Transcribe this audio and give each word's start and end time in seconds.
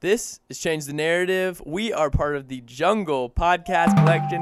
This 0.00 0.40
is 0.48 0.58
Change 0.58 0.86
the 0.86 0.94
Narrative. 0.94 1.60
We 1.66 1.92
are 1.92 2.08
part 2.08 2.34
of 2.34 2.48
the 2.48 2.62
Jungle 2.62 3.28
Podcast 3.28 3.94
Collection. 3.98 4.40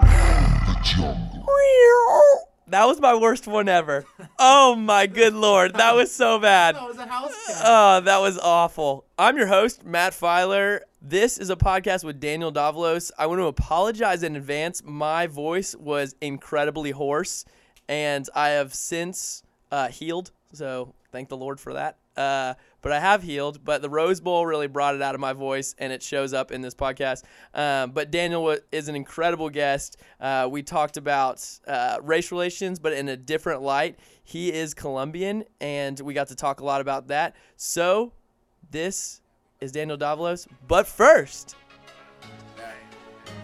That 2.69 2.85
was 2.85 3.01
my 3.01 3.17
worst 3.17 3.49
one 3.49 3.69
ever. 3.69 4.05
Oh 4.39 4.77
my 4.77 5.09
good 5.09 5.35
lord, 5.35 5.75
that 5.75 5.97
was 5.97 6.13
so 6.13 6.39
bad. 6.39 6.77
That 6.77 6.87
was 6.87 6.99
a 6.99 7.07
house 7.07 7.35
cat. 7.45 7.63
Oh, 7.65 8.01
that 8.03 8.19
was 8.19 8.39
awful. 8.39 9.05
I'm 9.19 9.37
your 9.37 9.49
host, 9.49 9.85
Matt 9.85 10.15
Filer. 10.15 10.83
This 11.03 11.39
is 11.39 11.51
a 11.51 11.57
podcast 11.57 12.05
with 12.05 12.21
Daniel 12.21 12.53
Davalos. 12.53 13.11
I 13.19 13.27
want 13.27 13.41
to 13.41 13.47
apologize 13.47 14.23
in 14.23 14.37
advance. 14.37 14.85
My 14.85 15.27
voice 15.27 15.75
was 15.75 16.15
incredibly 16.21 16.93
hoarse, 16.93 17.45
and 17.89 18.29
I 18.33 18.51
have 18.51 18.73
since 18.75 19.43
uh, 19.73 19.89
healed. 19.89 20.31
So 20.53 20.95
thank 21.11 21.29
the 21.29 21.37
Lord 21.37 21.59
for 21.59 21.73
that. 21.73 21.97
Uh, 22.17 22.55
but 22.83 22.93
I 22.93 23.01
have 23.01 23.23
healed. 23.23 23.65
But 23.65 23.83
the 23.83 23.91
Rose 23.91 24.21
Bowl 24.21 24.47
really 24.47 24.67
brought 24.67 24.95
it 24.95 25.03
out 25.03 25.15
of 25.15 25.21
my 25.21 25.33
voice, 25.33 25.75
and 25.79 25.93
it 25.93 26.03
shows 26.03 26.33
up 26.33 26.51
in 26.51 26.61
this 26.61 26.75
podcast. 26.75 27.25
Um, 27.55 27.93
but 27.93 28.11
Daniel 28.11 28.57
is 28.73 28.89
an 28.89 28.97
incredible 28.97 29.51
guest. 29.51 29.97
Uh, 30.21 30.49
we 30.51 30.63
talked 30.63 30.97
about 30.97 31.47
uh, 31.67 31.99
race 32.03 32.31
relations, 32.31 32.79
but 32.79 32.93
in 32.93 33.09
a 33.09 33.17
different 33.17 33.63
light. 33.63 33.99
He 34.25 34.53
is 34.53 34.75
Colombian, 34.75 35.45
and 35.61 35.99
we 36.01 36.15
got 36.15 36.29
to 36.29 36.35
talk 36.35 36.61
a 36.61 36.65
lot 36.65 36.81
about 36.81 37.09
that. 37.09 37.35
So 37.57 38.13
this 38.71 39.23
is 39.61 39.73
Daniel 39.73 39.97
Davalos. 39.97 40.47
But 40.67 40.87
first, 40.87 41.57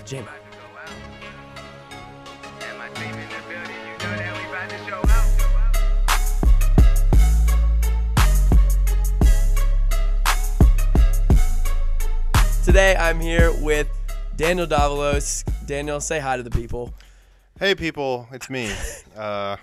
Jamie. 0.05 0.27
Today 12.64 12.96
I'm 12.96 13.20
here 13.20 13.52
with 13.60 13.88
Daniel 14.36 14.66
Davalos. 14.66 15.45
Daniel, 15.66 16.00
say 16.00 16.19
hi 16.19 16.36
to 16.36 16.42
the 16.42 16.50
people. 16.50 16.94
Hey 17.58 17.75
people, 17.75 18.27
it's 18.33 18.48
me, 18.50 18.72
uh, 19.16 19.56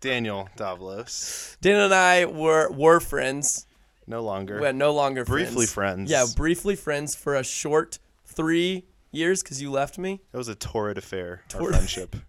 Daniel 0.00 0.48
Davalos. 0.56 1.58
Daniel 1.60 1.84
and 1.86 1.94
I 1.94 2.24
were 2.24 2.70
were 2.70 3.00
friends. 3.00 3.66
No 4.06 4.22
longer. 4.22 4.60
We're 4.60 4.72
no 4.72 4.92
longer 4.94 5.24
Briefly 5.24 5.66
friends. 5.66 6.10
Yeah, 6.10 6.26
briefly 6.36 6.76
friends 6.76 7.14
for 7.16 7.34
a 7.34 7.42
short 7.42 7.98
three 8.24 8.84
years 9.10 9.42
because 9.42 9.60
you 9.60 9.70
left 9.72 9.98
me. 9.98 10.20
It 10.32 10.36
was 10.36 10.48
a 10.48 10.54
torrid 10.54 10.98
affair, 10.98 11.42
Torrid. 11.48 11.66
our 11.66 11.72
friendship. 11.72 12.16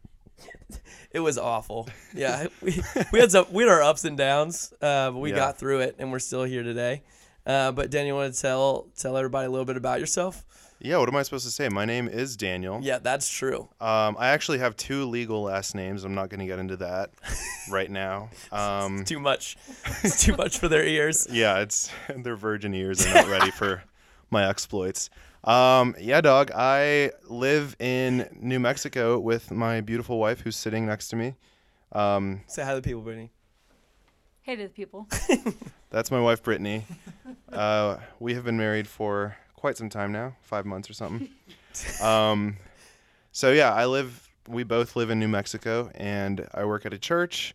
It 1.09 1.22
was 1.22 1.38
awful. 1.38 1.88
Yeah, 2.13 2.47
we, 2.61 2.80
we 3.13 3.19
had 3.19 3.31
some 3.31 3.45
we 3.52 3.63
had 3.63 3.72
our 3.72 3.81
ups 3.81 4.03
and 4.03 4.17
downs, 4.17 4.73
uh, 4.81 5.09
but 5.11 5.19
we 5.19 5.30
Yeah. 5.30 5.38
got 5.38 5.58
through 5.58 5.80
it, 5.80 5.95
and 6.00 6.11
we're 6.11 6.19
still 6.19 6.44
here 6.44 6.63
today. 6.63 7.02
Uh, 7.48 7.72
but 7.72 7.90
Daniel, 7.90 8.17
you 8.17 8.22
want 8.22 8.34
to 8.34 8.42
tell 8.42 8.88
tell 8.98 9.16
everybody 9.16 9.48
a 9.48 9.50
little 9.50 9.66
bit 9.66 9.78
about 9.78 10.02
yourself? 10.02 10.45
Yeah, 10.80 10.98
what 10.98 11.08
am 11.09 11.16
I 11.16 11.23
supposed 11.23 11.45
to 11.45 11.52
say? 11.52 11.70
My 11.70 11.86
name 11.86 12.08
is 12.08 12.36
Daniel. 12.36 12.80
Yeah, 12.84 13.00
that's 13.00 13.28
true. 13.28 13.70
Um, 13.81 14.16
I 14.20 14.28
actually 14.28 14.59
have 14.59 14.76
two 14.76 15.06
legal 15.06 15.44
last 15.44 15.73
names. 15.73 16.03
I'm 16.03 16.14
not 16.14 16.30
going 16.30 16.42
to 16.42 16.45
get 16.45 16.59
into 16.59 16.78
that 16.78 17.12
right 17.72 17.90
now. 17.90 18.30
Um, 18.52 19.03
Too 19.03 19.20
much. 19.20 19.58
It's 20.03 20.23
too 20.23 20.36
much 20.36 20.59
for 20.59 20.68
their 20.68 20.84
ears. 20.84 21.25
yeah, 21.31 21.59
it's 21.62 21.90
their 22.16 22.36
virgin 22.36 22.75
ears 22.75 23.03
are 23.08 23.14
not 23.14 23.28
ready 23.28 23.50
for 23.50 23.81
my 24.30 24.48
exploits. 24.48 25.09
Um, 25.45 25.95
yeah, 26.00 26.22
dog. 26.22 26.52
I 26.53 27.12
live 27.28 27.75
in 27.80 28.30
New 28.40 28.59
Mexico 28.59 29.18
with 29.20 29.50
my 29.52 29.81
beautiful 29.81 30.20
wife, 30.20 30.42
who's 30.42 30.58
sitting 30.58 30.86
next 30.86 31.08
to 31.09 31.16
me. 31.16 31.36
Um, 31.94 32.42
Say 32.48 32.64
hi 32.64 32.72
to 32.72 32.81
the 32.81 32.81
people, 32.81 33.02
Brittany. 33.02 33.31
Hey 34.42 34.58
to 34.58 34.64
the 34.64 34.70
people. 34.70 35.08
That's 35.90 36.12
my 36.12 36.20
wife, 36.20 36.44
Brittany. 36.44 36.86
Uh, 37.52 37.98
we 38.20 38.34
have 38.34 38.44
been 38.44 38.58
married 38.58 38.88
for 38.88 39.38
quite 39.56 39.78
some 39.78 39.90
time 39.90 40.12
now, 40.12 40.36
five 40.42 40.66
months 40.66 40.90
or 40.90 40.94
something. 40.94 41.30
Um, 42.02 42.58
so 43.31 43.52
yeah, 43.52 43.72
I 43.72 43.86
live. 43.86 44.28
We 44.48 44.64
both 44.64 44.95
live 44.95 45.12
in 45.12 45.20
New 45.20 45.28
Mexico, 45.28 45.92
and 45.94 46.48
I 46.52 46.66
work 46.66 46.88
at 46.88 46.94
a 46.94 46.98
church, 46.98 47.53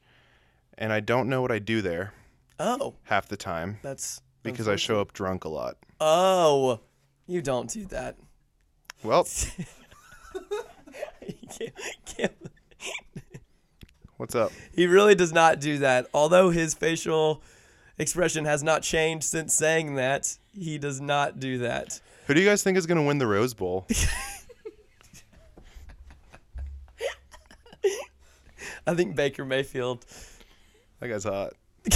and 0.79 0.93
I 0.93 1.01
don't 1.01 1.29
know 1.29 1.43
what 1.43 1.51
I 1.51 1.59
do 1.59 1.83
there 1.83 2.13
Oh, 2.61 2.95
half 3.03 3.27
the 3.27 3.37
time 3.37 3.79
that's 3.83 4.23
because 4.45 4.69
I 4.69 4.77
show 4.77 5.01
up 5.01 5.13
drunk 5.13 5.43
a 5.45 5.49
lot. 5.49 5.77
Oh, 6.01 6.79
you 7.27 7.43
don't 7.43 7.69
do 7.69 7.85
that. 7.87 8.15
Well, 9.03 9.25
can't- 11.51 11.73
can't- 12.07 12.51
what's 14.19 14.37
up? 14.37 14.53
He 14.73 14.87
really 14.87 15.17
does 15.17 15.33
not 15.33 15.59
do 15.59 15.79
that. 15.79 16.07
Although 16.15 16.51
his 16.51 16.75
facial 16.75 17.43
expression 17.99 18.45
has 18.45 18.63
not 18.63 18.83
changed 18.83 19.25
since 19.25 19.55
saying 19.55 19.95
that, 19.97 20.37
he 20.53 20.79
does 20.79 21.01
not 21.01 21.41
do 21.41 21.59
that. 21.59 22.01
Who 22.27 22.35
do 22.35 22.41
you 22.41 22.47
guys 22.49 22.63
think 22.63 22.79
is 22.79 22.87
gonna 22.87 23.03
win 23.03 23.19
the 23.19 23.27
Rose 23.27 23.55
Bowl? 23.55 23.87
I 28.87 28.95
think 28.95 29.15
Baker 29.15 29.45
Mayfield. 29.45 30.05
That 31.01 31.09
guy's 31.09 31.25
hot. 31.25 31.53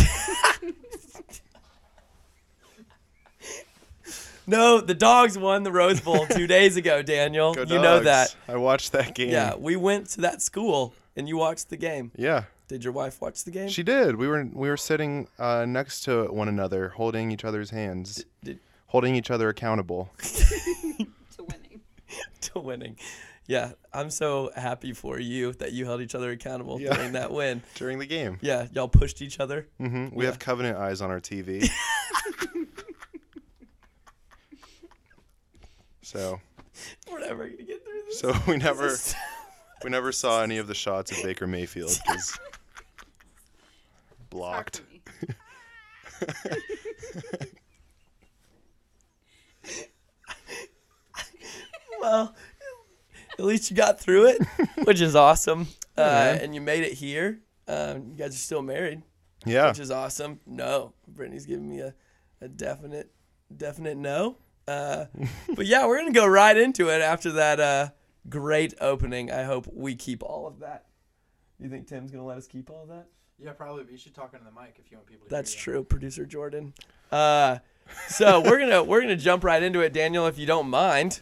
No, 4.49 4.81
the 4.81 4.95
dogs 4.95 5.37
won 5.37 5.65
the 5.65 5.73
Rose 5.73 6.01
Bowl 6.01 6.25
two 6.27 6.47
days 6.57 6.77
ago, 6.77 7.03
Daniel. 7.03 7.53
Go 7.53 7.63
you 7.63 7.81
know 7.81 8.01
that. 8.01 8.35
I 8.47 8.57
watched 8.57 8.93
that 8.93 9.15
game. 9.15 9.31
Yeah, 9.31 9.57
we 9.57 9.75
went 9.75 10.11
to 10.11 10.21
that 10.21 10.41
school 10.41 10.95
and 11.17 11.29
you 11.29 11.37
watched 11.37 11.69
the 11.69 11.77
game. 11.77 12.13
Yeah, 12.17 12.45
Did 12.69 12.83
your 12.83 12.93
wife 12.93 13.21
watch 13.21 13.45
the 13.45 13.51
game? 13.53 13.69
she 13.69 13.83
did. 13.83 14.17
We 14.17 14.27
were 14.27 14.45
we 14.53 14.69
were 14.69 14.77
sitting 14.77 15.29
uh, 15.39 15.65
next 15.67 16.01
to 16.03 16.25
one 16.33 16.49
another, 16.49 16.89
holding 16.91 17.31
each 17.31 17.45
other's 17.45 17.71
hands, 17.71 18.25
did- 18.43 18.59
holding 18.87 19.15
each 19.15 19.31
other 19.31 19.49
accountable. 19.49 20.11
to 20.23 21.07
winning. 21.39 21.81
to 22.41 22.59
winning. 22.59 22.97
Yeah, 23.49 23.73
I'm 23.93 24.11
so 24.11 24.51
happy 24.57 24.93
for 24.93 25.21
you 25.21 25.53
that 25.55 25.73
you 25.73 25.85
held 25.85 26.01
each 26.01 26.17
other 26.17 26.33
accountable 26.33 26.81
Yeah. 26.81 26.95
during 26.97 27.13
that 27.13 27.31
win. 27.33 27.63
during 27.77 28.01
the 28.01 28.07
game. 28.07 28.39
Yeah, 28.41 28.67
y'all 28.73 28.89
pushed 28.89 29.23
each 29.23 29.39
other. 29.39 29.69
hmm 29.79 30.09
We 30.13 30.25
Yeah. 30.25 30.31
have 30.33 30.41
Covenant 30.41 30.77
eyes 30.79 31.01
on 31.01 31.13
our 31.13 31.21
TV. 31.21 31.69
so, 36.03 36.41
We're 37.11 37.21
never 37.21 37.45
gonna 37.49 37.63
get 37.63 37.85
through 37.85 38.03
this. 38.07 38.19
so 38.21 38.35
we 38.47 38.57
never 38.57 38.89
This 38.89 39.09
is- 39.09 39.15
we 39.85 39.91
never 39.91 40.11
saw 40.11 40.43
any 40.43 40.57
of 40.59 40.67
the 40.67 40.75
shots 40.75 41.13
of 41.13 41.23
Baker 41.23 41.47
Mayfield 41.47 41.91
because 42.05 42.31
It's 42.31 42.39
hard 42.39 42.56
blocked. 44.37 44.83
well, 52.01 52.35
at 53.39 53.45
least 53.45 53.71
you 53.71 53.77
got 53.77 53.99
through 53.99 54.27
it, 54.27 54.43
which 54.85 55.01
is 55.01 55.17
awesome. 55.17 55.69
Uh, 55.97 56.03
man. 56.03 56.39
and 56.41 56.55
you 56.55 56.61
made 56.61 56.85
it 56.85 56.93
here. 56.93 57.41
Um, 57.67 58.09
you 58.11 58.17
guys 58.17 58.35
are 58.35 58.39
still 58.39 58.61
married, 58.61 59.03
Yeah, 59.47 59.69
which 59.69 59.81
is 59.81 59.91
awesome. 59.91 60.41
No, 60.47 60.93
Brittany's 61.09 61.47
giving 61.47 61.69
me 61.69 61.81
a, 61.81 61.95
a 62.43 62.49
definite, 62.49 63.11
definite 63.57 63.97
no. 63.97 64.37
Uh, 64.69 65.07
but 65.55 65.65
yeah, 65.65 65.87
we're 65.87 65.97
gonna 65.99 66.13
go 66.13 66.27
right 66.27 66.59
into 66.59 66.91
it 66.91 67.01
after 67.01 67.33
that 67.33 67.59
uh, 67.59 67.89
great 68.29 68.75
opening. 68.83 69.33
I 69.33 69.45
hope 69.45 69.67
we 69.73 69.95
keep 69.95 70.23
all 70.23 70.47
of 70.47 70.59
that. 70.61 70.85
You 71.59 71.71
think 71.71 71.89
Tim's 71.89 72.11
gonna 72.11 72.27
let 72.27 72.37
us 72.37 72.47
keep 72.47 72.69
all 72.69 72.83
of 72.83 72.89
that? 72.91 73.07
Yeah, 73.39 73.53
probably. 73.53 73.85
But 73.85 73.93
you 73.93 73.99
should 73.99 74.15
talk 74.15 74.33
into 74.33 74.45
the 74.45 74.51
mic 74.53 74.77
if 74.79 74.91
you 74.91 74.97
want 74.99 75.07
people 75.09 75.27
to. 75.27 75.31
That's 75.31 75.53
hear 75.53 75.75
you. 75.75 75.81
true, 75.81 75.85
producer 75.85 76.25
Jordan. 76.27 76.73
Uh, 77.13 77.59
so 78.09 78.41
we're 78.45 78.59
gonna 78.59 78.83
we're 78.83 79.01
gonna 79.01 79.17
jump 79.17 79.45
right 79.45 79.63
into 79.63 79.81
it, 79.81 79.93
Daniel, 79.93 80.27
if 80.27 80.39
you 80.39 80.47
don't 80.47 80.69
mind. 80.71 81.21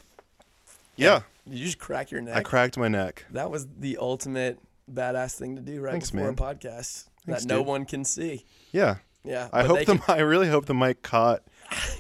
yeah. 0.97 1.23
Did 1.49 1.59
you 1.59 1.67
just 1.67 1.79
crack 1.79 2.11
your 2.11 2.23
neck? 2.23 2.37
I 2.37 2.43
cracked 2.43 2.79
my 2.79 2.89
neck. 2.89 3.27
that 3.31 3.51
was 3.51 3.67
the 3.79 3.99
ultimate 3.99 4.59
badass 4.91 5.35
thing 5.39 5.57
to 5.57 5.63
do 5.63 5.81
right 5.83 5.91
Thanks, 5.93 6.11
before 6.11 6.25
man. 6.33 6.35
a 6.35 6.37
podcast 6.37 7.09
Thanks, 7.27 7.43
that 7.43 7.45
no 7.47 7.59
dude. 7.59 7.67
one 7.67 7.85
can 7.85 8.03
see. 8.05 8.47
Yeah, 8.73 8.97
Yeah, 9.25 9.49
I 9.53 9.65
hope 9.65 9.81
the 9.81 9.85
can- 9.85 10.01
I 10.09 10.21
really 10.21 10.49
hope 10.49 10.65
the 10.67 10.73
mic 10.75 11.03
caught 11.03 11.43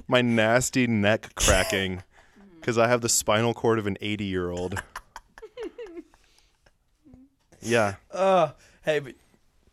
my 0.09 0.23
nasty 0.23 0.87
neck 0.87 1.35
cracking 1.35 2.03
because 2.61 2.79
I 2.79 2.89
have 2.89 3.03
the 3.03 3.09
spinal 3.11 3.53
cord 3.53 3.79
of 3.79 3.87
an 3.87 3.99
80 4.01 4.25
year 4.25 4.51
old. 4.51 4.83
Yeah, 7.61 7.95
Uh, 8.11 8.51
hey, 8.85 8.99
but 8.99 9.15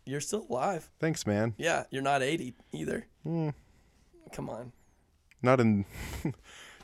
you're 0.04 0.20
still 0.20 0.46
alive. 0.48 0.88
thanks, 0.98 1.26
man. 1.26 1.54
Yeah, 1.56 1.84
you're 1.90 2.02
not 2.02 2.22
80 2.22 2.54
either. 2.72 3.06
Hmm. 3.22 3.50
Come 4.32 4.48
on. 4.50 4.72
Not 5.42 5.60
in. 5.60 5.84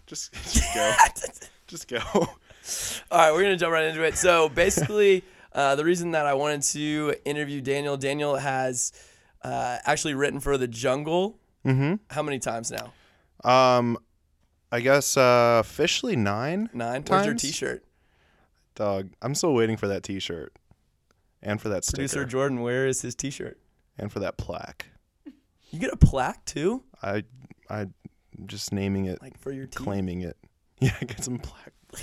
just, 0.06 0.32
just 0.52 0.74
go. 0.74 0.94
just 1.66 1.88
go. 1.88 1.98
All 2.14 3.18
right, 3.18 3.32
we're 3.32 3.42
gonna 3.42 3.56
jump 3.56 3.72
right 3.72 3.84
into 3.84 4.02
it. 4.02 4.16
So 4.16 4.48
basically, 4.48 5.24
uh, 5.52 5.74
the 5.76 5.84
reason 5.84 6.10
that 6.12 6.26
I 6.26 6.34
wanted 6.34 6.62
to 6.62 7.14
interview 7.24 7.60
Daniel, 7.60 7.96
Daniel 7.96 8.36
has 8.36 8.92
uh, 9.42 9.78
actually 9.84 10.14
written 10.14 10.40
for 10.40 10.58
the 10.58 10.68
Jungle. 10.68 11.38
Mm-hmm. 11.64 11.94
How 12.10 12.22
many 12.22 12.38
times 12.38 12.70
now? 12.70 12.92
Um, 13.44 13.98
I 14.70 14.80
guess 14.80 15.16
uh, 15.16 15.58
officially 15.60 16.16
nine. 16.16 16.68
Nine. 16.72 17.04
Where's 17.06 17.26
your 17.26 17.34
T-shirt? 17.34 17.84
Dog, 18.74 19.10
I'm 19.22 19.34
still 19.34 19.54
waiting 19.54 19.76
for 19.76 19.88
that 19.88 20.02
T-shirt, 20.02 20.54
and 21.42 21.60
for 21.60 21.68
that 21.70 21.84
sticker, 21.84 21.96
Producer 21.98 22.24
Jordan, 22.24 22.60
where 22.60 22.86
is 22.86 23.02
his 23.02 23.14
T-shirt? 23.14 23.58
and 23.98 24.12
for 24.12 24.20
that 24.20 24.36
plaque. 24.36 24.86
You 25.70 25.78
get 25.80 25.92
a 25.92 25.96
plaque 25.96 26.44
too? 26.44 26.84
I 27.02 27.24
I 27.68 27.88
just 28.46 28.72
naming 28.72 29.06
it, 29.06 29.20
like 29.20 29.38
for 29.38 29.50
your 29.52 29.66
teeth. 29.66 29.74
claiming 29.84 30.22
it. 30.22 30.36
Yeah, 30.80 30.94
I 31.00 31.06
get 31.06 31.24
some 31.24 31.38
black. 31.38 31.72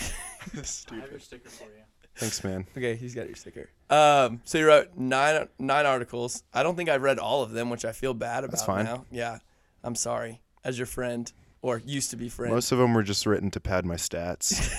I 0.53 0.55
have 0.55 1.09
your 1.09 1.19
sticker 1.21 1.49
for 1.49 1.63
you. 1.63 1.83
Thanks, 2.17 2.43
man. 2.43 2.65
Okay, 2.77 2.97
he's 2.97 3.15
got 3.15 3.27
your 3.27 3.37
sticker. 3.37 3.69
Um, 3.89 4.41
so 4.43 4.57
you 4.57 4.67
wrote 4.67 4.97
nine 4.97 5.47
nine 5.57 5.85
articles. 5.85 6.43
I 6.53 6.61
don't 6.61 6.75
think 6.75 6.89
I've 6.89 7.01
read 7.01 7.17
all 7.17 7.41
of 7.41 7.51
them, 7.51 7.69
which 7.69 7.85
I 7.85 7.93
feel 7.93 8.13
bad 8.13 8.43
about 8.43 8.51
That's 8.51 8.65
fine. 8.65 8.83
now. 8.83 9.05
Yeah, 9.11 9.39
I'm 9.81 9.95
sorry. 9.95 10.41
As 10.65 10.77
your 10.77 10.87
friend, 10.87 11.31
or 11.61 11.81
used 11.85 12.09
to 12.11 12.17
be 12.17 12.27
friend, 12.27 12.53
Most 12.53 12.71
of 12.73 12.77
them 12.79 12.93
were 12.93 13.01
just 13.03 13.25
written 13.25 13.49
to 13.51 13.59
pad 13.61 13.85
my 13.85 13.95
stats. 13.95 14.69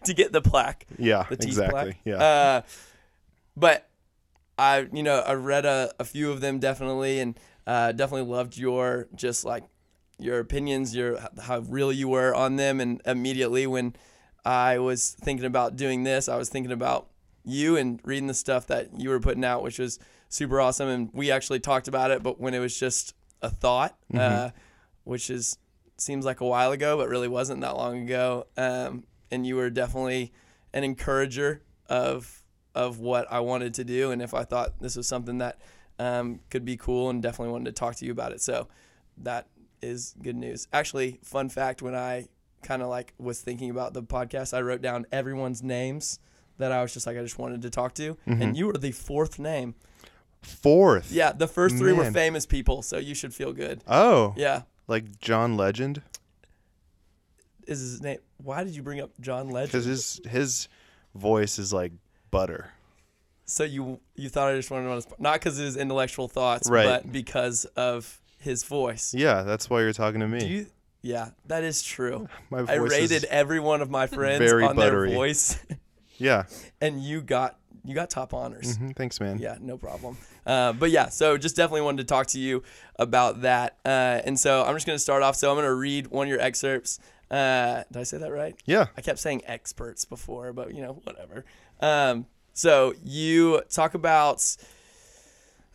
to 0.04 0.14
get 0.14 0.32
the 0.32 0.40
plaque. 0.40 0.86
Yeah, 0.98 1.24
the 1.28 1.34
exactly. 1.34 1.68
plaque. 1.92 1.96
Yeah. 2.04 2.16
Uh, 2.16 2.62
but 3.56 3.88
I, 4.58 4.88
you 4.92 5.02
know, 5.02 5.20
I 5.20 5.32
read 5.32 5.64
a, 5.64 5.92
a 5.98 6.04
few 6.04 6.30
of 6.30 6.40
them 6.40 6.58
definitely, 6.58 7.20
and 7.20 7.38
uh, 7.66 7.92
definitely 7.92 8.30
loved 8.30 8.56
your 8.56 9.08
just 9.14 9.44
like 9.44 9.64
your 10.18 10.38
opinions, 10.38 10.94
your 10.94 11.18
how 11.42 11.60
real 11.60 11.92
you 11.92 12.08
were 12.08 12.34
on 12.34 12.56
them, 12.56 12.80
and 12.80 13.00
immediately 13.06 13.66
when 13.66 13.94
I 14.44 14.78
was 14.78 15.16
thinking 15.20 15.46
about 15.46 15.76
doing 15.76 16.04
this, 16.04 16.28
I 16.28 16.36
was 16.36 16.48
thinking 16.48 16.72
about 16.72 17.08
you 17.44 17.76
and 17.76 18.00
reading 18.04 18.26
the 18.26 18.34
stuff 18.34 18.66
that 18.66 18.98
you 18.98 19.08
were 19.08 19.20
putting 19.20 19.44
out, 19.44 19.62
which 19.62 19.78
was 19.78 19.98
super 20.28 20.60
awesome. 20.60 20.88
And 20.88 21.10
we 21.12 21.30
actually 21.30 21.60
talked 21.60 21.88
about 21.88 22.10
it, 22.10 22.22
but 22.22 22.40
when 22.40 22.54
it 22.54 22.58
was 22.58 22.78
just 22.78 23.14
a 23.42 23.50
thought, 23.50 23.96
uh, 24.14 24.50
which 25.04 25.30
is 25.30 25.58
seems 25.96 26.24
like 26.24 26.40
a 26.40 26.46
while 26.46 26.72
ago, 26.72 26.96
but 26.96 27.08
really 27.08 27.28
wasn't 27.28 27.60
that 27.60 27.76
long 27.76 28.02
ago. 28.02 28.46
Um, 28.56 29.04
and 29.30 29.46
you 29.46 29.56
were 29.56 29.70
definitely 29.70 30.32
an 30.72 30.84
encourager 30.84 31.62
of 31.88 32.39
of 32.74 32.98
what 32.98 33.26
I 33.30 33.40
wanted 33.40 33.74
to 33.74 33.84
do, 33.84 34.10
and 34.10 34.22
if 34.22 34.34
I 34.34 34.44
thought 34.44 34.80
this 34.80 34.96
was 34.96 35.06
something 35.08 35.38
that 35.38 35.60
um, 35.98 36.40
could 36.50 36.64
be 36.64 36.76
cool, 36.76 37.10
and 37.10 37.22
definitely 37.22 37.52
wanted 37.52 37.66
to 37.66 37.72
talk 37.72 37.96
to 37.96 38.06
you 38.06 38.12
about 38.12 38.32
it. 38.32 38.40
So 38.40 38.68
that 39.18 39.46
is 39.82 40.14
good 40.22 40.36
news. 40.36 40.68
Actually, 40.72 41.18
fun 41.22 41.48
fact: 41.48 41.82
when 41.82 41.94
I 41.94 42.28
kind 42.62 42.82
of 42.82 42.88
like 42.88 43.14
was 43.18 43.40
thinking 43.40 43.70
about 43.70 43.94
the 43.94 44.02
podcast, 44.02 44.54
I 44.56 44.60
wrote 44.60 44.82
down 44.82 45.06
everyone's 45.12 45.62
names 45.62 46.18
that 46.58 46.72
I 46.72 46.82
was 46.82 46.92
just 46.92 47.06
like 47.06 47.16
I 47.16 47.22
just 47.22 47.38
wanted 47.38 47.62
to 47.62 47.70
talk 47.70 47.94
to, 47.94 48.16
and 48.26 48.56
you 48.56 48.66
were 48.66 48.74
the 48.74 48.92
fourth 48.92 49.38
name. 49.38 49.74
Fourth. 50.42 51.12
Yeah, 51.12 51.32
the 51.32 51.46
first 51.48 51.76
three 51.76 51.92
were 51.92 52.10
famous 52.12 52.46
people, 52.46 52.82
so 52.82 52.96
you 52.98 53.14
should 53.14 53.34
feel 53.34 53.52
good. 53.52 53.82
Oh. 53.86 54.32
Yeah, 54.38 54.62
Like 54.88 55.18
John 55.20 55.56
Legend, 55.58 56.00
is 57.66 57.80
his 57.80 58.00
name? 58.00 58.18
Why 58.38 58.64
did 58.64 58.74
you 58.74 58.82
bring 58.82 59.00
up 59.00 59.10
John 59.20 59.50
Legend? 59.50 59.72
because 59.72 59.84
his 59.84 60.20
his 60.28 60.68
voice 61.14 61.58
is 61.58 61.72
like 61.72 61.92
butter. 62.30 62.72
So 63.44 63.64
you 63.64 64.00
you 64.14 64.28
thought 64.28 64.52
I 64.52 64.56
just 64.56 64.70
wanted 64.70 64.84
to 64.84 64.90
on 64.90 64.96
his, 64.96 65.06
not 65.18 65.34
because 65.34 65.58
of 65.58 65.64
his 65.64 65.76
intellectual 65.76 66.28
thoughts, 66.28 66.68
Right. 66.70 66.84
but 66.86 67.10
because 67.12 67.64
of 67.76 68.20
his 68.38 68.62
voice. 68.64 69.12
Yeah, 69.12 69.42
that's 69.42 69.68
why 69.68 69.80
you're 69.80 69.92
talking 69.92 70.20
to 70.20 70.28
me. 70.28 70.38
Do 70.40 70.46
you? 70.46 70.66
Yeah, 71.02 71.30
that 71.46 71.64
is 71.64 71.82
true. 71.82 72.28
my 72.50 72.60
voice 72.60 72.68
I 72.70 72.74
rated 72.76 73.10
is 73.12 73.24
every 73.30 73.58
one 73.58 73.80
of 73.82 73.90
my 73.90 74.06
friends 74.06 74.38
very 74.38 74.64
on 74.64 74.76
buttery. 74.76 75.08
their 75.08 75.16
voice, 75.18 75.58
yeah. 76.18 76.44
and 76.80 77.02
you 77.02 77.22
got 77.22 77.58
you 77.84 77.94
got 77.94 78.10
top 78.10 78.34
honors. 78.34 78.76
hmm 78.76 78.90
Thanks, 78.90 79.18
man. 79.20 79.38
Yeah, 79.38 79.56
no 79.60 79.76
problem. 79.78 80.16
Uh, 80.46 80.72
but 80.72 80.90
yeah, 80.90 81.08
so 81.08 81.36
just 81.38 81.56
definitely 81.56 81.80
wanted 81.82 81.98
to 82.06 82.12
talk 82.12 82.26
to 82.28 82.38
you 82.38 82.62
about 82.96 83.40
that. 83.42 83.78
Uh, 83.84 84.20
and 84.24 84.38
so 84.38 84.62
I'm 84.64 84.74
just 84.76 84.86
going 84.86 84.96
to 84.96 85.02
start 85.02 85.22
off. 85.22 85.34
So 85.36 85.50
I'm 85.50 85.56
going 85.56 85.66
to 85.66 85.74
read 85.74 86.08
one 86.08 86.26
of 86.26 86.30
your 86.30 86.40
excerpts. 86.40 86.98
Uh, 87.30 87.84
did 87.90 88.00
I 88.00 88.02
say 88.02 88.18
that 88.18 88.30
right? 88.32 88.54
Yeah. 88.66 88.86
I 88.96 89.00
kept 89.00 89.18
saying 89.18 89.42
experts 89.46 90.04
before, 90.04 90.52
but 90.52 90.74
you 90.74 90.82
know, 90.82 91.00
whatever. 91.04 91.44
Um, 91.80 92.26
so 92.52 92.94
you 93.02 93.62
talk 93.70 93.94
about, 93.94 94.56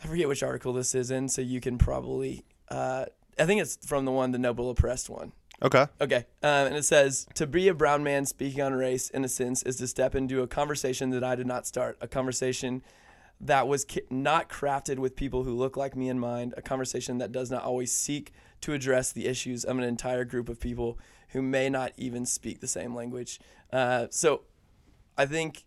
I 0.03 0.07
forget 0.07 0.27
which 0.27 0.43
article 0.43 0.73
this 0.73 0.93
is 0.95 1.11
in, 1.11 1.29
so 1.29 1.41
you 1.41 1.59
can 1.59 1.77
probably, 1.77 2.45
uh, 2.69 3.05
I 3.39 3.45
think 3.45 3.61
it's 3.61 3.77
from 3.85 4.05
the 4.05 4.11
one, 4.11 4.31
the 4.31 4.37
Noble 4.37 4.69
Oppressed 4.69 5.09
one. 5.09 5.31
Okay. 5.61 5.87
Okay. 6.01 6.25
Um, 6.43 6.67
and 6.67 6.75
it 6.75 6.83
says 6.83 7.27
To 7.35 7.47
be 7.47 7.67
a 7.67 7.73
brown 7.73 8.03
man 8.03 8.25
speaking 8.25 8.61
on 8.61 8.73
race, 8.73 9.09
in 9.09 9.23
a 9.23 9.29
sense, 9.29 9.63
is 9.63 9.77
to 9.77 9.87
step 9.87 10.13
into 10.13 10.41
a 10.41 10.47
conversation 10.47 11.11
that 11.11 11.23
I 11.23 11.35
did 11.35 11.47
not 11.47 11.65
start, 11.65 11.97
a 12.01 12.07
conversation 12.07 12.83
that 13.39 13.67
was 13.67 13.85
ki- 13.85 14.01
not 14.09 14.49
crafted 14.49 14.99
with 14.99 15.15
people 15.15 15.43
who 15.43 15.53
look 15.55 15.75
like 15.77 15.95
me 15.95 16.09
in 16.09 16.19
mind, 16.19 16.53
a 16.57 16.61
conversation 16.61 17.17
that 17.17 17.31
does 17.31 17.51
not 17.51 17.63
always 17.63 17.91
seek 17.91 18.31
to 18.61 18.73
address 18.73 19.11
the 19.11 19.27
issues 19.27 19.63
of 19.63 19.77
an 19.77 19.83
entire 19.83 20.25
group 20.25 20.49
of 20.49 20.59
people 20.59 20.97
who 21.29 21.41
may 21.41 21.69
not 21.69 21.91
even 21.97 22.25
speak 22.25 22.59
the 22.61 22.67
same 22.67 22.95
language. 22.95 23.39
Uh, 23.71 24.07
so 24.09 24.41
I 25.17 25.25
think, 25.25 25.65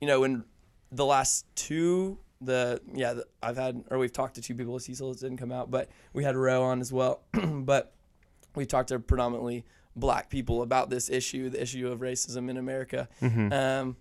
you 0.00 0.06
know, 0.06 0.24
in 0.24 0.44
the 0.92 1.04
last 1.04 1.46
two, 1.54 2.18
the 2.40 2.80
yeah, 2.92 3.14
the, 3.14 3.26
I've 3.42 3.56
had 3.56 3.84
or 3.90 3.98
we've 3.98 4.12
talked 4.12 4.34
to 4.36 4.42
two 4.42 4.54
people. 4.54 4.78
Cecil 4.78 5.14
didn't 5.14 5.38
come 5.38 5.52
out, 5.52 5.70
but 5.70 5.88
we 6.12 6.24
had 6.24 6.36
Roe 6.36 6.62
on 6.64 6.80
as 6.80 6.92
well. 6.92 7.22
but 7.32 7.92
we 8.54 8.66
talked 8.66 8.88
to 8.88 8.98
predominantly 8.98 9.64
black 9.94 10.28
people 10.28 10.62
about 10.62 10.90
this 10.90 11.08
issue, 11.08 11.48
the 11.48 11.62
issue 11.62 11.90
of 11.90 12.00
racism 12.00 12.50
in 12.50 12.56
America. 12.56 13.08
Um, 13.52 13.96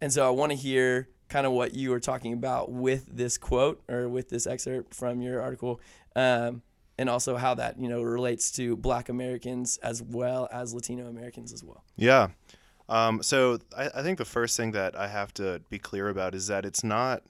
and 0.00 0.12
so 0.12 0.26
I 0.26 0.30
want 0.30 0.52
to 0.52 0.56
hear 0.56 1.08
kind 1.28 1.46
of 1.46 1.52
what 1.52 1.74
you 1.74 1.90
were 1.90 2.00
talking 2.00 2.32
about 2.32 2.70
with 2.70 3.06
this 3.10 3.38
quote 3.38 3.82
or 3.88 4.08
with 4.08 4.28
this 4.28 4.46
excerpt 4.46 4.94
from 4.94 5.20
your 5.20 5.40
article, 5.40 5.80
um, 6.16 6.62
and 6.98 7.10
also 7.10 7.36
how 7.36 7.54
that 7.54 7.78
you 7.78 7.88
know 7.88 8.02
relates 8.02 8.50
to 8.52 8.76
Black 8.76 9.08
Americans 9.08 9.78
as 9.78 10.02
well 10.02 10.48
as 10.52 10.74
Latino 10.74 11.06
Americans 11.06 11.52
as 11.52 11.62
well. 11.64 11.84
Yeah. 11.96 12.28
Um, 12.88 13.22
so 13.22 13.58
I, 13.76 13.90
I 13.94 14.02
think 14.02 14.18
the 14.18 14.24
first 14.24 14.56
thing 14.56 14.72
that 14.72 14.94
I 14.96 15.08
have 15.08 15.32
to 15.34 15.62
be 15.70 15.78
clear 15.78 16.08
about 16.08 16.34
is 16.34 16.46
that 16.48 16.64
it's 16.64 16.84
not 16.84 17.22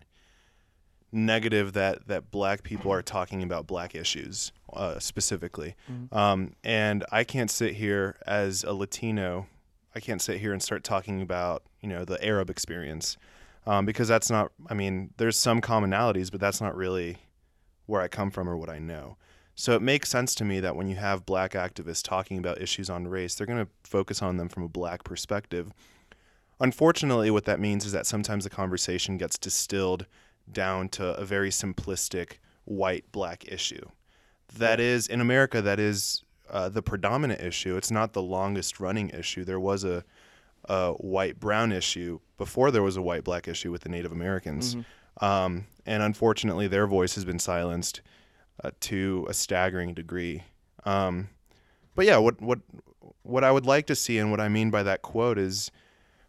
negative 1.12 1.74
that 1.74 2.08
that 2.08 2.30
black 2.32 2.64
people 2.64 2.92
are 2.92 3.02
talking 3.02 3.42
about 3.42 3.66
black 3.68 3.94
issues 3.94 4.50
uh, 4.72 4.98
specifically. 4.98 5.76
Um, 6.12 6.54
and 6.64 7.04
I 7.12 7.22
can't 7.24 7.50
sit 7.50 7.74
here 7.74 8.16
as 8.26 8.64
a 8.64 8.72
Latino. 8.72 9.46
I 9.94 10.00
can't 10.00 10.20
sit 10.20 10.40
here 10.40 10.52
and 10.52 10.60
start 10.60 10.82
talking 10.82 11.22
about 11.22 11.62
you 11.80 11.88
know 11.88 12.04
the 12.04 12.22
Arab 12.24 12.50
experience 12.50 13.16
um, 13.66 13.86
because 13.86 14.08
that's 14.08 14.30
not. 14.30 14.50
I 14.68 14.74
mean, 14.74 15.10
there's 15.16 15.36
some 15.36 15.60
commonalities, 15.60 16.30
but 16.30 16.40
that's 16.40 16.60
not 16.60 16.76
really 16.76 17.18
where 17.86 18.00
I 18.02 18.08
come 18.08 18.30
from 18.30 18.48
or 18.48 18.56
what 18.56 18.68
I 18.70 18.78
know. 18.78 19.16
So 19.54 19.74
it 19.74 19.82
makes 19.82 20.08
sense 20.08 20.34
to 20.36 20.44
me 20.44 20.60
that 20.60 20.76
when 20.76 20.88
you 20.88 20.96
have 20.96 21.26
black 21.26 21.52
activists 21.52 22.02
talking 22.02 22.38
about 22.38 22.60
issues 22.60 22.90
on 22.90 23.06
race, 23.06 23.34
they're 23.34 23.46
going 23.46 23.64
to 23.64 23.70
focus 23.84 24.20
on 24.20 24.36
them 24.36 24.48
from 24.48 24.64
a 24.64 24.68
black 24.68 25.04
perspective. 25.04 25.72
Unfortunately, 26.60 27.30
what 27.30 27.44
that 27.44 27.60
means 27.60 27.84
is 27.84 27.92
that 27.92 28.06
sometimes 28.06 28.44
the 28.44 28.50
conversation 28.50 29.16
gets 29.16 29.38
distilled 29.38 30.06
down 30.50 30.88
to 30.88 31.14
a 31.16 31.24
very 31.24 31.50
simplistic 31.50 32.38
white 32.64 33.04
black 33.12 33.46
issue. 33.46 33.88
That 34.56 34.80
is, 34.80 35.06
in 35.06 35.20
America, 35.20 35.62
that 35.62 35.80
is 35.80 36.22
uh, 36.50 36.68
the 36.68 36.82
predominant 36.82 37.40
issue. 37.40 37.76
It's 37.76 37.90
not 37.90 38.12
the 38.12 38.22
longest 38.22 38.80
running 38.80 39.10
issue. 39.10 39.44
There 39.44 39.60
was 39.60 39.84
a, 39.84 40.04
a 40.68 40.92
white 40.92 41.40
brown 41.40 41.72
issue 41.72 42.20
before 42.38 42.70
there 42.70 42.82
was 42.82 42.96
a 42.96 43.02
white 43.02 43.24
black 43.24 43.48
issue 43.48 43.70
with 43.70 43.82
the 43.82 43.88
Native 43.88 44.12
Americans. 44.12 44.74
Um, 45.20 45.66
and 45.86 46.02
unfortunately, 46.02 46.66
their 46.68 46.86
voice 46.86 47.14
has 47.14 47.24
been 47.24 47.38
silenced 47.38 48.00
uh, 48.62 48.70
to 48.80 49.26
a 49.28 49.34
staggering 49.34 49.94
degree. 49.94 50.44
Um, 50.84 51.28
but 51.94 52.06
yeah, 52.06 52.18
what 52.18 52.40
what 52.40 52.60
what 53.22 53.44
I 53.44 53.50
would 53.50 53.66
like 53.66 53.86
to 53.86 53.94
see, 53.94 54.18
and 54.18 54.30
what 54.30 54.40
I 54.40 54.48
mean 54.48 54.70
by 54.70 54.82
that 54.82 55.02
quote 55.02 55.38
is, 55.38 55.70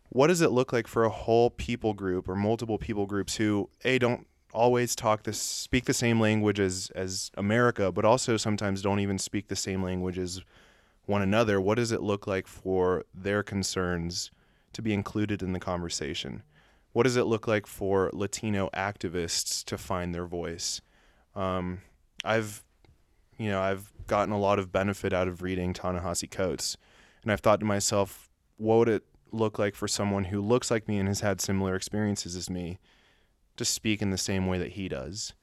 what 0.09 0.27
does 0.27 0.41
it 0.41 0.51
look 0.51 0.71
like 0.71 0.87
for 0.87 1.03
a 1.03 1.09
whole 1.09 1.49
people 1.49 1.93
group 1.93 2.29
or 2.29 2.35
multiple 2.35 2.77
people 2.77 3.05
groups 3.05 3.35
who 3.35 3.69
a 3.83 3.97
don't 3.97 4.27
always 4.53 4.95
talk 4.95 5.23
this 5.23 5.39
speak 5.39 5.85
the 5.85 5.93
same 5.93 6.19
language 6.19 6.59
as 6.59 6.91
as 6.95 7.31
America, 7.35 7.91
but 7.91 8.05
also 8.05 8.37
sometimes 8.37 8.81
don't 8.81 8.99
even 8.99 9.17
speak 9.17 9.47
the 9.47 9.55
same 9.55 9.83
language 9.83 10.17
as 10.17 10.41
one 11.05 11.21
another. 11.21 11.59
What 11.59 11.75
does 11.75 11.91
it 11.91 12.01
look 12.01 12.25
like 12.25 12.47
for 12.47 13.05
their 13.13 13.43
concerns 13.43 14.31
to 14.73 14.81
be 14.81 14.93
included 14.93 15.43
in 15.43 15.53
the 15.53 15.59
conversation? 15.59 16.43
What 16.93 17.03
does 17.03 17.17
it 17.17 17.25
look 17.25 17.47
like 17.47 17.67
for 17.67 18.09
Latino 18.13 18.69
activists 18.73 19.63
to 19.65 19.77
find 19.77 20.15
their 20.15 20.25
voice? 20.25 20.81
Um, 21.35 21.81
I've, 22.25 22.63
you 23.37 23.49
know, 23.49 23.61
I've 23.61 23.91
gotten 24.07 24.33
a 24.33 24.39
lot 24.39 24.59
of 24.59 24.71
benefit 24.71 25.13
out 25.13 25.27
of 25.27 25.41
reading 25.41 25.73
Ta-Nehisi 25.73 26.29
Coates, 26.29 26.77
and 27.23 27.31
I've 27.31 27.39
thought 27.39 27.59
to 27.59 27.65
myself, 27.65 28.29
what 28.57 28.77
would 28.77 28.89
it 28.89 29.03
look 29.31 29.59
like 29.59 29.75
for 29.75 29.87
someone 29.87 30.25
who 30.25 30.41
looks 30.41 30.71
like 30.71 30.87
me 30.87 30.97
and 30.97 31.07
has 31.07 31.19
had 31.21 31.41
similar 31.41 31.75
experiences 31.75 32.35
as 32.35 32.49
me 32.49 32.79
to 33.57 33.65
speak 33.65 34.01
in 34.01 34.09
the 34.09 34.17
same 34.17 34.47
way 34.47 34.57
that 34.57 34.73
he 34.73 34.87
does? 34.87 35.33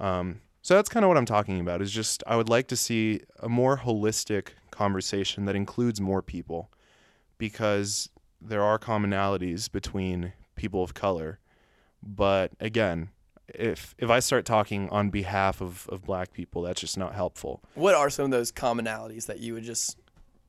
Um, 0.00 0.40
so 0.62 0.74
that's 0.74 0.88
kind 0.88 1.04
of 1.04 1.08
what 1.08 1.16
I'm 1.16 1.26
talking 1.26 1.60
about. 1.60 1.82
Is 1.82 1.92
just 1.92 2.22
I 2.26 2.36
would 2.36 2.48
like 2.48 2.68
to 2.68 2.76
see 2.76 3.20
a 3.40 3.48
more 3.48 3.78
holistic 3.78 4.48
conversation 4.70 5.44
that 5.44 5.56
includes 5.56 6.00
more 6.00 6.22
people, 6.22 6.70
because 7.38 8.08
there 8.40 8.62
are 8.62 8.78
commonalities 8.78 9.70
between 9.70 10.32
people 10.56 10.82
of 10.82 10.94
color, 10.94 11.38
but 12.02 12.52
again, 12.60 13.08
if 13.48 13.94
if 13.98 14.10
I 14.10 14.20
start 14.20 14.44
talking 14.44 14.88
on 14.90 15.10
behalf 15.10 15.60
of, 15.60 15.86
of 15.90 16.02
black 16.04 16.32
people, 16.32 16.62
that's 16.62 16.80
just 16.80 16.96
not 16.98 17.14
helpful. 17.14 17.60
What 17.74 17.94
are 17.94 18.08
some 18.10 18.26
of 18.26 18.30
those 18.30 18.50
commonalities 18.52 19.26
that 19.26 19.40
you 19.40 19.54
would 19.54 19.64
just 19.64 19.98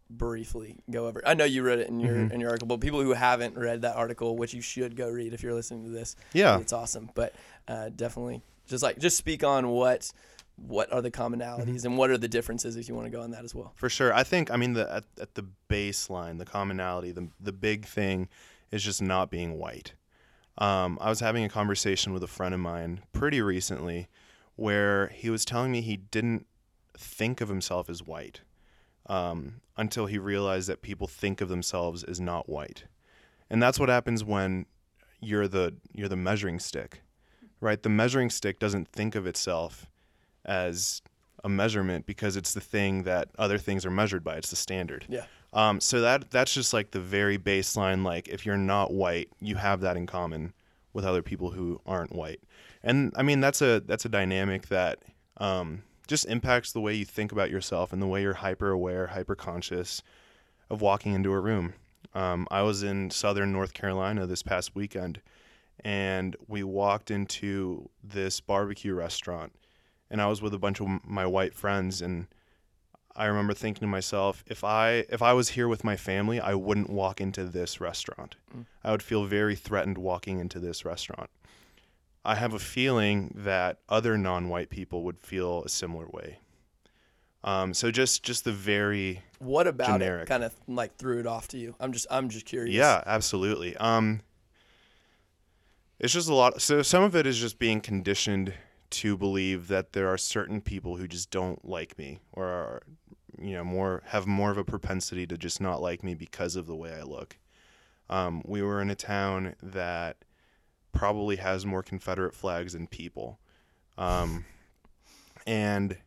briefly 0.10 0.78
go 0.90 1.08
over? 1.08 1.22
I 1.26 1.34
know 1.34 1.46
you 1.46 1.64
read 1.64 1.80
it 1.80 1.90
in 1.90 2.00
your 2.00 2.16
in 2.16 2.40
your 2.40 2.50
article, 2.50 2.68
but 2.68 2.80
people 2.80 3.02
who 3.02 3.14
haven't 3.14 3.58
read 3.58 3.82
that 3.82 3.96
article, 3.96 4.36
which 4.38 4.54
you 4.54 4.62
should 4.62 4.96
go 4.96 5.10
read 5.10 5.34
if 5.34 5.44
you're 5.44 5.54
listening 5.54 5.84
to 5.84 5.90
this, 5.90 6.16
Yeah. 6.34 6.60
it's 6.60 6.74
awesome. 6.74 7.10
But 7.16 7.34
uh, 7.68 7.90
definitely, 7.96 8.42
just 8.68 8.84
like 8.84 9.00
just 9.00 9.18
speak 9.18 9.44
on 9.44 9.70
what 9.70 10.12
what 10.58 10.92
are 10.94 11.02
the 11.02 11.12
commonalities 11.12 11.84
and 11.84 11.98
what 11.98 12.10
are 12.10 12.18
the 12.18 12.30
differences 12.30 12.78
if 12.78 12.88
you 12.88 12.96
want 12.96 13.06
to 13.06 13.12
go 13.12 13.22
on 13.22 13.32
that 13.32 13.44
as 13.44 13.54
well. 13.54 13.74
For 13.76 13.90
sure. 13.90 14.14
I 14.14 14.24
think 14.24 14.52
I 14.52 14.56
mean 14.56 14.74
the 14.74 14.90
at, 14.94 15.04
at 15.20 15.36
the 15.36 15.46
baseline, 15.70 16.38
the 16.38 16.46
commonality, 16.46 17.12
the 17.12 17.28
the 17.42 17.52
big 17.52 17.86
thing 17.86 18.30
is 18.72 18.84
just 18.84 19.02
not 19.02 19.30
being 19.30 19.58
white. 19.58 19.94
Um, 20.58 20.98
I 21.02 21.10
was 21.10 21.20
having 21.20 21.44
a 21.44 21.50
conversation 21.50 22.14
with 22.14 22.24
a 22.24 22.28
friend 22.28 22.54
of 22.54 22.60
mine 22.60 23.02
pretty 23.12 23.42
recently 23.42 24.08
where 24.56 25.08
he 25.08 25.30
was 25.30 25.44
telling 25.44 25.72
me 25.72 25.82
he 25.82 25.98
didn't 25.98 26.48
think 26.98 27.42
of 27.42 27.50
himself 27.50 27.90
as 27.90 28.02
white 28.02 28.42
um, 29.08 29.62
until 29.78 30.06
he 30.06 30.18
realized 30.18 30.70
that 30.70 30.82
people 30.82 31.08
think 31.08 31.42
of 31.42 31.50
themselves 31.50 32.04
as 32.04 32.22
not 32.22 32.48
white. 32.48 32.86
And 33.50 33.62
that's 33.62 33.80
what 33.80 33.90
happens 33.90 34.24
when 34.24 34.66
you're 35.20 35.48
the 35.48 35.76
you're 35.94 36.10
the 36.10 36.16
measuring 36.16 36.60
stick. 36.60 37.02
Right? 37.60 37.82
The 37.82 37.90
measuring 37.90 38.30
stick 38.30 38.60
doesn't 38.60 38.88
think 38.90 39.16
of 39.16 39.26
itself 39.26 39.88
as 40.44 41.02
a 41.44 41.50
measurement 41.50 42.06
because 42.06 42.36
it's 42.36 42.54
the 42.54 42.62
thing 42.62 43.04
that 43.04 43.30
other 43.38 43.58
things 43.58 43.86
are 43.86 43.92
measured 43.92 44.24
by. 44.24 44.36
It's 44.36 44.50
the 44.50 44.56
standard. 44.56 45.06
Yeah. 45.08 45.26
Um, 45.56 45.80
so 45.80 46.02
that 46.02 46.30
that's 46.30 46.54
just 46.54 46.74
like 46.74 46.92
the 46.92 47.00
very 47.00 47.38
baseline. 47.38 48.04
Like 48.04 48.28
if 48.28 48.46
you're 48.46 48.58
not 48.58 48.94
white, 48.94 49.30
you 49.40 49.56
have 49.56 49.82
that 49.82 49.98
in 49.98 50.06
common 50.06 50.54
with 50.94 51.06
other 51.06 51.24
people 51.24 51.52
who 51.52 51.82
aren't 51.86 52.14
white. 52.14 52.42
And 52.84 53.14
I 53.16 53.24
mean 53.24 53.40
that's 53.40 53.62
a 53.62 53.80
that's 53.80 54.06
a 54.06 54.10
dynamic 54.10 54.68
that 54.68 55.00
um, 55.38 55.84
just 56.08 56.26
impacts 56.26 56.74
the 56.74 56.82
way 56.82 56.94
you 56.94 57.06
think 57.06 57.32
about 57.32 57.50
yourself 57.50 57.94
and 57.94 58.02
the 58.02 58.08
way 58.08 58.22
you're 58.22 58.34
hyper 58.34 58.70
aware, 58.70 59.08
hyper 59.08 59.36
conscious 59.36 60.04
of 60.70 60.82
walking 60.82 61.14
into 61.14 61.32
a 61.32 61.40
room. 61.40 61.74
Um, 62.14 62.48
I 62.52 62.62
was 62.62 62.84
in 62.84 63.10
southern 63.10 63.52
North 63.52 63.74
Carolina 63.74 64.26
this 64.28 64.44
past 64.44 64.76
weekend, 64.76 65.22
and 65.84 66.36
we 66.48 66.64
walked 66.64 67.12
into 67.12 67.90
this 68.04 68.40
barbecue 68.40 68.94
restaurant, 68.94 69.54
and 70.10 70.22
I 70.22 70.28
was 70.28 70.42
with 70.42 70.54
a 70.54 70.60
bunch 70.60 70.80
of 70.80 70.88
my 71.04 71.26
white 71.26 71.54
friends, 71.54 72.02
and 72.02 72.28
I 73.16 73.26
remember 73.26 73.54
thinking 73.54 73.82
to 73.82 73.88
myself, 73.88 74.44
if 74.48 74.64
I 74.64 75.06
if 75.10 75.22
I 75.22 75.34
was 75.34 75.50
here 75.50 75.68
with 75.68 75.84
my 75.84 75.96
family, 75.96 76.40
I 76.40 76.54
wouldn't 76.54 76.90
walk 76.90 77.22
into 77.22 77.46
this 77.46 77.80
restaurant. 77.80 78.36
Mm. 78.56 78.66
I 78.84 78.92
would 78.92 79.04
feel 79.04 79.26
very 79.26 79.56
threatened 79.56 79.98
walking 79.98 80.40
into 80.40 80.60
this 80.60 80.84
restaurant. 80.84 81.30
I 82.26 82.36
have 82.36 82.54
a 82.54 82.60
feeling 82.60 83.34
that 83.36 83.80
other 83.88 84.18
non-white 84.18 84.70
people 84.70 85.04
would 85.04 85.20
feel 85.20 85.64
a 85.64 85.70
similar 85.70 86.08
way. 86.08 86.40
Um, 87.44 87.74
so 87.76 87.92
just 87.92 88.24
just 88.24 88.44
the 88.44 88.52
very 88.52 89.22
What 89.40 89.68
about 89.68 89.88
Generic. 90.00 90.24
it 90.24 90.28
kind 90.28 90.44
of 90.44 90.54
like 90.68 90.98
threw 90.98 91.20
it 91.20 91.28
off 91.28 91.48
to 91.50 91.58
you? 91.58 91.76
I'm 91.80 91.94
just 91.94 92.08
I'm 92.10 92.30
just 92.30 92.46
curious. 92.46 92.76
Yeah, 92.76 93.04
absolutely. 93.06 93.78
Um, 93.78 94.22
it's 96.00 96.12
just 96.12 96.28
a 96.28 96.34
lot. 96.34 96.62
So 96.62 96.82
some 96.82 97.04
of 97.04 97.16
it 97.16 97.26
is 97.26 97.40
just 97.40 97.60
being 97.60 97.80
conditioned 97.82 98.54
to 98.92 99.18
believe 99.18 99.68
that 99.68 99.94
there 99.94 100.08
are 100.08 100.18
certain 100.18 100.62
people 100.62 100.98
who 100.98 101.08
just 101.08 101.30
don't 101.30 101.64
like 101.68 101.98
me, 101.98 102.20
or 102.32 102.46
are, 102.46 102.84
you 103.40 103.54
know, 103.54 103.64
more 103.64 104.04
have 104.08 104.28
more 104.28 104.52
of 104.52 104.58
a 104.58 104.64
propensity 104.64 105.26
to 105.28 105.38
just 105.38 105.62
not 105.62 105.82
like 105.82 106.04
me 106.04 106.14
because 106.14 106.56
of 106.56 106.68
the 106.68 106.76
way 106.76 106.94
I 106.94 107.04
look. 107.04 107.38
Um, 108.10 108.42
we 108.46 108.62
were 108.62 108.82
in 108.82 108.90
a 108.90 108.96
town 108.96 109.56
that 109.64 110.18
probably 110.92 111.38
has 111.38 111.66
more 111.66 111.84
Confederate 111.84 112.36
flags 112.36 112.74
than 112.74 112.88
people, 112.88 113.40
um, 113.98 114.46
and 115.48 115.98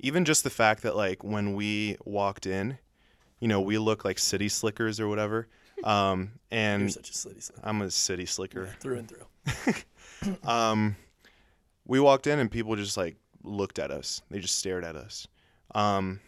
even 0.00 0.24
just 0.24 0.44
the 0.44 0.50
fact 0.50 0.82
that 0.82 0.96
like 0.96 1.24
when 1.24 1.54
we 1.54 1.96
walked 2.04 2.46
in, 2.46 2.78
you 3.40 3.48
know, 3.48 3.60
we 3.60 3.78
look 3.78 4.04
like 4.04 4.18
city 4.18 4.48
slickers 4.48 5.00
or 5.00 5.08
whatever. 5.08 5.48
Um, 5.84 6.32
You're 6.50 6.60
and 6.60 6.92
such 6.92 7.10
a 7.10 7.14
city 7.14 7.40
slicker. 7.40 7.60
I'm 7.64 7.82
a 7.82 7.90
city 7.90 8.26
slicker. 8.26 8.66
Through 8.80 8.98
and 8.98 9.08
through. 9.08 9.74
Um, 10.42 10.96
we 11.84 12.00
walked 12.00 12.26
in 12.26 12.38
and 12.38 12.50
people 12.50 12.74
just 12.74 12.96
like 12.96 13.16
looked 13.44 13.78
at 13.78 13.90
us. 13.90 14.22
They 14.30 14.40
just 14.40 14.58
stared 14.58 14.84
at 14.84 14.96
us. 14.96 15.28
Um, 15.74 16.20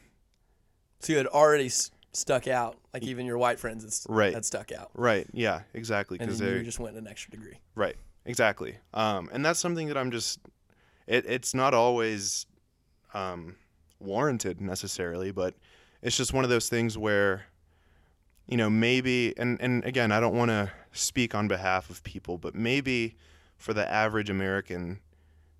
So 1.01 1.13
you 1.13 1.19
had 1.19 1.27
already 1.29 1.67
s- 1.67 1.91
stuck 2.13 2.47
out. 2.49 2.77
Like 2.93 3.03
even 3.05 3.27
your 3.27 3.39
white 3.39 3.59
friends 3.61 3.85
had, 3.85 3.89
s- 3.89 4.07
Right. 4.09 4.35
had 4.35 4.45
stuck 4.45 4.73
out. 4.73 4.91
right. 4.95 5.27
Yeah, 5.33 5.61
exactly. 5.75 6.19
And 6.19 6.27
Because 6.29 6.41
then 6.41 6.55
you 6.59 6.63
just 6.65 6.79
went 6.81 6.97
an 6.97 7.07
extra 7.07 7.31
degree. 7.31 7.59
Right. 7.75 7.97
Exactly. 8.25 8.77
Um, 8.95 9.29
and 9.33 9.45
that's 9.45 9.59
something 9.61 9.89
that 9.89 9.97
I'm 9.97 10.11
just. 10.11 10.41
It, 11.07 11.25
it's 11.27 11.55
not 11.55 11.73
always 11.73 12.45
um, 13.15 13.57
warranted 14.01 14.61
necessarily, 14.61 15.31
but 15.31 15.55
it's 16.03 16.17
just 16.17 16.35
one 16.35 16.45
of 16.45 16.51
those 16.51 16.69
things 16.69 16.99
where, 16.99 17.47
you 18.47 18.57
know, 18.59 18.69
maybe 18.69 19.33
and 19.39 19.59
and 19.63 19.83
again, 19.85 20.13
I 20.13 20.21
don't 20.21 20.35
want 20.37 20.51
to 20.51 20.71
speak 20.93 21.35
on 21.35 21.49
behalf 21.49 21.89
of 21.89 22.03
people, 22.03 22.37
but 22.37 22.55
maybe 22.55 23.17
for 23.57 23.73
the 23.73 23.89
average 23.91 24.29
American, 24.29 25.01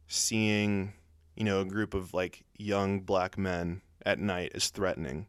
seeing 0.07 0.93
you 1.37 1.45
know 1.45 1.61
a 1.61 1.65
group 1.65 1.95
of 1.95 2.13
like 2.13 2.43
young 2.59 3.01
black 3.01 3.39
men 3.39 3.81
at 4.05 4.19
night 4.19 4.53
is 4.55 4.69
threatening. 4.69 5.27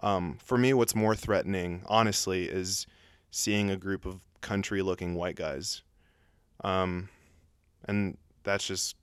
Um, 0.00 0.38
for 0.44 0.56
me, 0.56 0.72
what's 0.74 0.94
more 0.94 1.16
threatening, 1.16 1.82
honestly, 1.86 2.44
is 2.44 2.86
seeing 3.30 3.70
a 3.70 3.76
group 3.76 4.06
of 4.06 4.20
country-looking 4.40 5.14
white 5.14 5.34
guys 5.34 5.82
um, 6.62 7.08
and 7.84 8.16
that's 8.44 8.66
just 8.66 8.96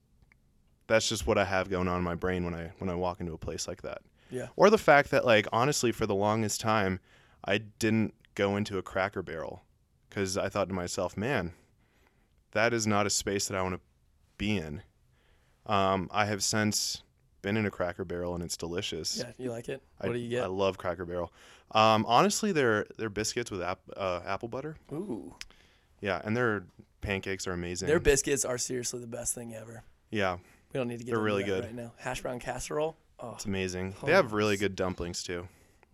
that's 0.88 1.08
just 1.08 1.28
what 1.28 1.38
I 1.38 1.46
have 1.46 1.70
going 1.70 1.88
on 1.88 2.00
in 2.00 2.04
my 2.04 2.16
brain 2.16 2.44
when 2.44 2.56
I 2.56 2.72
when 2.80 2.90
I 2.90 2.96
walk 2.96 3.20
into 3.20 3.34
a 3.34 3.38
place 3.38 3.68
like 3.68 3.82
that. 3.84 4.02
Yeah. 4.32 4.48
Or 4.56 4.70
the 4.70 4.78
fact 4.78 5.12
that 5.12 5.26
like 5.26 5.48
honestly, 5.52 5.92
for 5.92 6.06
the 6.06 6.16
longest 6.16 6.62
time, 6.62 7.00
I 7.44 7.58
didn't 7.58 8.14
go 8.36 8.56
into 8.56 8.78
a 8.78 8.82
Cracker 8.82 9.22
Barrel 9.22 9.62
because 10.10 10.38
I 10.38 10.50
thought 10.50 10.70
to 10.70 10.74
myself, 10.74 11.18
man, 11.18 11.54
that 12.52 12.74
is 12.74 12.88
not 12.88 13.06
a 13.06 13.10
space 13.10 13.48
that 13.48 13.58
I 13.58 13.62
want 13.62 13.76
to 13.76 13.82
be 14.38 14.58
in. 14.58 14.82
Um, 15.66 16.10
I 16.12 16.26
have 16.26 16.42
since 16.42 17.04
been 17.42 17.58
in 17.58 17.66
a 17.66 17.72
Cracker 17.72 18.06
Barrel 18.06 18.34
and 18.36 18.44
it's 18.44 18.58
delicious. 18.58 19.18
Yeah, 19.18 19.32
you 19.38 19.52
like 19.52 19.70
it? 19.70 19.82
I, 20.02 20.08
What 20.08 20.14
do 20.14 20.20
you 20.20 20.30
get? 20.30 20.44
I 20.44 20.48
love 20.48 20.78
Cracker 20.78 21.06
Barrel. 21.06 21.32
Um, 21.72 22.06
honestly, 22.08 22.52
they're 22.52 22.86
they're 22.98 23.10
biscuits 23.10 23.52
with 23.52 23.62
ap- 23.62 23.80
uh, 23.96 24.22
apple 24.26 24.48
butter. 24.48 24.76
Ooh, 24.92 25.36
Yeah, 26.02 26.22
and 26.24 26.36
their 26.36 26.64
pancakes 27.02 27.48
are 27.48 27.54
amazing. 27.54 27.88
their 27.88 28.00
biscuits 28.00 28.44
are 28.46 28.58
seriously 28.58 29.00
the 29.00 29.08
best 29.08 29.34
thing 29.36 29.54
ever. 29.56 29.84
yeah, 30.10 30.38
We 30.74 30.78
don't 30.80 30.88
need 30.88 31.00
to 31.00 31.06
get 31.06 31.14
They're 31.14 31.22
really 31.24 31.44
that 31.44 31.48
good. 31.50 31.64
right 31.66 31.76
now. 31.76 31.94
Hash 31.98 32.22
brown 32.22 32.40
casserole. 32.40 32.98
Oh, 33.20 33.34
It's 33.36 33.46
amazing. 33.46 33.96
They 34.06 34.14
have 34.14 34.34
really 34.34 34.58
good 34.58 34.76
dumplings 34.76 35.24
too. 35.24 35.48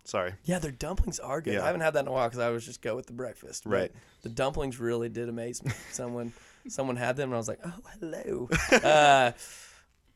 Sorry. 0.04 0.34
yeah, 0.44 0.60
their 0.60 0.70
dumplings 0.70 1.18
are 1.18 1.40
good. 1.40 1.54
Yeah. 1.54 1.62
I 1.64 1.66
haven't 1.66 1.80
had 1.80 1.94
that 1.94 2.00
in 2.00 2.06
a 2.08 2.12
while 2.12 2.28
because 2.28 2.38
I 2.38 2.46
always 2.46 2.64
just 2.64 2.80
go 2.80 2.94
with 2.94 3.06
the 3.06 3.12
breakfast. 3.12 3.66
Right. 3.66 3.90
The 4.22 4.28
dumplings 4.28 4.78
really 4.78 5.08
did 5.08 5.28
amaze 5.28 5.64
me. 5.64 5.72
someone, 5.92 6.32
someone 6.68 6.94
had 6.96 7.16
them, 7.16 7.30
and 7.30 7.34
I 7.34 7.38
was 7.38 7.48
like, 7.48 7.58
oh, 7.64 7.72
hello. 8.00 8.48
uh, 8.88 9.32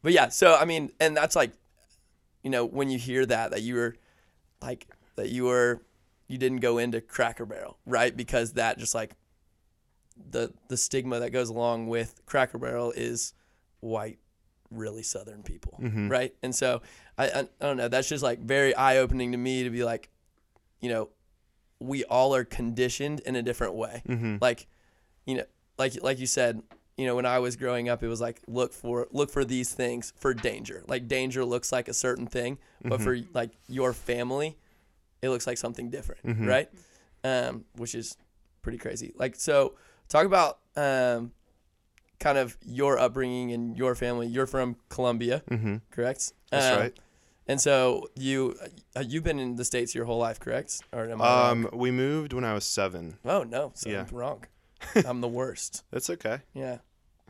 but 0.03 0.13
yeah, 0.13 0.29
so 0.29 0.55
I 0.55 0.65
mean, 0.65 0.91
and 1.01 1.17
that's 1.17 1.37
like, 1.37 1.53
you 2.43 2.51
know, 2.51 2.65
when 2.65 2.91
you 2.91 2.99
hear 2.99 3.27
that, 3.27 3.51
that 3.51 3.63
you 3.63 3.75
were, 3.75 3.97
like, 4.63 4.87
that 5.17 5.29
you 5.29 5.45
were, 5.45 5.83
you 6.29 6.39
didn't 6.39 6.61
go 6.61 6.79
into 6.79 7.01
Cracker 7.01 7.45
Barrel, 7.47 7.77
right? 7.87 8.17
Because 8.17 8.55
that 8.55 8.79
just 8.79 8.95
like, 8.95 9.13
the 10.31 10.53
the 10.69 10.77
stigma 10.77 11.21
that 11.21 11.31
goes 11.31 11.49
along 11.49 11.87
with 11.89 12.21
Cracker 12.27 12.59
Barrel 12.59 12.93
is 12.95 13.33
white, 13.81 14.19
really 14.71 15.03
Southern 15.03 15.43
people, 15.43 15.79
Mhm. 15.81 16.11
right? 16.11 16.35
And 16.43 16.55
so 16.55 16.83
I, 17.17 17.25
I 17.29 17.39
I 17.41 17.67
don't 17.67 17.77
know. 17.79 17.89
That's 17.89 18.09
just 18.09 18.23
like 18.23 18.39
very 18.41 18.75
eye 18.75 18.99
opening 18.99 19.33
to 19.33 19.39
me 19.39 19.65
to 19.65 19.71
be 19.71 19.83
like, 19.83 20.11
you 20.81 20.91
know, 20.91 21.09
we 21.79 22.05
all 22.05 22.35
are 22.35 22.45
conditioned 22.45 23.21
in 23.21 23.35
a 23.35 23.43
different 23.43 23.75
way. 23.75 24.03
Mm-hmm. 24.07 24.37
Like, 24.43 24.67
you 25.27 25.37
know, 25.37 25.45
like 25.79 26.03
like 26.03 26.19
you 26.19 26.27
said, 26.27 26.63
you 27.01 27.07
know, 27.07 27.17
when 27.17 27.27
I 27.27 27.39
was 27.39 27.57
growing 27.57 27.89
up, 27.89 28.03
it 28.03 28.09
was 28.09 28.21
like 28.21 28.41
look 28.47 28.73
for 28.73 29.09
look 29.11 29.31
for 29.31 29.45
these 29.45 29.73
things 29.73 30.13
for 30.17 30.35
danger. 30.35 30.83
Like 30.87 31.09
danger 31.09 31.45
looks 31.45 31.73
like 31.73 31.89
a 31.89 31.95
certain 31.95 32.27
thing, 32.27 32.59
but 32.85 33.01
for 33.01 33.17
like 33.33 33.51
your 33.69 33.93
family, 33.93 34.59
it 35.23 35.31
looks 35.31 35.47
like 35.47 35.59
something 35.59 35.91
different, 35.91 36.23
Mhm. 36.27 36.47
right? 36.47 36.69
Um, 37.25 37.65
which 37.77 37.95
is 37.95 38.17
pretty 38.63 38.79
crazy. 38.79 39.13
Like 39.17 39.37
so, 39.37 39.75
talk 40.09 40.27
about 40.27 40.59
um, 40.77 41.33
kind 42.19 42.37
of 42.39 42.57
your 42.65 42.99
upbringing 42.99 43.53
and 43.53 43.77
your 43.77 43.95
family. 43.95 44.27
You're 44.27 44.47
from 44.47 44.77
Colombia, 44.91 45.43
Mm-hmm. 45.51 45.77
correct. 45.91 46.33
That's 46.51 46.67
Um, 46.75 46.81
right. 46.81 46.99
And 47.47 47.61
so 47.61 48.09
you 48.15 48.57
uh, 48.95 49.05
you've 49.07 49.25
been 49.25 49.39
in 49.41 49.57
the 49.57 49.65
states 49.65 49.95
your 49.95 50.05
whole 50.05 50.19
life, 50.19 50.39
correct? 50.39 50.83
Or 50.93 51.09
am 51.09 51.21
I 51.21 51.25
wrong? 51.25 51.65
Um, 51.67 51.71
we 51.73 51.91
moved 51.91 52.33
when 52.33 52.45
I 52.45 52.55
was 52.55 52.65
seven. 52.65 53.19
Oh 53.25 53.43
no, 53.43 53.73
so 53.75 53.89
yeah. 53.91 54.05
I'm 54.09 54.17
wrong. 54.17 54.45
I'm 55.07 55.21
the 55.21 55.29
worst. 55.29 55.83
That's 55.91 56.09
okay. 56.11 56.41
Yeah. 56.55 56.79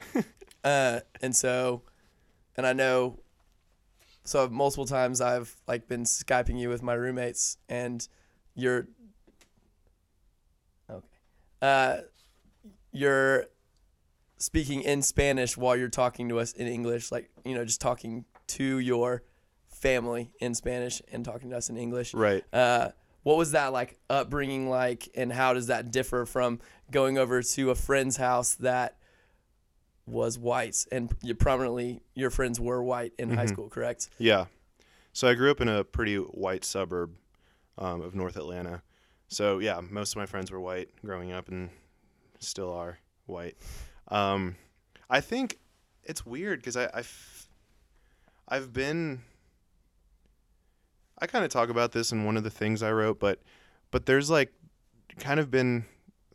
uh, 0.65 1.01
and 1.21 1.35
so, 1.35 1.83
and 2.57 2.67
I 2.67 2.73
know, 2.73 3.21
so 4.25 4.49
multiple 4.49 4.87
times 4.87 5.21
I've 5.21 5.55
like 5.67 5.89
been 5.89 6.05
skyping 6.05 6.59
you 6.59 6.69
with 6.69 6.83
my 6.83 6.95
roommates, 6.95 7.57
and 7.69 8.07
you're 8.55 8.89
okay. 10.91 11.07
Uh, 11.63 11.97
you're 12.93 13.47
speaking 14.39 14.83
in 14.83 15.03
Spanish 15.03 15.57
while 15.57 15.77
you're 15.77 15.89
talking 15.89 16.29
to 16.29 16.39
us 16.39 16.53
in 16.53 16.67
English, 16.67 17.13
like 17.13 17.31
you 17.45 17.55
know, 17.55 17.65
just 17.65 17.81
talking 17.81 18.25
to 18.49 18.79
your 18.79 19.23
family 19.69 20.31
in 20.41 20.55
Spanish 20.55 21.01
and 21.13 21.25
talking 21.25 21.51
to 21.51 21.57
us 21.57 21.71
in 21.71 21.77
English. 21.77 22.15
Right. 22.15 22.45
Uh, 22.53 22.91
what 23.23 23.37
was 23.37 23.53
that 23.53 23.73
like 23.73 23.99
upbringing 24.09 24.69
like, 24.69 25.09
and 25.15 25.33
how 25.33 25.53
does 25.53 25.67
that 25.69 25.91
differ 25.91 26.25
from 26.25 26.61
going 26.91 27.19
over 27.19 27.43
to 27.43 27.71
a 27.71 27.75
friend's 27.75 28.17
house 28.17 28.55
that 28.57 28.97
was 30.11 30.39
whites, 30.39 30.87
and 30.93 31.15
you 31.23 31.35
prominently 31.35 32.03
your 32.15 32.31
friends 32.31 32.59
were 32.61 32.83
white 32.83 33.13
in 33.19 33.31
high 33.31 33.47
Mhm. 33.47 33.49
school, 33.49 33.69
correct? 33.69 34.09
Yeah. 34.19 34.47
So 35.13 35.29
I 35.29 35.35
grew 35.35 35.51
up 35.51 35.61
in 35.61 35.69
a 35.69 35.85
pretty 35.85 36.17
white 36.17 36.65
suburb 36.65 37.15
um, 37.79 38.01
of 38.03 38.15
North 38.15 38.37
Atlanta. 38.37 38.83
So 39.29 39.59
yeah, 39.59 39.81
most 39.81 40.13
of 40.13 40.17
my 40.17 40.27
friends 40.27 40.51
were 40.51 40.61
white 40.61 40.91
growing 41.05 41.33
up 41.33 41.49
and 41.49 41.71
still 42.39 42.73
are 42.73 42.99
white. 43.27 43.57
Um, 44.09 44.57
I 45.09 45.21
think 45.21 45.59
it's 46.05 46.25
weird 46.27 46.61
because 46.61 46.77
I, 46.77 46.91
I've, 46.93 47.49
I've 48.49 48.73
been. 48.73 49.23
I 51.19 51.27
kind 51.27 51.45
of 51.45 51.51
talk 51.51 51.69
about 51.69 51.93
this 51.93 52.13
in 52.13 52.25
one 52.25 52.37
of 52.37 52.45
the 52.45 52.51
things 52.51 52.83
I 52.83 52.93
wrote, 52.93 53.21
but 53.21 53.41
but 53.91 54.07
there's 54.07 54.31
like 54.31 54.53
kind 55.19 55.39
of 55.39 55.51
been 55.51 55.85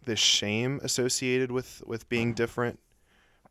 this 0.05 0.19
shame 0.19 0.79
associated 0.83 1.51
with 1.51 1.81
with 1.87 2.07
being 2.07 2.33
different 2.33 2.79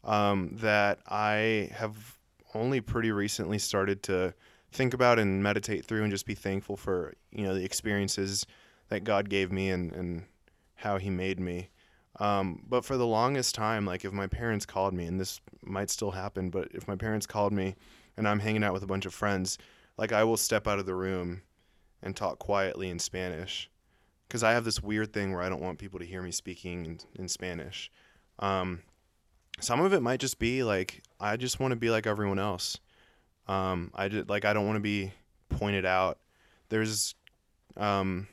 um, 0.05 0.51
that 0.61 1.01
I 1.09 1.71
have 1.73 2.19
only 2.55 2.81
pretty 2.81 3.11
recently 3.11 3.59
started 3.59 4.03
to 4.05 4.35
think 4.73 4.95
about 4.95 5.19
and 5.19 5.43
meditate 5.43 5.85
through 5.85 6.03
and 6.03 6.11
just 6.11 6.27
be 6.27 6.35
thankful 6.35 6.77
for 6.77 7.15
you 7.33 7.45
know 7.45 7.55
the 7.55 7.65
experiences 7.65 8.47
that 8.89 9.05
God 9.05 9.29
gave 9.29 9.51
me 9.51 9.71
and 9.71 9.93
and 9.93 10.25
how 10.75 10.99
He 10.99 11.11
made 11.11 11.41
me. 11.41 11.71
Um, 12.21 12.63
but 12.69 12.85
for 12.85 12.97
the 12.97 13.07
longest 13.07 13.55
time, 13.55 13.87
like 13.87 14.05
if 14.05 14.13
my 14.13 14.27
parents 14.27 14.67
called 14.67 14.95
me, 14.95 15.07
and 15.07 15.19
this 15.19 15.41
might 15.63 15.91
still 15.91 16.13
happen, 16.13 16.51
but 16.51 16.69
if 16.73 16.87
my 16.87 16.95
parents 16.95 17.27
called 17.27 17.53
me 17.53 17.75
and 18.17 18.29
I'm 18.29 18.39
hanging 18.39 18.63
out 18.63 18.73
with 18.73 18.85
a 18.85 18.87
bunch 18.87 19.07
of 19.07 19.15
friends, 19.15 19.59
like 19.97 20.13
I 20.13 20.23
will 20.23 20.37
step 20.37 20.69
out 20.69 20.79
of 20.79 20.87
the 20.87 20.95
room 20.95 21.43
and 22.03 22.15
talk 22.15 22.39
quietly 22.39 22.89
in 22.89 22.99
Spanish 22.99 23.69
because 24.29 24.45
I 24.45 24.53
have 24.53 24.65
this 24.65 24.83
weird 24.83 25.13
thing 25.13 25.33
where 25.33 25.43
I 25.43 25.49
don't 25.49 25.63
want 25.63 25.79
people 25.79 25.99
to 25.99 26.05
hear 26.05 26.23
me 26.23 26.31
speaking 26.31 26.87
in, 26.87 26.99
in 27.17 27.29
Spanish. 27.29 27.91
Um, 28.39 28.83
some 29.61 29.81
of 29.81 29.93
it 29.93 30.01
might 30.01 30.21
just 30.21 30.39
be 30.39 30.63
like 30.63 31.03
I 31.21 31.37
just 31.37 31.61
want 31.61 31.73
to 31.73 31.77
be 31.77 31.91
like 31.91 32.07
everyone 32.07 32.39
else. 32.39 32.79
Um, 33.47 33.91
I 33.95 34.09
did 34.09 34.29
like 34.29 34.45
I 34.45 34.53
don't 34.53 34.67
want 34.67 34.77
to 34.77 34.81
be 34.81 35.13
pointed 35.49 35.85
out. 35.85 36.19
There's 36.69 37.15
um, 37.77 38.29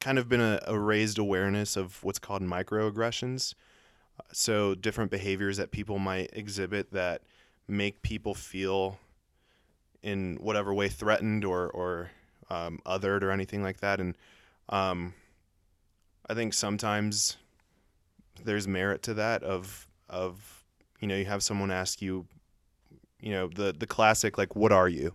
kind 0.00 0.18
of 0.18 0.28
been 0.28 0.40
a, 0.40 0.60
a 0.66 0.78
raised 0.78 1.18
awareness 1.18 1.76
of 1.76 2.02
what's 2.02 2.18
called 2.18 2.42
microaggressions. 2.42 3.54
So 4.32 4.74
different 4.74 5.10
behaviors 5.10 5.56
that 5.56 5.70
people 5.70 5.98
might 5.98 6.30
exhibit 6.32 6.92
that 6.92 7.22
make 7.68 8.02
people 8.02 8.34
feel 8.34 8.98
in 10.02 10.36
whatever 10.40 10.72
way 10.74 10.88
threatened 10.88 11.44
or 11.44 11.70
or 11.70 12.10
um, 12.50 12.80
othered 12.84 13.22
or 13.22 13.30
anything 13.30 13.62
like 13.62 13.80
that. 13.80 14.00
And 14.00 14.16
um, 14.68 15.14
I 16.28 16.34
think 16.34 16.54
sometimes 16.54 17.36
there's 18.44 18.66
merit 18.66 19.02
to 19.04 19.14
that 19.14 19.42
of 19.42 19.86
of 20.10 20.64
you 21.00 21.08
know 21.08 21.16
you 21.16 21.24
have 21.24 21.42
someone 21.42 21.70
ask 21.70 22.02
you 22.02 22.26
you 23.20 23.30
know 23.32 23.48
the 23.48 23.72
the 23.72 23.86
classic 23.86 24.36
like 24.36 24.54
what 24.54 24.72
are 24.72 24.88
you 24.88 25.14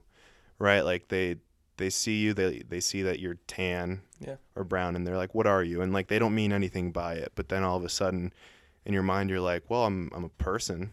right 0.57 0.81
like 0.81 1.07
they 1.09 1.35
they 1.77 1.89
see 1.89 2.21
you 2.21 2.33
they 2.33 2.63
they 2.69 2.79
see 2.79 3.01
that 3.03 3.19
you're 3.19 3.37
tan 3.47 4.01
Yeah. 4.19 4.35
or 4.55 4.63
brown 4.63 4.95
and 4.95 5.05
they're 5.05 5.17
like 5.17 5.35
what 5.35 5.45
are 5.45 5.63
you 5.63 5.81
and 5.81 5.91
like 5.93 6.07
they 6.07 6.17
don't 6.19 6.33
mean 6.33 6.51
anything 6.53 6.91
by 6.91 7.15
it 7.15 7.31
but 7.35 7.49
then 7.49 7.63
all 7.63 7.77
of 7.77 7.83
a 7.83 7.89
sudden 7.89 8.33
in 8.85 8.93
your 8.93 9.03
mind 9.03 9.29
you're 9.29 9.39
like 9.41 9.63
well 9.69 9.83
I'm 9.85 10.09
I'm 10.15 10.23
a 10.23 10.29
person 10.29 10.91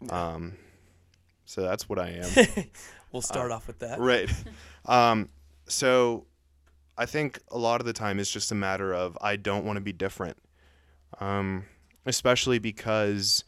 Yeah. 0.00 0.34
um 0.34 0.56
so 1.44 1.62
that's 1.62 1.88
what 1.88 1.98
I 1.98 2.10
am 2.22 2.66
we'll 3.12 3.22
start 3.22 3.50
off 3.50 3.66
with 3.66 3.78
that. 3.80 3.98
right 3.98 4.30
um 4.86 5.28
so 5.68 6.26
i 6.96 7.04
think 7.06 7.40
a 7.50 7.58
lot 7.58 7.80
of 7.80 7.86
the 7.86 7.92
time 7.92 8.18
it's 8.20 8.30
just 8.30 8.52
a 8.52 8.54
matter 8.54 8.92
of 8.94 9.18
i 9.20 9.34
don't 9.36 9.64
want 9.64 9.76
to 9.76 9.80
be 9.80 9.92
different 9.92 10.36
um 11.20 11.64
especially 12.06 12.58
because 12.58 13.44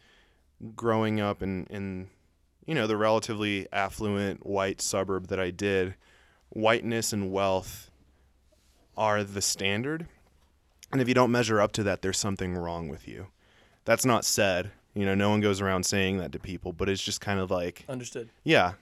growing 0.75 1.21
up 1.21 1.43
in 1.43 1.65
in 1.71 2.09
you 2.67 2.75
know 2.75 2.87
the 2.87 2.97
relatively 2.97 3.67
affluent 3.73 4.45
white 4.45 4.81
suburb 4.81 5.29
that 5.29 5.39
i 5.41 5.51
did 5.51 5.95
whiteness 6.51 7.13
and 7.13 7.31
wealth 7.33 7.91
are 8.97 9.23
the 9.23 9.41
standard 9.41 10.07
and 10.91 11.01
if 11.01 11.07
you 11.09 11.15
don't 11.15 11.31
measure 11.31 11.61
up 11.61 11.71
to 11.73 11.83
that 11.85 12.03
there's 12.03 12.19
something 12.19 12.55
wrong 12.57 12.89
with 12.89 13.07
you 13.07 13.29
that's 13.85 14.05
not 14.05 14.25
said 14.25 14.71
you 14.95 15.07
know 15.07 15.15
no 15.15 15.31
one 15.31 15.41
goes 15.41 15.61
around 15.61 15.85
saying 15.85 16.19
that 16.19 16.33
to 16.33 16.39
people 16.41 16.73
but 16.73 16.89
it's 16.89 17.03
just 17.03 17.21
kind 17.21 17.39
of 17.39 17.51
like 17.51 17.85
Understood. 17.89 18.29
yeah. 18.43 18.73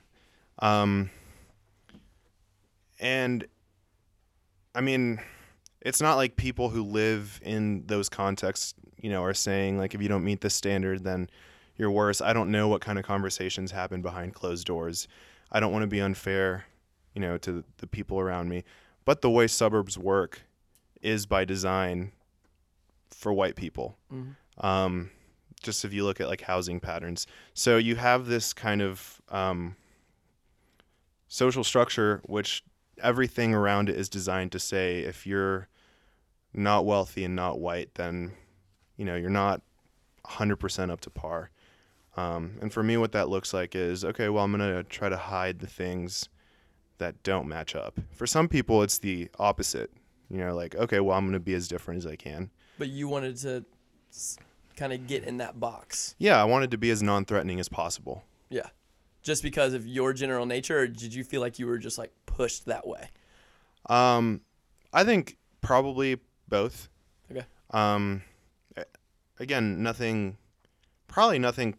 Um 0.60 1.10
and 2.98 3.46
I 4.74 4.80
mean 4.80 5.20
it's 5.82 6.00
not 6.00 6.14
like 6.16 6.36
people 6.36 6.70
who 6.70 6.82
live 6.82 7.38
in 7.44 7.84
those 7.86 8.08
contexts, 8.08 8.74
you 9.00 9.10
know, 9.10 9.22
are 9.24 9.34
saying 9.34 9.78
like 9.78 9.94
if 9.94 10.02
you 10.02 10.08
don't 10.08 10.24
meet 10.24 10.40
this 10.40 10.54
standard 10.54 11.04
then 11.04 11.28
you're 11.76 11.90
worse. 11.90 12.20
I 12.22 12.32
don't 12.32 12.50
know 12.50 12.68
what 12.68 12.80
kind 12.80 12.98
of 12.98 13.04
conversations 13.04 13.70
happen 13.70 14.00
behind 14.00 14.32
closed 14.34 14.66
doors. 14.66 15.06
I 15.52 15.60
don't 15.60 15.72
want 15.72 15.82
to 15.82 15.86
be 15.88 16.00
unfair, 16.00 16.64
you 17.14 17.20
know, 17.20 17.36
to 17.38 17.64
the 17.78 17.86
people 17.86 18.18
around 18.18 18.48
me. 18.48 18.64
But 19.04 19.20
the 19.20 19.30
way 19.30 19.46
suburbs 19.46 19.98
work 19.98 20.40
is 21.02 21.26
by 21.26 21.44
design 21.44 22.12
for 23.10 23.32
white 23.32 23.56
people 23.56 23.96
Mhm. 24.12 24.36
um, 24.64 25.10
just 25.62 25.84
if 25.84 25.92
you 25.92 26.04
look 26.04 26.20
at 26.20 26.28
like 26.28 26.40
housing 26.42 26.80
patterns. 26.80 27.26
So 27.54 27.76
you 27.76 27.96
have 27.96 28.26
this 28.26 28.52
kind 28.52 28.80
of 28.82 29.20
um, 29.28 29.76
social 31.28 31.64
structure 31.64 32.20
which 32.24 32.64
everything 33.02 33.54
around 33.54 33.88
it 33.90 33.96
is 33.96 34.08
designed 34.08 34.52
to 34.52 34.58
say 34.58 35.00
if 35.00 35.26
you're 35.26 35.68
not 36.54 36.86
wealthy 36.86 37.24
and 37.24 37.36
not 37.36 37.58
white, 37.60 37.94
then 37.96 38.32
you 38.96 39.04
know 39.04 39.16
you're 39.16 39.30
not 39.30 39.62
100% 40.24 40.90
up 40.90 41.00
to 41.02 41.10
par. 41.10 41.50
Um, 42.16 42.56
and 42.60 42.72
for 42.72 42.82
me, 42.82 42.96
what 42.96 43.12
that 43.12 43.28
looks 43.28 43.52
like 43.52 43.74
is 43.74 44.04
okay. 44.04 44.28
Well, 44.28 44.44
I'm 44.44 44.50
gonna 44.50 44.82
try 44.84 45.08
to 45.08 45.16
hide 45.16 45.58
the 45.58 45.66
things 45.66 46.28
that 46.98 47.22
don't 47.22 47.46
match 47.46 47.74
up. 47.74 47.98
For 48.12 48.26
some 48.26 48.48
people, 48.48 48.82
it's 48.82 48.98
the 48.98 49.28
opposite. 49.38 49.90
You 50.30 50.38
know, 50.38 50.54
like 50.54 50.74
okay, 50.74 51.00
well, 51.00 51.16
I'm 51.16 51.26
gonna 51.26 51.40
be 51.40 51.54
as 51.54 51.68
different 51.68 51.98
as 51.98 52.06
I 52.06 52.16
can. 52.16 52.50
But 52.78 52.88
you 52.88 53.08
wanted 53.08 53.36
to 53.38 53.64
kind 54.76 54.92
of 54.92 55.06
get 55.06 55.24
in 55.24 55.38
that 55.38 55.58
box. 55.58 56.14
Yeah, 56.18 56.40
I 56.40 56.44
wanted 56.44 56.70
to 56.70 56.78
be 56.78 56.90
as 56.90 57.02
non-threatening 57.02 57.58
as 57.60 57.68
possible. 57.68 58.24
Yeah. 58.50 58.68
Just 59.22 59.42
because 59.42 59.74
of 59.74 59.86
your 59.86 60.12
general 60.12 60.46
nature, 60.46 60.80
or 60.80 60.86
did 60.86 61.12
you 61.14 61.24
feel 61.24 61.40
like 61.40 61.58
you 61.58 61.66
were 61.66 61.78
just 61.78 61.98
like 61.98 62.12
pushed 62.26 62.66
that 62.66 62.86
way? 62.86 63.08
Um, 63.88 64.42
I 64.92 65.04
think 65.04 65.36
probably 65.62 66.18
both. 66.48 66.88
Okay. 67.30 67.44
Um, 67.70 68.22
again, 69.38 69.82
nothing, 69.82 70.36
probably 71.08 71.38
nothing 71.38 71.76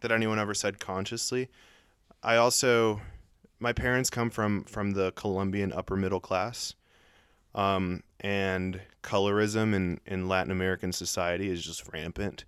that 0.00 0.12
anyone 0.12 0.38
ever 0.38 0.54
said 0.54 0.78
consciously. 0.78 1.48
I 2.22 2.36
also, 2.36 3.00
my 3.58 3.72
parents 3.72 4.10
come 4.10 4.30
from 4.30 4.64
from 4.64 4.92
the 4.92 5.12
Colombian 5.12 5.72
upper 5.72 5.96
middle 5.96 6.20
class, 6.20 6.74
um, 7.54 8.02
and 8.20 8.80
colorism 9.02 9.74
in 9.74 10.00
in 10.06 10.28
Latin 10.28 10.52
American 10.52 10.92
society 10.92 11.50
is 11.50 11.64
just 11.64 11.92
rampant. 11.92 12.44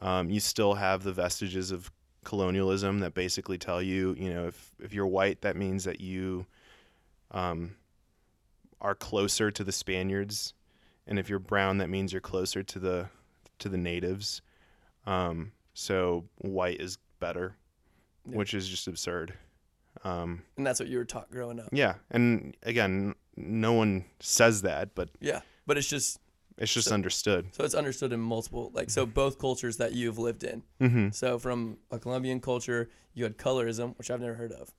Um, 0.00 0.30
you 0.30 0.40
still 0.40 0.74
have 0.74 1.02
the 1.02 1.12
vestiges 1.12 1.70
of 1.70 1.90
colonialism 2.24 2.98
that 3.00 3.14
basically 3.14 3.56
tell 3.56 3.80
you, 3.80 4.14
you 4.18 4.32
know, 4.32 4.46
if 4.48 4.74
if 4.80 4.92
you're 4.92 5.06
white, 5.06 5.40
that 5.42 5.56
means 5.56 5.84
that 5.84 6.00
you 6.00 6.46
um, 7.30 7.76
are 8.80 8.94
closer 8.94 9.50
to 9.50 9.64
the 9.64 9.72
Spaniards, 9.72 10.54
and 11.06 11.18
if 11.18 11.28
you're 11.28 11.38
brown, 11.38 11.78
that 11.78 11.88
means 11.90 12.12
you're 12.12 12.20
closer 12.20 12.62
to 12.62 12.78
the 12.78 13.08
to 13.60 13.68
the 13.68 13.76
natives. 13.76 14.42
Um, 15.06 15.52
so 15.74 16.24
white 16.38 16.80
is 16.80 16.98
better, 17.20 17.56
Yeah. 18.28 18.36
which 18.36 18.54
is 18.54 18.68
just 18.68 18.86
absurd. 18.88 19.34
Um, 20.04 20.42
And 20.56 20.66
that's 20.66 20.78
what 20.80 20.88
you 20.88 20.98
were 20.98 21.04
taught 21.04 21.30
growing 21.30 21.58
up. 21.60 21.68
yeah, 21.72 21.94
and 22.10 22.56
again, 22.62 23.14
no 23.36 23.72
one 23.72 24.04
says 24.20 24.62
that, 24.62 24.94
but 24.94 25.10
Yeah. 25.20 25.40
But 25.66 25.78
it's 25.78 25.88
just 25.88 26.20
it's 26.58 26.72
just 26.72 26.88
So- 26.88 26.94
understood. 26.94 27.54
so 27.54 27.64
it's 27.64 27.74
understood 27.74 28.12
in 28.14 28.20
multiple 28.20 28.70
like 28.74 28.88
so 28.88 29.04
both 29.04 29.38
cultures 29.38 29.76
that 29.76 29.92
you've 29.92 30.18
lived 30.18 30.42
in. 30.42 30.62
Mm-hmm. 30.80 31.10
So 31.10 31.38
from 31.38 31.78
a 31.90 31.98
Colombian 31.98 32.40
culture, 32.40 32.88
you 33.12 33.24
had 33.24 33.36
colorism, 33.36 33.96
which 33.98 34.10
I've 34.10 34.20
never 34.22 34.34
heard 34.34 34.52
of. 34.52 34.72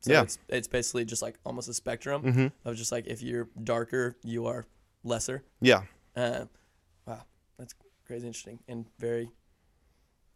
So 0.00 0.10
Yeah. 0.12 0.22
it's 0.22 0.38
it's 0.48 0.66
basically 0.68 1.04
just 1.04 1.22
like 1.22 1.38
almost 1.44 1.68
a 1.68 1.74
spectrum 1.74 2.22
Mm-hmm. 2.24 2.46
of 2.68 2.76
just 2.76 2.90
like 2.92 3.06
if 3.06 3.22
you're 3.22 3.48
darker, 3.62 4.16
you 4.24 4.46
are 4.46 4.66
lesser. 5.04 5.44
Yeah. 5.60 5.84
Uh, 6.16 6.46
wow, 7.06 7.24
that's 7.56 7.72
crazy 8.12 8.26
interesting 8.26 8.58
and 8.68 8.84
very, 8.98 9.30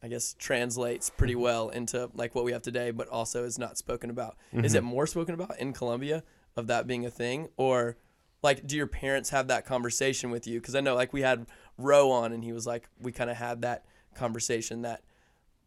I 0.03 0.09
guess, 0.09 0.35
translates 0.39 1.11
pretty 1.11 1.35
Mm-hmm. 1.35 1.43
well 1.43 1.69
into 1.69 2.11
like 2.15 2.35
what 2.35 2.45
we 2.45 2.53
have 2.53 2.63
today, 2.63 2.91
but 2.91 3.07
also 3.09 3.45
is 3.45 3.59
not 3.59 3.77
spoken 3.77 4.09
about. 4.09 4.37
Is 4.53 4.73
Mm-hmm. 4.73 4.77
it 4.79 4.81
more 4.83 5.07
spoken 5.07 5.35
about 5.35 5.59
in 5.59 5.75
Colombia 5.75 6.23
of 6.57 6.69
that 6.69 6.87
being 6.87 7.05
a 7.05 7.11
thing, 7.11 7.49
or 7.59 7.99
like 8.43 8.67
do 8.67 8.77
your 8.77 8.87
parents 8.87 9.29
have 9.31 9.49
that 9.49 9.67
conversation 9.67 10.31
with 10.31 10.47
you? 10.47 10.59
Because 10.59 10.75
I 10.75 10.81
know 10.81 10.95
like 10.95 11.13
we 11.13 11.21
had 11.21 11.47
Roe 11.77 12.11
on, 12.11 12.33
and 12.33 12.43
he 12.43 12.53
was 12.53 12.67
like 12.67 12.89
we 12.99 13.13
kind 13.13 13.29
of 13.29 13.37
had 13.37 13.61
that 13.61 13.85
conversation 14.15 14.83
that 14.83 15.03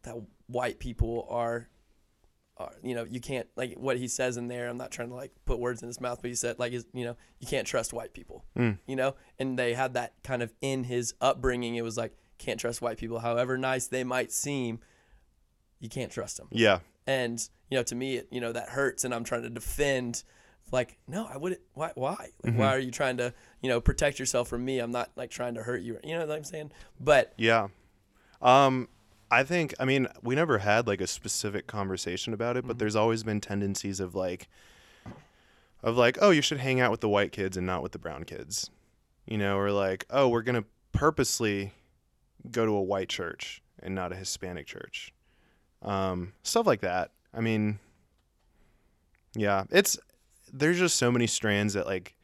that 0.02 0.16
white 0.48 0.80
people 0.80 1.28
are. 1.30 1.68
Are, 2.60 2.72
you 2.82 2.94
know, 2.94 3.04
you 3.04 3.20
can't 3.20 3.48
like 3.56 3.74
what 3.78 3.96
he 3.96 4.06
says 4.06 4.36
in 4.36 4.48
there. 4.48 4.68
I'm 4.68 4.76
not 4.76 4.90
trying 4.90 5.08
to 5.08 5.14
like 5.14 5.32
put 5.46 5.58
words 5.58 5.82
in 5.82 5.88
his 5.88 6.00
mouth, 6.00 6.18
but 6.20 6.28
he 6.28 6.34
said 6.34 6.58
like, 6.58 6.72
you 6.72 7.04
know, 7.04 7.16
you 7.38 7.46
can't 7.46 7.66
trust 7.66 7.92
white 7.92 8.12
people 8.12 8.44
Mm. 8.56 8.78
you 8.86 8.96
know 8.96 9.14
and 9.38 9.58
they 9.58 9.74
had 9.74 9.94
that 9.94 10.12
kind 10.22 10.42
of 10.42 10.52
in 10.60 10.84
his 10.84 11.14
upbringing 11.20 11.74
it 11.76 11.82
was 11.82 11.96
like 11.96 12.12
can't 12.38 12.60
trust 12.60 12.82
white 12.82 12.98
people. 12.98 13.18
However 13.18 13.56
nice 13.56 13.86
they 13.86 14.04
might 14.04 14.32
seem, 14.32 14.80
you 15.78 15.88
can't 15.88 16.12
trust 16.12 16.36
them. 16.36 16.48
Yeah. 16.50 16.80
And 17.06 17.38
you 17.70 17.76
know, 17.78 17.82
to 17.84 17.94
me, 17.94 18.16
it, 18.16 18.28
you 18.30 18.40
know, 18.40 18.52
that 18.52 18.68
hurts, 18.70 19.04
and 19.04 19.14
I'm 19.14 19.24
trying 19.24 19.42
to 19.42 19.50
defend. 19.50 20.22
Like, 20.72 20.98
no, 21.08 21.26
I 21.26 21.36
wouldn't. 21.36 21.60
Why? 21.74 21.90
Why? 21.94 22.28
Like, 22.44 22.54
why 22.54 22.66
are 22.68 22.78
you 22.78 22.90
trying 22.92 23.16
to, 23.16 23.34
you 23.60 23.68
know, 23.68 23.80
protect 23.80 24.18
yourself 24.20 24.48
from 24.48 24.64
me? 24.64 24.78
I'm 24.78 24.92
not 24.92 25.10
like 25.16 25.30
trying 25.30 25.54
to 25.54 25.62
hurt 25.62 25.82
you. 25.82 25.98
You 26.04 26.14
know 26.18 26.26
what 26.26 26.36
I'm 26.36 26.44
saying? 26.44 26.70
But 27.00 27.32
Yeah. 27.36 27.68
Um, 28.40 28.88
I 29.30 29.44
think, 29.44 29.74
I 29.78 29.84
mean, 29.84 30.08
we 30.22 30.34
never 30.34 30.58
had 30.58 30.86
like 30.86 31.00
a 31.00 31.06
specific 31.06 31.66
conversation 31.66 32.34
about 32.34 32.56
it, 32.56 32.66
but 32.66 32.78
there's 32.78 32.96
always 32.96 33.22
been 33.22 33.40
tendencies 33.40 34.00
of 34.00 34.14
like, 34.14 34.48
of 35.82 35.96
like, 35.96 36.18
oh, 36.20 36.30
you 36.30 36.42
should 36.42 36.58
hang 36.58 36.80
out 36.80 36.90
with 36.90 37.00
the 37.00 37.08
white 37.08 37.32
kids 37.32 37.56
and 37.56 37.66
not 37.66 37.82
with 37.82 37.92
the 37.92 37.98
brown 37.98 38.24
kids, 38.24 38.70
you 39.26 39.38
know, 39.38 39.56
or 39.56 39.70
like, 39.70 40.04
oh, 40.10 40.28
we're 40.28 40.42
gonna 40.42 40.64
purposely 40.92 41.72
go 42.50 42.66
to 42.66 42.72
a 42.72 42.82
white 42.82 43.08
church 43.08 43.62
and 43.82 43.94
not 43.94 44.12
a 44.12 44.16
Hispanic 44.16 44.66
church, 44.66 45.12
um, 45.82 46.32
stuff 46.42 46.66
like 46.66 46.80
that. 46.80 47.12
I 47.32 47.40
mean, 47.40 47.78
yeah, 49.34 49.64
it's 49.70 49.98
there's 50.52 50.78
just 50.78 50.96
so 50.96 51.12
many 51.12 51.26
strands 51.26 51.74
that 51.74 51.86
like 51.86 52.16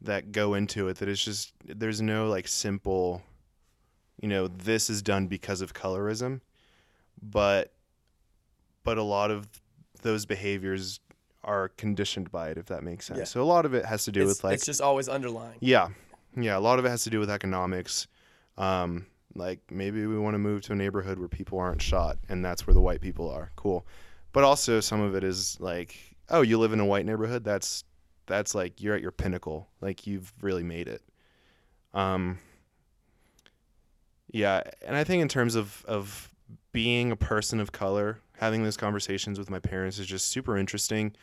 that 0.00 0.32
go 0.32 0.54
into 0.54 0.88
it 0.88 0.96
that 0.98 1.08
it's 1.08 1.22
just 1.22 1.52
there's 1.64 2.00
no 2.00 2.28
like 2.28 2.48
simple 2.48 3.22
you 4.20 4.28
know 4.28 4.48
this 4.48 4.90
is 4.90 5.02
done 5.02 5.26
because 5.26 5.60
of 5.60 5.74
colorism 5.74 6.40
but 7.22 7.72
but 8.84 8.98
a 8.98 9.02
lot 9.02 9.30
of 9.30 9.46
those 10.02 10.26
behaviors 10.26 11.00
are 11.44 11.68
conditioned 11.70 12.30
by 12.30 12.50
it 12.50 12.58
if 12.58 12.66
that 12.66 12.82
makes 12.82 13.06
sense. 13.06 13.18
Yeah. 13.18 13.24
so 13.24 13.42
a 13.42 13.44
lot 13.44 13.64
of 13.64 13.74
it 13.74 13.84
has 13.84 14.04
to 14.04 14.12
do 14.12 14.22
it's, 14.22 14.28
with 14.28 14.44
like 14.44 14.54
it's 14.54 14.66
just 14.66 14.80
always 14.80 15.08
underlying. 15.08 15.56
yeah. 15.60 15.88
Yeah 16.36 16.56
a 16.56 16.60
lot 16.60 16.78
of 16.78 16.84
it 16.84 16.90
has 16.90 17.04
to 17.04 17.10
do 17.10 17.20
with 17.20 17.30
economics. 17.30 18.06
Um 18.56 19.06
like 19.34 19.60
maybe 19.70 20.06
we 20.06 20.18
want 20.18 20.34
to 20.34 20.38
move 20.38 20.62
to 20.62 20.72
a 20.72 20.76
neighborhood 20.76 21.18
where 21.18 21.28
people 21.28 21.58
aren't 21.58 21.82
shot 21.82 22.18
and 22.28 22.44
that's 22.44 22.66
where 22.66 22.74
the 22.74 22.80
white 22.80 23.00
people 23.00 23.30
are. 23.30 23.50
Cool. 23.56 23.86
But 24.32 24.44
also 24.44 24.80
some 24.80 25.00
of 25.00 25.14
it 25.14 25.24
is 25.24 25.58
like 25.60 25.96
oh 26.28 26.42
you 26.42 26.58
live 26.58 26.72
in 26.72 26.80
a 26.80 26.86
white 26.86 27.06
neighborhood? 27.06 27.44
That's 27.44 27.84
that's 28.26 28.54
like 28.54 28.82
you're 28.82 28.94
at 28.94 29.02
your 29.02 29.12
pinnacle. 29.12 29.68
Like 29.80 30.06
you've 30.06 30.32
really 30.42 30.64
made 30.64 30.88
it. 30.88 31.02
Um 31.94 32.38
yeah 34.30 34.62
and 34.86 34.96
i 34.96 35.04
think 35.04 35.22
in 35.22 35.28
terms 35.28 35.54
of 35.54 35.84
of 35.88 36.32
being 36.72 37.10
a 37.10 37.16
person 37.16 37.60
of 37.60 37.72
color 37.72 38.20
having 38.38 38.62
those 38.62 38.76
conversations 38.76 39.38
with 39.38 39.50
my 39.50 39.58
parents 39.58 39.98
is 39.98 40.06
just 40.06 40.26
super 40.26 40.56
interesting 40.56 41.14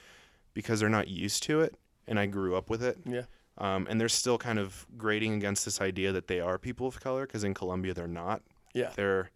because 0.53 0.79
they're 0.79 0.89
not 0.89 1.07
used 1.07 1.43
to 1.43 1.61
it 1.61 1.75
and 2.07 2.19
i 2.19 2.25
grew 2.25 2.55
up 2.55 2.69
with 2.69 2.83
it 2.83 2.97
Yeah. 3.05 3.21
um, 3.57 3.87
and 3.89 3.99
they're 4.01 4.09
still 4.09 4.37
kind 4.37 4.59
of 4.59 4.85
grading 4.97 5.33
against 5.35 5.63
this 5.65 5.79
idea 5.81 6.11
that 6.11 6.27
they 6.27 6.39
are 6.39 6.57
people 6.57 6.87
of 6.87 6.99
color 6.99 7.25
because 7.25 7.43
in 7.43 7.53
Colombia 7.53 7.93
they're 7.93 8.07
not. 8.07 8.41
Yeah. 8.73 8.91
They're 8.95 9.31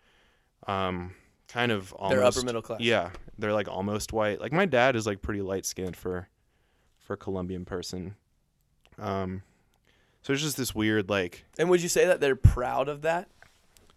um, 0.67 1.13
kind 1.47 1.71
of 1.71 1.93
almost 1.93 2.15
They're 2.17 2.25
upper 2.25 2.43
middle 2.45 2.61
class. 2.61 2.81
Yeah, 2.81 3.11
they're 3.37 3.53
like 3.53 3.69
almost 3.69 4.11
white. 4.11 4.41
Like 4.41 4.51
my 4.51 4.65
dad 4.65 4.95
is 4.97 5.05
like 5.07 5.21
pretty 5.21 5.41
light 5.41 5.65
skinned 5.65 5.95
for 5.95 6.27
for 6.99 7.13
a 7.13 7.17
Colombian 7.17 7.63
person. 7.63 8.15
Um, 8.97 9.41
so 10.21 10.33
it's 10.33 10.41
just 10.41 10.57
this 10.57 10.75
weird 10.75 11.09
like 11.09 11.45
And 11.57 11.69
would 11.69 11.81
you 11.81 11.87
say 11.89 12.05
that 12.05 12.19
they're 12.19 12.35
proud 12.35 12.89
of 12.89 13.01
that? 13.03 13.29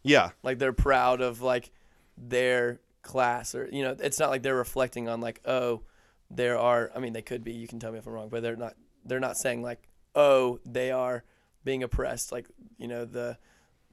Yeah 0.03 0.31
Like 0.43 0.59
they're 0.59 0.73
proud 0.73 1.21
of 1.21 1.41
like 1.43 1.71
their 2.17 2.81
class 3.03 3.55
or 3.55 3.69
you 3.73 3.83
know, 3.83 3.97
it's 3.99 4.19
not 4.19 4.31
like 4.31 4.43
they're 4.43 4.55
reflecting 4.55 5.09
on 5.09 5.21
like, 5.21 5.41
oh, 5.45 5.83
there 6.31 6.59
are 6.59 6.91
I 6.95 6.99
mean 6.99 7.13
they 7.13 7.23
could 7.23 7.45
be, 7.45 7.53
you 7.53 7.69
can 7.69 7.79
tell 7.79 7.93
me 7.93 7.99
if 7.99 8.07
I'm 8.07 8.13
wrong, 8.13 8.29
but 8.29 8.43
they're 8.43 8.57
not 8.57 8.75
they're 9.05 9.21
not 9.21 9.37
saying 9.37 9.63
like, 9.63 9.89
oh, 10.15 10.61
they 10.65 10.91
are 10.91 11.25
being 11.65 11.83
oppressed 11.83 12.33
like, 12.33 12.49
you 12.79 12.89
know, 12.89 13.05
the 13.05 13.39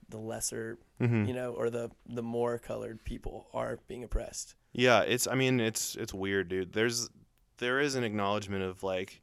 the 0.09 0.17
lesser, 0.17 0.79
hmm 0.99 1.25
you 1.25 1.33
know, 1.33 1.53
or 1.53 1.69
the 1.69 1.89
the 2.07 2.23
more 2.23 2.57
colored 2.57 3.03
people 3.03 3.47
are 3.53 3.79
being 3.87 4.03
oppressed. 4.03 4.55
Yeah, 4.73 5.01
it's 5.01 5.27
I 5.27 5.35
mean 5.35 5.59
it's 5.59 5.95
it's 5.95 6.13
weird, 6.13 6.49
dude. 6.49 6.73
There's 6.73 7.09
there 7.57 7.79
is 7.79 7.95
an 7.95 8.03
acknowledgement 8.03 8.63
of 8.63 8.83
like 8.83 9.21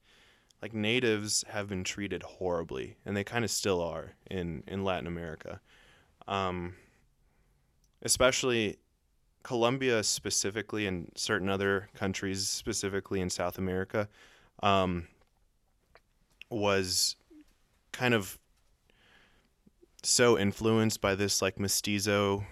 like 0.62 0.72
natives 0.74 1.44
have 1.48 1.68
been 1.68 1.84
treated 1.84 2.22
horribly 2.22 2.96
and 3.04 3.16
they 3.16 3.24
kind 3.24 3.44
of 3.44 3.50
still 3.50 3.80
are 3.82 4.14
in 4.30 4.62
in 4.66 4.84
Latin 4.84 5.06
America. 5.06 5.60
Um 6.28 6.74
especially 8.02 8.78
Colombia 9.42 10.02
specifically 10.02 10.86
and 10.86 11.10
certain 11.14 11.48
other 11.48 11.88
countries 11.94 12.46
specifically 12.48 13.20
in 13.20 13.30
South 13.30 13.58
America 13.58 14.08
um 14.62 15.06
was 16.50 17.16
kind 17.92 18.14
of 18.14 18.38
so 20.02 20.38
influenced 20.38 21.00
by 21.00 21.14
this 21.14 21.42
like 21.42 21.58
mestizo 21.58 22.44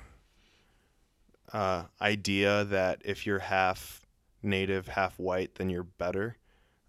uh, 1.53 1.85
idea 2.01 2.65
that 2.65 3.01
if 3.05 3.27
you're 3.27 3.39
half 3.39 4.05
native, 4.43 4.89
half 4.89 5.19
white, 5.19 5.55
then 5.55 5.71
you're 5.71 5.85
better. 5.85 6.37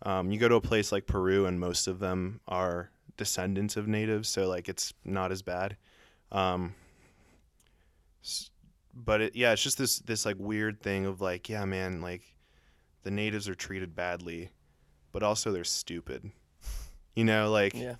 Um, 0.01 0.31
you 0.31 0.39
go 0.39 0.49
to 0.49 0.55
a 0.55 0.61
place 0.61 0.91
like 0.91 1.05
Peru, 1.05 1.45
and 1.45 1.59
most 1.59 1.87
of 1.87 1.99
them 1.99 2.41
are 2.47 2.89
descendants 3.15 3.77
of 3.77 3.87
natives, 3.87 4.27
so 4.27 4.47
like 4.47 4.67
it's 4.67 4.93
not 5.05 5.31
as 5.31 5.41
bad. 5.41 5.77
Um, 6.31 6.75
but 8.93 9.21
it, 9.21 9.35
yeah, 9.35 9.51
it's 9.53 9.61
just 9.63 9.77
this 9.77 9.99
this 9.99 10.25
like 10.25 10.37
weird 10.39 10.81
thing 10.81 11.05
of 11.05 11.21
like, 11.21 11.49
yeah, 11.49 11.65
man, 11.65 12.01
like 12.01 12.21
the 13.03 13.11
natives 13.11 13.47
are 13.49 13.55
treated 13.55 13.95
badly, 13.95 14.49
but 15.11 15.23
also 15.23 15.51
they're 15.51 15.63
stupid. 15.63 16.31
You 17.15 17.23
know, 17.25 17.51
like 17.51 17.73
Yeah. 17.73 17.95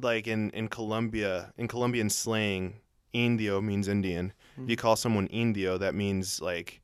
like 0.00 0.26
in 0.26 0.50
in 0.50 0.68
Colombia, 0.68 1.52
in 1.56 1.68
Colombian 1.68 2.10
slang, 2.10 2.80
indio 3.12 3.60
means 3.60 3.88
Indian. 3.88 4.32
If 4.56 4.70
you 4.70 4.76
call 4.76 4.94
someone 4.96 5.26
indio, 5.28 5.78
that 5.78 5.94
means 5.96 6.40
like 6.40 6.80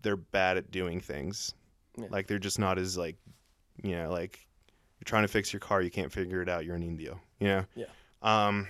they're 0.00 0.16
bad 0.16 0.56
at 0.56 0.70
doing 0.70 1.00
things. 1.00 1.54
Yeah. 1.98 2.06
Like 2.10 2.26
they're 2.26 2.38
just 2.38 2.58
not 2.58 2.78
as 2.78 2.96
like, 2.96 3.16
you 3.82 3.92
know, 3.96 4.10
like 4.10 4.46
you're 4.98 5.04
trying 5.04 5.24
to 5.24 5.28
fix 5.28 5.52
your 5.52 5.60
car, 5.60 5.82
you 5.82 5.90
can't 5.90 6.10
figure 6.12 6.40
it 6.40 6.48
out. 6.48 6.64
You're 6.64 6.76
an 6.76 6.82
indio. 6.82 7.20
You 7.38 7.48
know. 7.48 7.64
Yeah. 7.74 7.86
Um, 8.22 8.66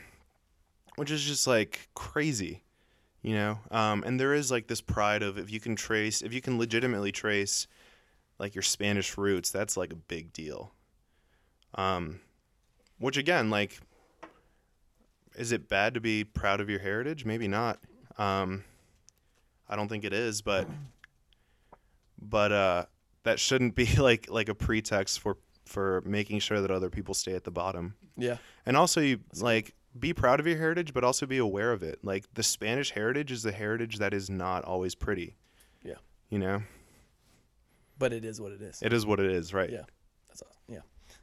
which 0.97 1.11
is 1.11 1.23
just 1.23 1.47
like 1.47 1.89
crazy, 1.95 2.63
you 3.23 3.35
know. 3.35 3.59
Um, 3.71 4.03
and 4.05 4.19
there 4.19 4.35
is 4.35 4.51
like 4.51 4.67
this 4.67 4.81
pride 4.81 5.23
of 5.23 5.39
if 5.39 5.51
you 5.51 5.61
can 5.61 5.77
trace, 5.77 6.23
if 6.23 6.33
you 6.33 6.41
can 6.41 6.59
legitimately 6.59 7.13
trace, 7.13 7.67
like 8.39 8.55
your 8.55 8.63
Spanish 8.63 9.17
roots, 9.17 9.51
that's 9.51 9.77
like 9.77 9.93
a 9.93 9.97
big 9.97 10.33
deal. 10.33 10.73
Um, 11.75 12.21
which 12.99 13.17
again, 13.17 13.51
like, 13.51 13.81
is 15.37 15.53
it 15.53 15.69
bad 15.69 15.95
to 15.95 16.01
be 16.01 16.25
proud 16.25 16.61
of 16.61 16.69
your 16.69 16.81
heritage? 16.81 17.25
Maybe 17.25 17.49
not. 17.49 17.79
Um, 18.19 18.65
I 19.69 19.77
don't 19.77 19.89
think 19.89 20.05
it 20.05 20.13
is, 20.13 20.43
but 20.43 20.69
but 22.21 22.53
uh, 22.53 22.85
that 23.25 23.41
shouldn't 23.41 23.75
be 23.75 23.87
like 23.97 24.31
like 24.31 24.49
a 24.49 24.55
pretext 24.55 25.21
for 25.21 25.39
for 25.65 26.03
making 26.05 26.41
sure 26.41 26.61
that 26.61 26.71
other 26.71 26.91
people 26.91 27.15
stay 27.15 27.35
at 27.35 27.45
the 27.45 27.51
bottom. 27.51 27.95
Yeah. 28.17 28.37
And 28.67 28.77
also, 28.77 29.01
you 29.01 29.21
like 29.41 29.75
be 29.99 30.13
proud 30.15 30.41
of 30.41 30.47
your 30.47 30.57
heritage, 30.59 30.95
but 30.95 31.05
also 31.05 31.27
be 31.27 31.39
aware 31.39 31.73
of 31.73 31.83
it. 31.83 31.99
Like 32.03 32.25
the 32.35 32.43
Spanish 32.43 32.91
heritage 32.91 33.31
is 33.31 33.43
the 33.43 33.53
heritage 33.53 33.99
that 33.99 34.15
is 34.15 34.31
not 34.31 34.65
always 34.65 34.95
pretty. 34.95 35.37
Yeah. 35.85 35.95
You 36.31 36.39
know, 36.39 36.63
But 37.99 38.13
it 38.13 38.25
is 38.25 38.41
what 38.41 38.53
it 38.53 38.63
is. 38.63 38.81
it 38.83 38.93
is 38.93 39.05
what 39.05 39.21
it 39.21 39.31
is, 39.31 39.53
right? 39.53 39.71
Yeah. 39.71 39.83
That's 40.29 40.43
all. 40.43 40.57
Yeah, 40.69 40.81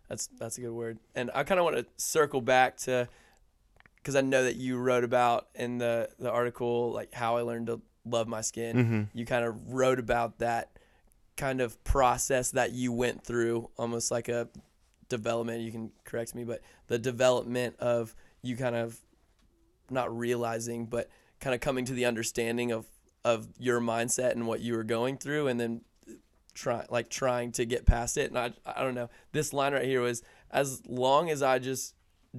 that's 0.07 0.27
that's 0.39 0.57
a 0.57 0.61
good 0.61 0.71
word. 0.71 0.99
And 1.15 1.31
I 1.33 1.43
kind 1.43 1.59
of 1.59 1.63
want 1.65 1.77
to 1.77 1.85
circle 1.97 2.41
back 2.41 2.77
to 2.77 3.07
because 3.95 4.15
I 4.15 4.21
know 4.21 4.43
that 4.43 4.55
you 4.55 4.77
wrote 4.77 5.03
about 5.03 5.47
in 5.55 5.77
the 5.79 6.09
the 6.19 6.31
article 6.31 6.91
like 6.91 7.13
how 7.13 7.37
I 7.37 7.41
learned 7.41 7.67
to 7.67 7.81
love 8.05 8.27
my 8.27 8.41
skin. 8.41 8.75
Mm-hmm. 8.77 9.01
You 9.17 9.25
kind 9.25 9.45
of 9.45 9.73
wrote 9.73 9.99
about 9.99 10.39
that 10.39 10.69
kind 11.37 11.59
of 11.61 11.81
process 11.83 12.51
that 12.51 12.71
you 12.71 12.91
went 12.91 13.23
through, 13.23 13.69
almost 13.77 14.11
like 14.11 14.29
a 14.29 14.47
development. 15.09 15.61
You 15.61 15.71
can 15.71 15.91
correct 16.05 16.35
me, 16.35 16.43
but 16.43 16.61
the 16.87 16.99
development 16.99 17.75
of 17.79 18.15
you 18.41 18.55
kind 18.55 18.75
of 18.75 18.99
not 19.89 20.15
realizing, 20.15 20.85
but 20.85 21.09
kind 21.39 21.53
of 21.53 21.61
coming 21.61 21.85
to 21.85 21.93
the 21.93 22.05
understanding 22.05 22.71
of 22.71 22.85
of 23.25 23.47
your 23.59 23.81
mindset 23.81 24.31
and 24.31 24.47
what 24.47 24.61
you 24.61 24.73
were 24.73 24.83
going 24.83 25.17
through, 25.17 25.47
and 25.47 25.59
then 25.59 25.81
try 26.53 26.85
like 26.89 27.09
trying 27.09 27.51
to 27.53 27.65
get 27.65 27.85
past 27.85 28.17
it. 28.17 28.29
And 28.29 28.37
I 28.37 28.53
I 28.65 28.83
don't 28.83 28.95
know. 28.95 29.09
This 29.31 29.53
line 29.53 29.73
right 29.73 29.85
here 29.85 30.01
was 30.01 30.23
as 30.51 30.81
long 30.87 31.29
as 31.29 31.41
I 31.41 31.59
just 31.59 31.95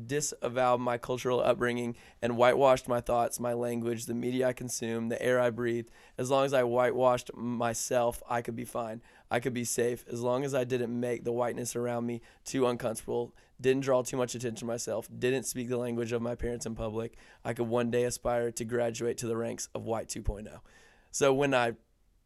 disavowed 0.07 0.81
my 0.81 0.99
cultural 0.99 1.41
upbringing 1.41 1.97
and 2.23 2.37
whitewashed 2.37 2.89
my 2.89 3.01
thoughts, 3.01 3.41
my 3.41 3.53
language, 3.53 4.07
the 4.07 4.15
media 4.15 4.49
I 4.49 4.53
consume, 4.53 5.09
the 5.09 5.21
air 5.21 5.41
I 5.41 5.51
breathe. 5.51 5.89
As 6.17 6.31
long 6.31 6.45
as 6.45 6.53
I 6.53 6.63
whitewashed 6.63 7.31
myself, 7.35 8.23
I 8.29 8.43
could 8.43 8.57
be 8.57 8.65
fine. 8.65 9.03
I 9.31 9.41
could 9.41 9.55
be 9.55 9.65
safe. 9.65 10.05
As 10.11 10.21
long 10.21 10.45
as 10.45 10.55
I 10.55 10.65
didn't 10.65 10.99
make 10.99 11.25
the 11.25 11.33
whiteness 11.33 11.77
around 11.77 12.07
me 12.07 12.21
too 12.45 12.67
uncomfortable, 12.67 13.35
didn't 13.61 13.83
draw 13.83 14.03
too 14.03 14.17
much 14.17 14.35
attention 14.35 14.57
to 14.57 14.65
myself, 14.65 15.09
didn't 15.17 15.45
speak 15.45 15.69
the 15.69 15.77
language 15.77 16.13
of 16.13 16.23
my 16.23 16.35
parents 16.35 16.67
in 16.67 16.75
public, 16.75 17.17
I 17.45 17.53
could 17.53 17.69
one 17.69 17.91
day 17.91 18.05
aspire 18.05 18.51
to 18.53 18.65
graduate 18.65 19.19
to 19.19 19.27
the 19.27 19.37
ranks 19.37 19.69
of 19.75 19.85
white 19.85 20.09
2.0. 20.09 20.49
So 21.11 21.35
when 21.35 21.55
I 21.55 21.75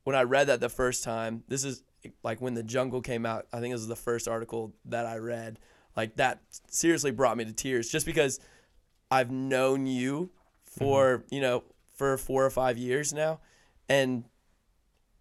when 0.05 0.15
I 0.15 0.23
read 0.23 0.49
that 0.49 0.61
the 0.61 0.69
first 0.69 1.03
time, 1.03 1.43
this 1.49 1.65
is 1.65 1.83
like 2.23 2.41
when 2.41 2.55
the 2.55 2.63
jungle 2.63 3.01
came 3.01 3.25
out. 3.27 3.47
I 3.53 3.61
think 3.61 3.73
this 3.73 3.81
was 3.81 3.89
the 3.89 3.97
first 3.97 4.29
article 4.29 4.75
that 4.85 5.07
I 5.07 5.17
read. 5.17 5.59
Like 5.97 6.17
that 6.17 6.41
seriously 6.69 7.11
brought 7.11 7.37
me 7.37 7.45
to 7.45 7.53
tears, 7.53 7.89
just 7.89 8.05
because 8.07 8.41
I've 9.11 9.31
known 9.31 9.87
you 9.87 10.31
for 10.65 11.25
you 11.31 11.41
know 11.41 11.63
for 11.95 12.17
four 12.19 12.45
or 12.45 12.51
five 12.51 12.77
years 12.79 13.13
now, 13.13 13.41
and 13.89 14.25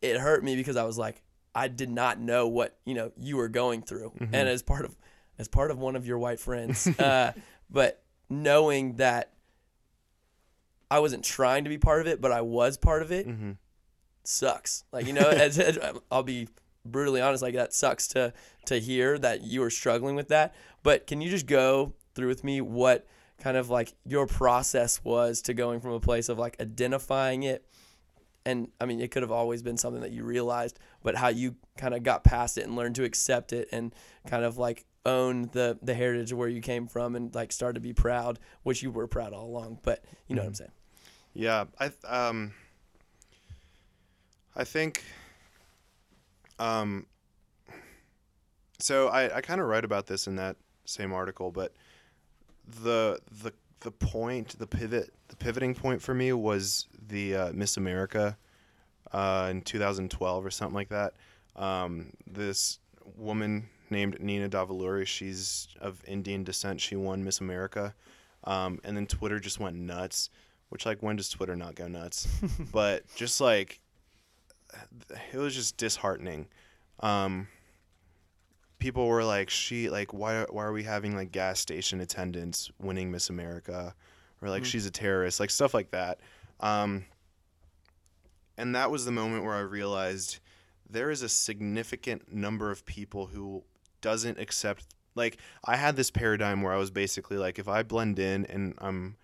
it 0.02 0.18
hurt 0.18 0.44
me 0.44 0.56
because 0.56 0.76
I 0.76 0.84
was 0.84 0.98
like 0.98 1.22
I 1.56 1.68
did 1.68 1.90
not 1.92 2.20
know 2.20 2.48
what 2.48 2.78
you 2.86 2.96
know 2.96 3.12
you 3.20 3.38
were 3.38 3.50
going 3.50 3.84
through, 3.84 4.12
Mhm. 4.20 4.30
and 4.34 4.50
as 4.50 4.64
part 4.64 4.86
of 4.86 4.98
as 5.38 5.48
part 5.48 5.70
of 5.72 5.78
one 5.78 5.96
of 5.96 6.06
your 6.08 6.18
white 6.18 6.40
friends, 6.40 6.88
uh, 7.00 7.34
but 7.70 8.04
knowing 8.30 8.96
that 8.96 9.34
I 10.90 11.00
wasn't 11.00 11.24
trying 11.24 11.64
to 11.64 11.70
be 11.70 11.78
part 11.78 12.02
of 12.02 12.08
it, 12.08 12.22
but 12.22 12.32
I 12.32 12.42
was 12.42 12.78
part 12.78 13.02
of 13.02 13.12
it 13.12 13.26
hmm 13.28 13.52
sucks. 14.24 14.86
Like 14.92 15.06
you 15.06 15.14
know, 15.14 15.30
as, 15.30 15.60
as- 15.60 15.78
I'll 16.12 16.24
be 16.24 16.48
brutally 16.86 17.22
honest, 17.22 17.42
like 17.42 17.56
that 17.56 17.74
sucks 17.74 18.08
to 18.10 18.34
to 18.66 18.80
hear 18.80 19.18
that 19.20 19.44
you 19.44 19.64
are 19.64 19.70
struggling 19.70 20.16
with 20.16 20.30
that. 20.30 20.56
But 20.84 21.08
can 21.08 21.22
you 21.22 21.30
just 21.30 21.46
go 21.46 21.94
through 22.16 22.28
with 22.28 22.44
me 22.44 22.62
what 22.62 23.08
kind 23.40 23.58
of 23.58 23.70
like 23.70 23.94
your 24.06 24.28
process 24.28 25.04
was 25.04 25.42
to 25.44 25.54
going 25.54 25.80
from 25.80 25.92
a 25.92 26.00
place 26.00 26.30
of 26.30 26.40
like 26.40 26.56
identifying 26.62 27.44
it 27.44 27.66
and 28.46 28.70
I 28.80 28.86
mean 28.86 29.00
it 29.00 29.12
could 29.12 29.24
have 29.24 29.32
always 29.32 29.62
been 29.62 29.78
something 29.78 30.02
that 30.02 30.12
you 30.12 30.24
realized, 30.24 30.80
but 31.02 31.16
how 31.16 31.30
you 31.30 31.56
kind 31.78 31.94
of 31.94 32.04
got 32.04 32.24
past 32.24 32.58
it 32.58 32.66
and 32.66 32.76
learned 32.76 32.96
to 32.96 33.04
accept 33.04 33.54
it 33.54 33.70
and 33.72 33.94
kind 34.28 34.44
of 34.44 34.58
like 34.58 34.86
own 35.06 35.50
the 35.52 35.78
the 35.82 35.94
heritage 35.94 36.32
of 36.32 36.38
where 36.38 36.50
you 36.50 36.62
came 36.62 36.88
from 36.88 37.16
and 37.16 37.34
like 37.36 37.52
start 37.52 37.76
to 37.76 37.82
be 37.82 37.94
proud, 37.94 38.40
which 38.64 38.84
you 38.84 38.92
were 38.92 39.08
proud 39.08 39.34
all 39.34 39.46
along. 39.46 39.80
But 39.84 40.04
you 40.28 40.36
know 40.36 40.42
what 40.42 40.50
I'm 40.50 40.56
saying? 40.56 40.72
Yeah, 41.34 41.66
I 41.80 41.88
th- 41.88 42.00
um 42.08 42.54
I 44.56 44.64
think 44.64 45.04
um 46.60 47.06
so 48.80 49.08
I, 49.08 49.38
I 49.38 49.42
kind 49.42 49.62
of 49.62 49.68
write 49.68 49.86
about 49.86 50.08
this 50.08 50.28
in 50.28 50.36
that 50.36 50.58
same 50.86 51.14
article, 51.14 51.52
but 51.52 51.74
the 52.84 53.20
the 53.32 53.54
the 53.80 53.92
point, 53.92 54.58
the 54.60 54.68
pivot, 54.68 55.14
the 55.28 55.36
pivoting 55.36 55.76
point 55.76 56.02
for 56.02 56.14
me 56.14 56.34
was 56.34 56.88
the 57.08 57.36
uh, 57.36 57.52
Miss 57.54 57.78
America 57.78 58.38
uh, 59.12 59.48
in 59.52 59.62
2012 59.62 60.46
or 60.46 60.52
something 60.52 60.74
like 60.74 60.90
that. 60.90 61.14
Um, 61.56 62.12
this 62.26 62.80
woman 63.18 63.70
named 63.90 64.20
Nina 64.22 64.50
Davuluri, 64.50 65.06
she's 65.06 65.68
of 65.80 66.04
Indian 66.08 66.44
descent. 66.44 66.82
She 66.82 66.96
won 66.96 67.24
Miss 67.24 67.40
America, 67.40 67.94
um, 68.44 68.80
and 68.84 68.98
then 68.98 69.06
Twitter 69.06 69.40
just 69.40 69.60
went 69.60 69.76
nuts. 69.76 70.30
Which 70.70 70.86
like 70.86 71.04
when 71.04 71.18
does 71.18 71.30
Twitter 71.30 71.56
not 71.56 71.76
go 71.76 71.88
nuts? 71.88 72.28
but 72.72 73.04
just 73.16 73.40
like 73.40 73.80
it 75.32 75.38
was 75.38 75.56
just 75.56 75.78
disheartening. 75.78 76.48
Um, 77.00 77.48
people 78.80 79.08
were 79.08 79.24
like, 79.24 79.50
"She 79.50 79.90
like 79.90 80.14
why 80.14 80.46
why 80.50 80.64
are 80.66 80.74
we 80.74 80.84
having 80.84 81.16
like 81.16 81.32
gas 81.32 81.60
station 81.60 82.02
attendants 82.02 82.72
winning 82.80 83.12
Miss 83.12 83.30
America?" 83.30 83.96
Or 84.42 84.50
like 84.50 84.64
Mhm. 84.64 84.68
she's 84.68 84.86
a 84.86 84.92
terrorist, 84.92 85.40
like 85.40 85.50
stuff 85.50 85.74
like 85.74 85.92
that. 85.92 86.20
Um, 86.60 87.06
and 88.58 88.76
that 88.76 88.92
was 88.92 89.06
the 89.06 89.12
moment 89.12 89.44
where 89.44 89.56
I 89.56 89.62
realized 89.62 90.40
there 90.90 91.10
is 91.10 91.22
a 91.22 91.30
significant 91.30 92.32
number 92.34 92.70
of 92.72 92.86
people 92.86 93.28
who 93.28 93.64
doesn't 94.02 94.38
accept 94.40 94.86
like 95.16 95.38
I 95.64 95.78
had 95.78 95.96
this 95.96 96.12
paradigm 96.12 96.62
where 96.62 96.74
I 96.74 96.78
was 96.78 96.92
basically 96.92 97.38
like 97.38 97.58
if 97.58 97.68
I 97.68 97.84
blend 97.84 98.20
in 98.20 98.46
and 98.48 98.74
I'm 98.80 99.16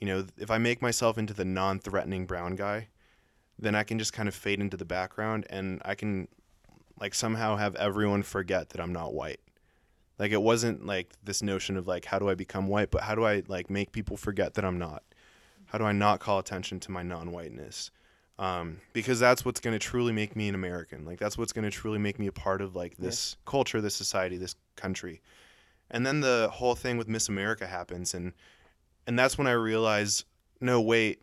you 0.00 0.06
know 0.06 0.26
if 0.38 0.50
I 0.50 0.58
make 0.58 0.82
myself 0.82 1.16
into 1.18 1.32
the 1.34 1.44
non-threatening 1.44 2.26
brown 2.26 2.56
guy 2.56 2.88
then 3.58 3.74
I 3.74 3.82
can 3.82 3.98
just 3.98 4.12
kind 4.12 4.28
of 4.28 4.34
fade 4.34 4.60
into 4.60 4.76
the 4.76 4.84
background 4.84 5.46
and 5.50 5.80
I 5.84 5.94
can 5.94 6.28
like 7.00 7.14
somehow 7.14 7.56
have 7.56 7.74
everyone 7.76 8.22
forget 8.22 8.70
that 8.70 8.80
I'm 8.80 8.92
not 8.92 9.14
white. 9.14 9.40
Like 10.18 10.32
it 10.32 10.42
wasn't 10.42 10.86
like 10.86 11.12
this 11.22 11.42
notion 11.42 11.76
of 11.76 11.86
like 11.86 12.04
how 12.04 12.18
do 12.18 12.28
I 12.28 12.34
become 12.34 12.68
white, 12.68 12.90
but 12.90 13.02
how 13.02 13.14
do 13.14 13.24
I 13.24 13.42
like 13.48 13.70
make 13.70 13.92
people 13.92 14.16
forget 14.16 14.54
that 14.54 14.64
I'm 14.64 14.78
not? 14.78 15.02
How 15.66 15.78
do 15.78 15.84
I 15.84 15.92
not 15.92 16.20
call 16.20 16.38
attention 16.38 16.78
to 16.80 16.92
my 16.92 17.02
non-whiteness? 17.02 17.90
Um, 18.38 18.80
because 18.92 19.20
that's 19.20 19.44
what's 19.44 19.60
going 19.60 19.74
to 19.74 19.78
truly 19.78 20.12
make 20.12 20.34
me 20.34 20.48
an 20.48 20.54
American. 20.54 21.04
Like 21.04 21.18
that's 21.18 21.38
what's 21.38 21.52
going 21.52 21.64
to 21.64 21.70
truly 21.70 21.98
make 21.98 22.18
me 22.18 22.26
a 22.26 22.32
part 22.32 22.60
of 22.60 22.74
like 22.74 22.96
this 22.96 23.36
culture, 23.44 23.80
this 23.80 23.94
society, 23.94 24.36
this 24.36 24.56
country. 24.76 25.20
And 25.90 26.04
then 26.04 26.20
the 26.20 26.48
whole 26.52 26.74
thing 26.74 26.96
with 26.96 27.08
Miss 27.08 27.28
America 27.28 27.66
happens 27.66 28.14
and 28.14 28.32
and 29.06 29.18
that's 29.18 29.36
when 29.36 29.46
I 29.46 29.52
realized 29.52 30.24
no 30.60 30.80
wait 30.80 31.22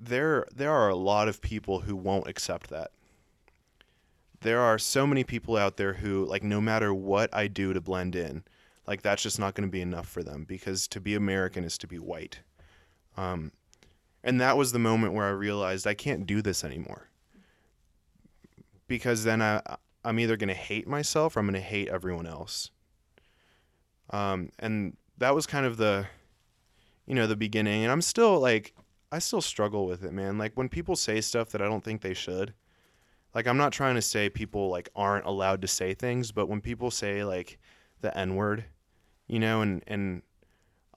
there 0.00 0.46
there 0.54 0.72
are 0.72 0.88
a 0.88 0.96
lot 0.96 1.28
of 1.28 1.40
people 1.40 1.80
who 1.80 1.96
won't 1.96 2.28
accept 2.28 2.70
that. 2.70 2.92
There 4.40 4.60
are 4.60 4.78
so 4.78 5.06
many 5.06 5.24
people 5.24 5.56
out 5.56 5.76
there 5.76 5.94
who 5.94 6.24
like 6.24 6.42
no 6.42 6.60
matter 6.60 6.94
what 6.94 7.34
I 7.34 7.48
do 7.48 7.72
to 7.72 7.80
blend 7.80 8.14
in, 8.14 8.44
like 8.86 9.02
that's 9.02 9.22
just 9.22 9.38
not 9.38 9.54
going 9.54 9.68
to 9.68 9.72
be 9.72 9.80
enough 9.80 10.08
for 10.08 10.22
them 10.22 10.44
because 10.44 10.86
to 10.88 11.00
be 11.00 11.14
American 11.14 11.64
is 11.64 11.76
to 11.78 11.86
be 11.86 11.98
white. 11.98 12.40
Um, 13.16 13.52
and 14.22 14.40
that 14.40 14.56
was 14.56 14.72
the 14.72 14.78
moment 14.78 15.14
where 15.14 15.26
I 15.26 15.30
realized 15.30 15.86
I 15.86 15.94
can't 15.94 16.26
do 16.26 16.40
this 16.42 16.62
anymore. 16.62 17.08
Because 18.86 19.24
then 19.24 19.42
I 19.42 19.60
I'm 20.04 20.20
either 20.20 20.36
going 20.36 20.48
to 20.48 20.54
hate 20.54 20.86
myself 20.86 21.36
or 21.36 21.40
I'm 21.40 21.46
going 21.46 21.54
to 21.54 21.60
hate 21.60 21.88
everyone 21.88 22.26
else. 22.26 22.70
Um, 24.10 24.50
and 24.58 24.96
that 25.18 25.34
was 25.34 25.46
kind 25.46 25.66
of 25.66 25.76
the 25.76 26.06
you 27.06 27.14
know 27.14 27.26
the 27.26 27.36
beginning 27.36 27.82
and 27.82 27.90
I'm 27.90 28.02
still 28.02 28.38
like 28.38 28.74
I 29.10 29.18
still 29.20 29.40
struggle 29.40 29.86
with 29.86 30.04
it, 30.04 30.12
man. 30.12 30.38
Like 30.38 30.52
when 30.54 30.68
people 30.68 30.96
say 30.96 31.20
stuff 31.20 31.50
that 31.50 31.62
I 31.62 31.66
don't 31.66 31.82
think 31.84 32.02
they 32.02 32.14
should. 32.14 32.52
Like 33.34 33.46
I'm 33.46 33.56
not 33.56 33.72
trying 33.72 33.94
to 33.94 34.02
say 34.02 34.28
people 34.28 34.68
like 34.70 34.88
aren't 34.96 35.26
allowed 35.26 35.62
to 35.62 35.68
say 35.68 35.94
things, 35.94 36.32
but 36.32 36.48
when 36.48 36.60
people 36.60 36.90
say 36.90 37.24
like 37.24 37.58
the 38.00 38.16
N-word, 38.16 38.64
you 39.26 39.38
know, 39.38 39.60
and 39.62 39.82
and 39.86 40.22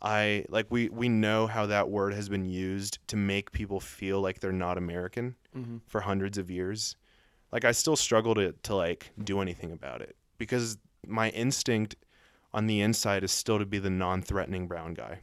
I 0.02 0.46
like 0.50 0.68
we 0.70 0.90
we 0.90 1.10
know 1.10 1.46
how 1.48 1.66
that 1.68 1.90
word 1.90 2.14
has 2.14 2.30
been 2.30 2.46
used 2.46 3.00
to 3.08 3.16
make 3.18 3.52
people 3.52 3.80
feel 3.80 4.22
like 4.22 4.40
they're 4.40 4.52
not 4.52 4.78
American 4.78 5.36
Mm-hmm. 5.56 5.78
for 5.86 6.00
hundreds 6.00 6.38
of 6.38 6.50
years. 6.50 6.96
Like 7.52 7.66
I 7.66 7.74
still 7.74 7.98
struggle 7.98 8.34
to 8.36 8.54
to 8.64 8.76
like 8.76 9.12
do 9.22 9.42
anything 9.42 9.72
about 9.74 10.02
it 10.02 10.16
because 10.38 10.78
my 11.06 11.30
instinct 11.32 11.96
on 12.54 12.68
the 12.68 12.80
inside 12.82 13.24
is 13.26 13.32
still 13.34 13.60
to 13.60 13.66
be 13.66 13.78
the 13.78 13.90
non-threatening 13.90 14.68
brown 14.68 14.94
guy. 14.94 15.20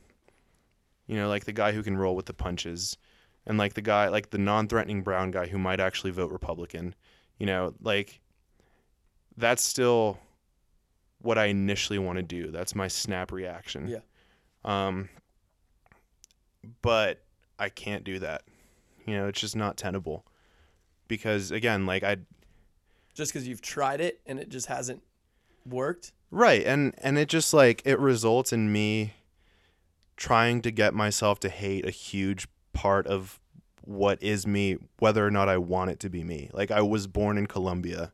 You 1.09 1.17
know, 1.17 1.29
like 1.29 1.47
the 1.47 1.53
guy 1.53 1.73
who 1.73 1.83
can 1.83 1.97
roll 1.97 2.15
with 2.15 2.27
the 2.27 2.35
punches 2.35 2.97
and 3.47 3.59
like 3.59 3.75
the 3.75 3.83
guy 3.83 4.09
like 4.09 4.31
the 4.31 4.39
non-threatening 4.39 5.03
brown 5.03 5.33
guy 5.33 5.47
who 5.47 5.59
might 5.59 5.81
actually 5.81 6.13
vote 6.13 6.31
Republican. 6.31 6.95
You 7.39 7.47
know, 7.47 7.75
like 7.83 8.21
that's 9.37 9.63
still 9.63 10.19
what 11.21 11.39
I 11.39 11.47
initially 11.47 11.99
want 11.99 12.19
to 12.19 12.23
do. 12.23 12.51
That's 12.51 12.75
my 12.75 12.89
snap 12.89 13.33
reaction. 13.33 13.89
Yeah. 13.89 14.01
Um 14.65 15.09
but 16.83 17.25
I 17.59 17.71
can't 17.71 18.05
do 18.05 18.19
that. 18.19 18.43
You 19.07 19.17
know, 19.17 19.29
it's 19.29 19.41
just 19.41 19.57
not 19.57 19.77
tenable. 19.77 20.27
Because 21.09 21.51
again, 21.51 21.87
like 21.87 22.05
I 22.05 22.19
Just 23.15 23.33
because 23.33 23.49
you've 23.49 23.63
tried 23.63 24.01
it 24.01 24.21
and 24.27 24.39
it 24.39 24.51
just 24.51 24.67
hasn't 24.67 25.03
worked. 25.65 26.13
Right, 26.31 26.67
and 26.67 26.95
and 26.99 27.19
it 27.19 27.29
just 27.29 27.55
like 27.55 27.81
it 27.87 27.99
results 27.99 28.53
in 28.53 28.71
me 28.71 29.15
trying 30.19 30.61
to 30.61 30.71
get 30.71 30.93
myself 30.93 31.41
to 31.41 31.49
hate 31.49 31.87
a 31.87 31.91
huge 31.91 32.49
part 32.75 33.07
of 33.07 33.41
what 33.83 34.23
is 34.23 34.47
me, 34.47 34.77
whether 34.99 35.27
or 35.27 35.31
not 35.31 35.49
I 35.49 35.57
want 35.57 35.91
it 35.91 36.01
to 36.01 36.11
be 36.11 36.23
me. 36.23 36.51
Like 36.53 36.71
I 36.71 36.83
was 36.83 37.07
born 37.07 37.39
in 37.39 37.47
Colombia, 37.47 38.13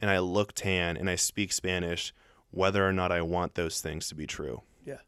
and 0.00 0.10
I 0.10 0.20
look 0.20 0.54
tan 0.54 0.96
and 0.96 1.10
I 1.10 1.16
speak 1.16 1.52
Spanish, 1.52 2.14
whether 2.50 2.88
or 2.88 2.92
not 2.92 3.12
I 3.12 3.20
want 3.20 3.56
those 3.56 3.80
things 3.80 4.08
to 4.08 4.14
be 4.14 4.26
true. 4.26 4.62
Yeah. 4.86 4.98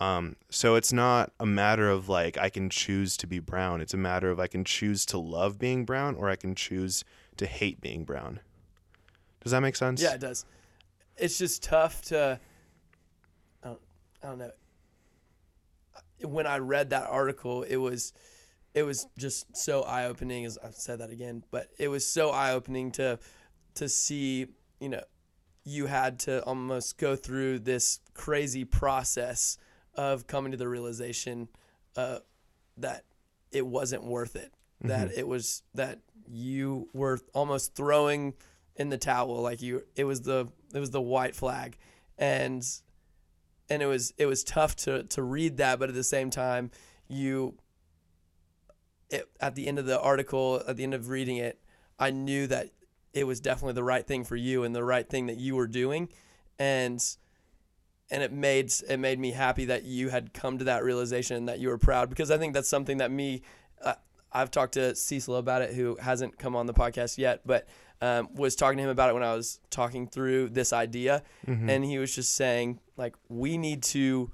Um, 0.00 0.36
so 0.48 0.74
it's 0.74 0.92
not 0.92 1.32
a 1.38 1.46
matter 1.46 1.90
of 1.90 2.08
like 2.08 2.38
I 2.38 2.48
can 2.48 2.70
choose 2.70 3.16
to 3.18 3.26
be 3.26 3.38
brown. 3.38 3.80
It's 3.80 3.94
a 3.94 3.98
matter 3.98 4.30
of 4.30 4.40
I 4.40 4.46
can 4.46 4.64
choose 4.64 5.04
to 5.06 5.18
love 5.18 5.58
being 5.58 5.84
brown 5.84 6.16
or 6.16 6.30
I 6.30 6.36
can 6.36 6.54
choose 6.54 7.04
to 7.36 7.46
hate 7.46 7.80
being 7.80 8.04
brown. 8.04 8.40
Does 9.42 9.52
that 9.52 9.60
make 9.60 9.76
sense? 9.76 10.02
Yeah, 10.02 10.14
it 10.14 10.20
does. 10.20 10.44
It's 11.16 11.38
just 11.38 11.62
tough 11.62 12.02
to. 12.06 12.40
I 13.62 13.68
don't, 13.68 13.80
I 14.22 14.26
don't 14.26 14.38
know. 14.38 14.52
When 16.22 16.46
I 16.46 16.58
read 16.58 16.90
that 16.90 17.08
article, 17.08 17.62
it 17.62 17.76
was, 17.76 18.12
it 18.74 18.82
was 18.82 19.06
just 19.18 19.56
so 19.56 19.82
eye 19.82 20.06
opening. 20.06 20.44
As 20.44 20.58
I've 20.62 20.74
said 20.74 21.00
that 21.00 21.10
again, 21.10 21.44
but 21.50 21.68
it 21.78 21.88
was 21.88 22.06
so 22.06 22.30
eye 22.30 22.52
opening 22.52 22.90
to, 22.92 23.18
to 23.74 23.88
see 23.88 24.48
you 24.80 24.88
know, 24.88 25.02
you 25.64 25.86
had 25.86 26.18
to 26.20 26.42
almost 26.44 26.98
go 26.98 27.14
through 27.14 27.60
this 27.60 28.00
crazy 28.14 28.64
process 28.64 29.58
of 29.94 30.26
coming 30.26 30.52
to 30.52 30.58
the 30.58 30.68
realization, 30.68 31.48
uh, 31.96 32.18
that 32.78 33.04
it 33.52 33.66
wasn't 33.66 34.02
worth 34.02 34.34
it. 34.36 34.52
That 34.82 35.12
it 35.14 35.28
was 35.28 35.62
that 35.74 35.98
you 36.26 36.88
were 36.94 37.20
almost 37.34 37.74
throwing 37.74 38.32
in 38.76 38.88
the 38.88 38.96
towel 38.96 39.42
like 39.42 39.60
you 39.60 39.82
it 39.94 40.04
was 40.04 40.22
the 40.22 40.48
it 40.72 40.78
was 40.78 40.90
the 40.90 41.00
white 41.02 41.34
flag 41.34 41.76
and 42.16 42.64
and 43.70 43.82
it 43.82 43.86
was 43.86 44.12
it 44.18 44.26
was 44.26 44.44
tough 44.44 44.76
to 44.76 45.04
to 45.04 45.22
read 45.22 45.56
that 45.56 45.78
but 45.78 45.88
at 45.88 45.94
the 45.94 46.04
same 46.04 46.28
time 46.28 46.70
you 47.08 47.54
it, 49.08 49.28
at 49.40 49.54
the 49.54 49.66
end 49.66 49.78
of 49.78 49.86
the 49.86 49.98
article 50.00 50.62
at 50.68 50.76
the 50.76 50.82
end 50.82 50.94
of 50.94 51.08
reading 51.08 51.36
it 51.36 51.58
I 52.00 52.10
knew 52.10 52.46
that 52.46 52.70
it 53.12 53.26
was 53.26 53.40
definitely 53.40 53.74
the 53.74 53.84
right 53.84 54.06
thing 54.06 54.24
for 54.24 54.36
you 54.36 54.64
and 54.64 54.74
the 54.74 54.82
right 54.82 55.08
thing 55.08 55.26
that 55.26 55.36
you 55.36 55.54
were 55.54 55.66
doing. 55.66 56.08
And 56.58 57.04
and 58.10 58.22
it 58.22 58.32
made 58.32 58.72
it 58.88 58.98
made 58.98 59.20
me 59.20 59.32
happy 59.32 59.66
that 59.66 59.84
you 59.84 60.08
had 60.08 60.32
come 60.32 60.58
to 60.58 60.64
that 60.64 60.82
realization 60.82 61.36
and 61.36 61.48
that 61.48 61.60
you 61.60 61.68
were 61.68 61.78
proud 61.78 62.08
because 62.08 62.30
I 62.30 62.38
think 62.38 62.54
that's 62.54 62.68
something 62.68 62.98
that 62.98 63.10
me 63.10 63.42
uh, 63.84 63.94
I've 64.32 64.50
talked 64.50 64.74
to 64.74 64.94
Cecil 64.96 65.36
about 65.36 65.62
it 65.62 65.74
who 65.74 65.96
hasn't 66.00 66.38
come 66.38 66.56
on 66.56 66.66
the 66.66 66.74
podcast 66.74 67.18
yet 67.18 67.42
but 67.46 67.68
um, 68.00 68.28
was 68.34 68.56
talking 68.56 68.78
to 68.78 68.84
him 68.84 68.90
about 68.90 69.10
it 69.10 69.14
when 69.14 69.22
I 69.22 69.34
was 69.34 69.60
talking 69.70 70.06
through 70.08 70.50
this 70.50 70.72
idea. 70.72 71.22
And 71.68 71.84
he 71.84 71.98
was 71.98 72.14
just 72.14 72.34
saying 72.34 72.80
like 72.96 73.14
we 73.28 73.58
need 73.58 73.82
to 73.84 74.32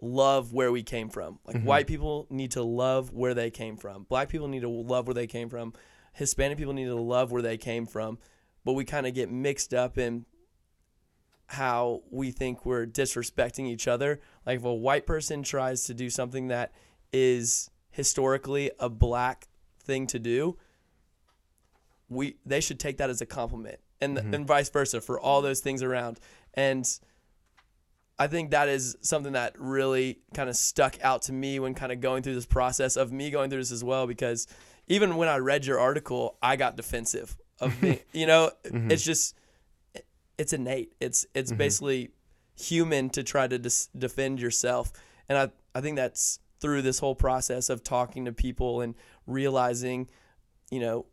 love 0.00 0.52
where 0.52 0.72
we 0.72 0.82
came 0.82 1.08
from. 1.10 1.38
Like 1.44 1.62
white 1.62 1.86
people 1.86 2.26
need 2.30 2.52
to 2.52 2.62
love 2.62 3.12
where 3.12 3.34
they 3.34 3.50
came 3.50 3.76
from. 3.76 4.04
Black 4.04 4.28
people 4.28 4.48
need 4.48 4.62
to 4.62 4.68
love 4.68 5.06
where 5.06 5.14
they 5.14 5.26
came 5.26 5.48
from. 5.48 5.74
Hispanic 6.14 6.58
people 6.58 6.72
need 6.72 6.86
to 6.86 6.96
love 6.96 7.30
where 7.30 7.42
they 7.42 7.56
came 7.56 7.86
from. 7.86 8.18
But 8.64 8.72
we 8.72 8.84
kind 8.84 9.06
of 9.06 9.14
get 9.14 9.30
mixed 9.30 9.74
up 9.74 9.98
in 9.98 10.24
how 11.46 12.02
we 12.10 12.30
think 12.30 12.64
we're 12.64 12.86
disrespecting 12.86 13.66
each 13.66 13.86
other. 13.86 14.20
Like 14.46 14.58
if 14.60 14.64
a 14.64 14.72
white 14.74 15.06
person 15.06 15.42
tries 15.42 15.84
to 15.84 15.94
do 15.94 16.08
something 16.08 16.48
that 16.48 16.72
is 17.12 17.70
historically 17.90 18.70
a 18.80 18.88
black 18.88 19.48
thing 19.82 20.06
to 20.08 20.18
do, 20.18 20.56
we 22.12 22.36
they 22.44 22.60
should 22.60 22.80
take 22.80 22.98
that 22.98 23.10
as 23.10 23.20
a 23.20 23.26
compliment, 23.26 23.78
and 24.00 24.16
mm-hmm. 24.16 24.34
and 24.34 24.46
vice 24.46 24.68
versa 24.70 25.00
for 25.00 25.20
all 25.20 25.42
those 25.42 25.60
things 25.60 25.82
around. 25.82 26.20
And 26.54 26.86
I 28.18 28.26
think 28.26 28.50
that 28.50 28.68
is 28.68 28.96
something 29.00 29.32
that 29.32 29.54
really 29.58 30.20
kind 30.34 30.48
of 30.48 30.56
stuck 30.56 31.02
out 31.02 31.22
to 31.22 31.32
me 31.32 31.58
when 31.58 31.74
kind 31.74 31.92
of 31.92 32.00
going 32.00 32.22
through 32.22 32.34
this 32.34 32.46
process 32.46 32.96
of 32.96 33.10
me 33.10 33.30
going 33.30 33.50
through 33.50 33.60
this 33.60 33.72
as 33.72 33.82
well 33.82 34.06
because 34.06 34.46
even 34.86 35.16
when 35.16 35.28
I 35.28 35.38
read 35.38 35.64
your 35.64 35.78
article, 35.78 36.36
I 36.42 36.56
got 36.56 36.76
defensive 36.76 37.36
of 37.60 37.80
me. 37.82 38.02
you 38.12 38.26
know, 38.26 38.50
mm-hmm. 38.64 38.90
it's 38.90 39.04
just 39.04 39.36
it's 40.38 40.52
innate. 40.52 40.92
It's 41.00 41.26
it's 41.34 41.50
mm-hmm. 41.50 41.58
basically 41.58 42.10
human 42.58 43.10
to 43.10 43.22
try 43.22 43.46
to 43.46 43.58
dis- 43.58 43.88
defend 43.96 44.40
yourself, 44.40 44.92
and 45.28 45.38
I 45.38 45.50
I 45.74 45.80
think 45.80 45.96
that's 45.96 46.40
through 46.60 46.82
this 46.82 46.98
whole 46.98 47.14
process 47.14 47.68
of 47.70 47.82
talking 47.82 48.24
to 48.26 48.32
people 48.32 48.80
and 48.80 48.94
realizing, 49.26 50.08
you 50.70 50.78
know, 50.78 51.06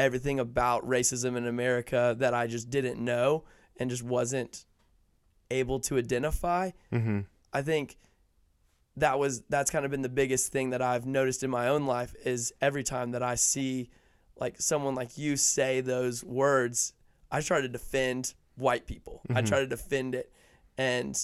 everything 0.00 0.40
about 0.40 0.88
racism 0.88 1.36
in 1.36 1.46
America 1.46 2.16
that 2.18 2.32
I 2.32 2.46
just 2.46 2.70
didn't 2.70 2.98
know 2.98 3.44
and 3.78 3.90
just 3.90 4.02
wasn't 4.02 4.64
able 5.50 5.78
to 5.80 5.98
identify. 5.98 6.70
Mm-hmm. 6.90 7.20
I 7.52 7.60
think 7.60 7.98
that 8.96 9.18
was 9.18 9.42
that's 9.50 9.70
kind 9.70 9.84
of 9.84 9.90
been 9.90 10.00
the 10.00 10.08
biggest 10.08 10.52
thing 10.52 10.70
that 10.70 10.80
I've 10.80 11.04
noticed 11.04 11.42
in 11.42 11.50
my 11.50 11.68
own 11.68 11.84
life 11.84 12.14
is 12.24 12.50
every 12.62 12.82
time 12.82 13.10
that 13.10 13.22
I 13.22 13.34
see 13.34 13.90
like 14.40 14.58
someone 14.58 14.94
like 14.94 15.18
you 15.18 15.36
say 15.36 15.82
those 15.82 16.24
words, 16.24 16.94
I 17.30 17.42
try 17.42 17.60
to 17.60 17.68
defend 17.68 18.32
white 18.56 18.86
people. 18.86 19.20
I 19.34 19.42
try 19.42 19.60
to 19.60 19.66
defend 19.66 20.14
it 20.14 20.32
and 20.78 21.14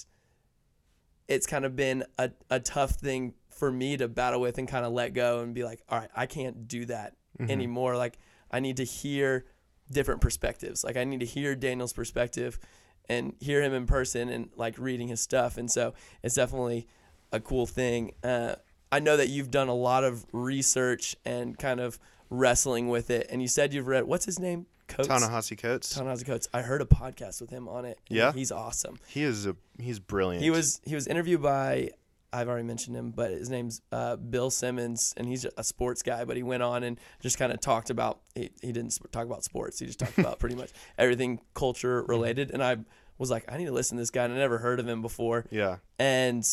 it's 1.29 1.47
kind 1.47 1.65
of 1.65 1.75
been 1.75 2.05
a, 2.19 2.31
a 2.51 2.61
tough 2.61 2.91
thing 2.91 3.33
for 3.49 3.73
me 3.73 3.97
to 3.97 4.07
battle 4.07 4.41
with 4.41 4.59
and 4.59 4.69
kind 4.69 4.85
of 4.85 4.93
let 4.93 5.15
go 5.15 5.41
and 5.41 5.55
be 5.55 5.65
like, 5.65 5.81
all 5.89 5.99
right, 5.99 6.11
I 6.15 6.27
can't 6.27 6.69
do 6.69 6.85
that 6.87 7.15
anymore. 7.49 7.97
Like 7.97 8.19
I 8.57 8.61
need 8.61 8.79
to 8.79 8.85
hear 8.85 9.45
different 9.92 10.23
perspectives. 10.23 10.83
Like 10.83 10.97
I 10.97 11.05
need 11.05 11.21
to 11.21 11.27
hear 11.27 11.55
Daniel's 11.55 11.92
perspective 11.92 12.59
and 13.07 13.35
hear 13.38 13.61
him 13.61 13.75
in 13.75 13.87
person 13.87 14.31
and 14.31 14.49
like 14.57 14.79
reading 14.79 15.09
his 15.09 15.21
stuff. 15.21 15.59
And 15.59 15.71
so 15.71 15.92
it's 16.23 16.35
definitely 16.37 16.87
a 17.33 17.38
cool 17.38 17.66
thing. 17.66 18.12
Uh, 18.25 18.55
I 18.90 19.01
know 19.01 19.19
that 19.19 19.29
you've 19.29 19.51
done 19.51 19.69
a 19.69 19.75
lot 19.75 20.05
of 20.05 20.25
research 20.33 21.16
and 21.27 21.59
kind 21.59 21.81
of 21.81 21.99
wrestling 22.31 22.88
with 22.88 23.11
it. 23.11 23.27
And 23.29 23.42
you 23.42 23.49
said 23.49 23.75
you've 23.75 23.88
read 23.88 24.05
what's 24.05 24.25
his 24.25 24.38
name? 24.38 24.64
Coates. 24.88 25.09
Ta-Nehisi 25.09 25.59
Coates. 25.59 25.95
Ta-Nehisi 25.95 26.25
Coates. 26.25 26.49
I 26.55 26.62
heard 26.62 26.81
a 26.81 26.87
podcast 26.87 27.42
with 27.42 27.51
him 27.51 27.69
on 27.69 27.85
it. 27.85 27.99
Yeah? 28.09 28.33
he's 28.33 28.51
awesome. 28.51 28.99
He 29.07 29.23
is 29.23 29.45
a 29.45 29.55
he's 29.79 29.99
brilliant. 29.99 30.42
He 30.42 30.49
was 30.49 30.81
he 30.83 30.95
was 30.95 31.07
interviewed 31.07 31.42
by 31.42 31.90
I've 32.37 32.49
already 32.49 32.66
mentioned 32.66 32.94
him, 32.94 33.12
but 33.12 33.31
his 33.31 33.49
name's 33.49 33.81
uh, 33.90 34.16
Bill 34.16 34.51
Simmons, 34.51 35.14
and 35.16 35.27
he's 35.27 35.46
a 35.57 35.64
sports 35.64 36.03
guy. 36.03 36.27
But 36.27 36.37
he 36.37 36.42
went 36.42 36.62
on 36.62 36.83
and 36.83 37.01
just 37.20 37.38
kind 37.38 37.51
of 37.51 37.61
talked 37.61 37.88
about 37.88 38.20
he, 38.35 38.51
he 38.61 38.72
didn't 38.72 38.99
talk 39.11 39.25
about 39.25 39.42
sports. 39.42 39.79
He 39.79 39.87
just 39.87 39.99
talked 39.99 40.18
about 40.18 40.38
pretty 40.38 40.55
much 40.55 40.70
everything 40.99 41.40
culture 41.55 42.03
related. 42.03 42.51
And 42.51 42.62
I 42.62 42.77
was 43.16 43.31
like, 43.31 43.51
I 43.51 43.57
need 43.57 43.64
to 43.64 43.72
listen 43.72 43.96
to 43.96 44.03
this 44.03 44.11
guy, 44.11 44.25
and 44.25 44.35
I 44.35 44.37
never 44.37 44.59
heard 44.59 44.81
of 44.81 44.87
him 44.87 45.01
before. 45.01 45.46
yeah. 45.51 45.77
And 45.99 46.46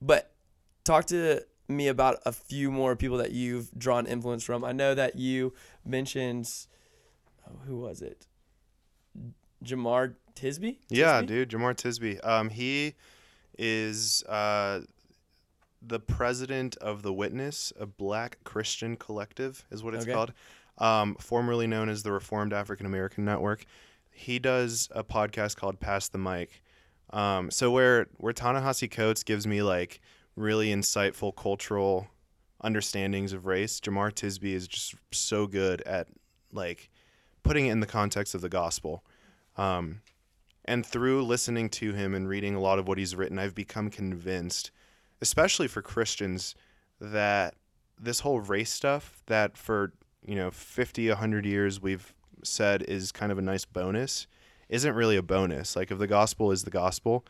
but 0.00 0.32
talk 0.82 1.04
to 1.06 1.42
me 1.68 1.86
about 1.86 2.18
a 2.26 2.32
few 2.32 2.72
more 2.72 2.96
people 2.96 3.18
that 3.18 3.30
you've 3.30 3.70
drawn 3.78 4.06
influence 4.06 4.42
from. 4.42 4.64
I 4.64 4.72
know 4.72 4.92
that 4.92 5.14
you 5.14 5.52
mentioned 5.84 6.50
oh, 7.48 7.60
who 7.64 7.76
was 7.76 8.02
it? 8.02 8.26
Jamar 9.64 10.14
Tisby? 10.34 10.78
Yeah, 10.88 11.22
dude, 11.22 11.50
Jamar 11.50 11.74
Tisby. 11.74 12.18
Um, 12.26 12.50
he 12.50 12.94
is 13.56 14.24
uh, 14.24 14.80
the 15.84 16.00
president 16.00 16.76
of 16.76 17.02
the 17.02 17.12
Witness, 17.12 17.72
a 17.78 17.86
Black 17.86 18.38
Christian 18.44 18.96
collective, 18.96 19.64
is 19.70 19.82
what 19.82 19.94
it's 19.94 20.04
Okay. 20.04 20.12
called. 20.12 20.32
Um, 20.78 21.16
formerly 21.16 21.66
known 21.66 21.88
as 21.88 22.02
the 22.02 22.12
Reformed 22.12 22.52
African 22.52 22.86
American 22.86 23.24
Network. 23.24 23.64
He 24.10 24.38
does 24.38 24.88
a 24.92 25.04
podcast 25.04 25.56
called 25.56 25.80
Pass 25.80 26.08
the 26.08 26.18
Mic. 26.18 26.62
Um, 27.10 27.50
so 27.50 27.70
where 27.70 28.06
where 28.16 28.32
Ta-Nehisi 28.32 28.90
Coates 28.90 29.22
gives 29.22 29.46
me 29.46 29.62
like 29.62 30.00
really 30.34 30.68
insightful 30.68 31.34
cultural 31.36 32.08
understandings 32.62 33.32
of 33.32 33.44
race, 33.44 33.80
Jamar 33.80 34.12
Tisby 34.12 34.54
is 34.54 34.66
just 34.68 34.94
so 35.10 35.46
good 35.46 35.82
at 35.82 36.08
like 36.52 36.88
putting 37.42 37.66
it 37.66 37.72
in 37.72 37.80
the 37.80 37.86
context 37.86 38.34
of 38.34 38.40
the 38.40 38.48
gospel. 38.48 39.04
Um, 39.56 40.00
and 40.64 40.86
through 40.86 41.24
listening 41.24 41.68
to 41.70 41.92
him 41.92 42.14
and 42.14 42.28
reading 42.28 42.54
a 42.54 42.60
lot 42.60 42.78
of 42.78 42.86
what 42.86 42.96
he's 42.96 43.14
written, 43.16 43.38
I've 43.38 43.54
become 43.54 43.90
convinced, 43.90 44.70
especially 45.22 45.68
for 45.68 45.80
Christians, 45.80 46.54
that 47.00 47.54
this 47.98 48.20
whole 48.20 48.40
race 48.40 48.70
stuff 48.70 49.22
that 49.26 49.56
for, 49.56 49.94
you 50.26 50.34
know, 50.34 50.50
50, 50.50 51.08
100 51.08 51.46
years 51.46 51.80
we've 51.80 52.12
said 52.42 52.82
is 52.82 53.12
kind 53.12 53.32
of 53.32 53.38
a 53.38 53.42
nice 53.42 53.64
bonus 53.64 54.26
isn't 54.72 54.94
really 54.94 55.16
a 55.16 55.22
bonus. 55.22 55.76
Like 55.76 55.90
if 55.90 55.98
the 55.98 56.06
gospel 56.06 56.50
is 56.50 56.64
the 56.64 56.70
gospel, 56.70 57.24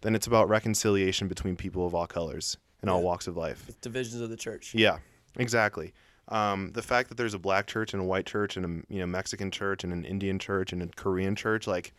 then 0.00 0.14
it's 0.14 0.26
about 0.26 0.48
reconciliation 0.48 1.28
between 1.28 1.54
people 1.54 1.86
of 1.86 1.94
all 1.94 2.06
colors 2.06 2.56
and 2.80 2.90
all 2.90 3.02
walks 3.02 3.26
of 3.26 3.36
life. 3.36 3.70
divisions 3.82 4.20
of 4.20 4.30
the 4.30 4.36
church. 4.36 4.74
Yeah, 4.74 4.98
exactly. 5.36 5.92
Um, 6.28 6.72
the 6.72 6.82
fact 6.82 7.10
that 7.10 7.16
there's 7.16 7.34
a 7.34 7.38
black 7.38 7.66
church 7.66 7.92
and 7.92 8.02
a 8.02 8.04
white 8.04 8.26
church 8.26 8.56
and 8.56 8.64
a 8.66 8.92
you 8.92 8.98
know 8.98 9.06
Mexican 9.06 9.50
church 9.50 9.84
and 9.84 9.92
an 9.92 10.04
Indian 10.04 10.38
church 10.38 10.72
and 10.72 10.82
a 10.82 10.86
Korean 10.88 11.36
church, 11.36 11.66
like 11.66 11.92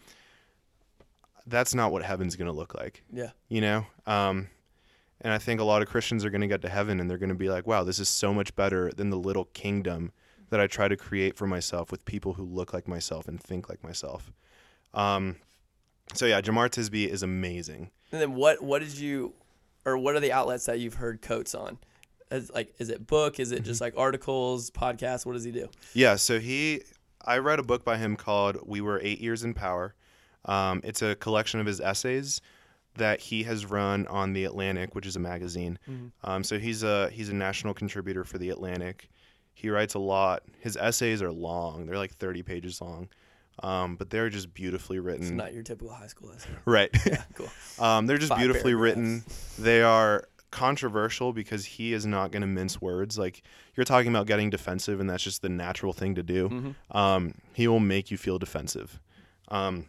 that's 1.46 1.74
not 1.76 1.92
what 1.92 2.04
heaven's 2.04 2.36
gonna 2.36 2.52
look 2.52 2.74
like. 2.74 3.04
Yeah. 3.14 3.30
You 3.50 3.62
know, 3.62 3.86
um, 4.08 4.50
and 5.22 5.34
I 5.34 5.38
think 5.38 5.60
a 5.60 5.64
lot 5.64 5.82
of 5.82 5.88
Christians 5.88 6.24
are 6.26 6.30
gonna 6.30 6.48
get 6.48 6.62
to 6.62 6.70
heaven 6.70 7.00
and 7.00 7.10
they're 7.10 7.18
gonna 7.18 7.36
be 7.36 7.50
like, 7.50 7.68
"Wow, 7.68 7.84
this 7.84 8.00
is 8.00 8.10
so 8.10 8.34
much 8.34 8.56
better 8.56 8.92
than 8.92 9.10
the 9.10 9.18
little 9.18 9.46
kingdom 9.46 10.12
that 10.50 10.60
I 10.60 10.68
try 10.68 10.88
to 10.88 10.96
create 10.96 11.36
for 11.36 11.48
myself 11.48 11.92
with 11.92 12.06
people 12.06 12.34
who 12.34 12.44
look 12.44 12.74
like 12.74 12.88
myself 12.88 13.28
and 13.28 13.42
think 13.42 13.70
like 13.70 13.84
myself." 13.84 14.32
Um, 14.94 15.38
so 16.14 16.26
yeah, 16.26 16.42
Jamar 16.42 16.70
Tisby 16.70 17.08
is 17.08 17.24
amazing. 17.24 17.92
And 18.12 18.22
then 18.22 18.36
what 18.36 18.62
what 18.62 18.80
did 18.80 18.98
you 18.98 19.34
or 19.86 19.98
what 19.98 20.16
are 20.16 20.20
the 20.20 20.32
outlets 20.32 20.66
that 20.66 20.80
you've 20.80 20.96
heard 20.96 21.22
Coates 21.22 21.56
on? 21.56 21.78
Is, 22.30 22.52
like 22.52 22.74
is 22.78 22.90
it 22.90 23.08
book? 23.08 23.40
Is 23.40 23.52
it 23.52 23.64
just 23.64 23.82
like 23.82 23.94
articles, 23.98 24.70
podcasts? 24.72 25.26
What 25.26 25.34
does 25.34 25.44
he 25.44 25.52
do? 25.52 25.70
Yeah, 25.94 26.18
so 26.18 26.40
he, 26.40 26.82
I 27.24 27.38
read 27.38 27.60
a 27.60 27.64
book 27.64 27.86
by 27.86 27.98
him 27.98 28.16
called 28.16 28.58
"We 28.66 28.82
Were 28.82 29.00
Eight 29.02 29.20
Years 29.20 29.44
in 29.44 29.54
Power." 29.54 29.96
Um, 30.46 30.82
it's 30.84 31.02
a 31.02 31.16
collection 31.16 31.60
of 31.60 31.66
his 31.66 31.82
essays 31.82 32.42
that 32.98 33.20
he 33.20 33.44
has 33.44 33.66
run 33.66 34.08
on 34.08 34.34
the 34.34 34.46
Atlantic, 34.46 34.96
which 34.96 35.06
is 35.06 35.16
a 35.16 35.20
magazine. 35.20 35.80
Um, 36.24 36.44
so 36.44 36.60
he's 36.60 36.84
a 36.84 37.10
he's 37.10 37.30
a 37.30 37.36
national 37.36 37.74
contributor 37.74 38.24
for 38.24 38.38
the 38.38 38.50
Atlantic. 38.50 39.10
He 39.54 39.70
writes 39.70 39.96
a 39.96 40.00
lot. 40.00 40.44
His 40.60 40.78
essays 40.78 41.22
are 41.22 41.32
long; 41.32 41.86
they're 41.86 41.98
like 41.98 42.14
thirty 42.14 42.44
pages 42.44 42.80
long, 42.82 43.10
um, 43.64 43.96
but 43.96 44.10
they're 44.10 44.30
just 44.30 44.54
beautifully 44.54 44.98
It's 44.98 45.06
written. 45.06 45.38
not 45.38 45.54
your 45.54 45.64
typical 45.64 45.94
high 45.94 46.08
school 46.08 46.32
essay. 46.32 46.50
right. 46.66 46.90
Yeah, 47.06 47.24
cool. 47.34 47.50
Um, 47.80 48.08
they're 48.08 48.18
just 48.18 48.30
Five 48.30 48.40
beautifully 48.40 48.74
written. 48.74 49.24
They 49.60 49.82
are 49.84 50.28
controversial 50.50 51.34
because 51.34 51.64
he 51.66 51.94
is 51.94 52.06
not 52.06 52.32
going 52.32 52.42
to 52.42 52.48
mince 52.48 52.82
words. 52.82 53.18
Like 53.18 53.44
you're 53.76 53.86
talking 53.86 54.10
about 54.10 54.26
getting 54.28 54.50
defensive, 54.50 55.00
and 55.00 55.10
that's 55.10 55.24
just 55.24 55.42
the 55.42 55.50
natural 55.50 55.94
thing 55.94 56.16
to 56.16 56.24
do. 56.24 56.50
Mm-hmm. 56.50 56.98
Um, 56.98 57.34
he 57.54 57.68
will 57.68 57.80
make 57.80 58.10
you 58.12 58.18
feel 58.18 58.40
defensive. 58.40 59.00
Um, 59.50 59.86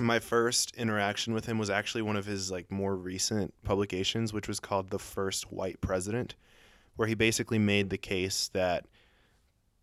my 0.00 0.18
first 0.18 0.74
interaction 0.76 1.32
with 1.32 1.46
him 1.46 1.58
was 1.58 1.70
actually 1.70 2.02
one 2.02 2.16
of 2.16 2.26
his 2.26 2.50
like 2.50 2.70
more 2.70 2.96
recent 2.96 3.54
publications, 3.64 4.32
which 4.32 4.48
was 4.48 4.60
called 4.60 4.90
"The 4.90 4.98
First 4.98 5.52
White 5.52 5.80
President," 5.80 6.34
where 6.96 7.08
he 7.08 7.14
basically 7.14 7.58
made 7.58 7.90
the 7.90 7.98
case 7.98 8.48
that 8.52 8.86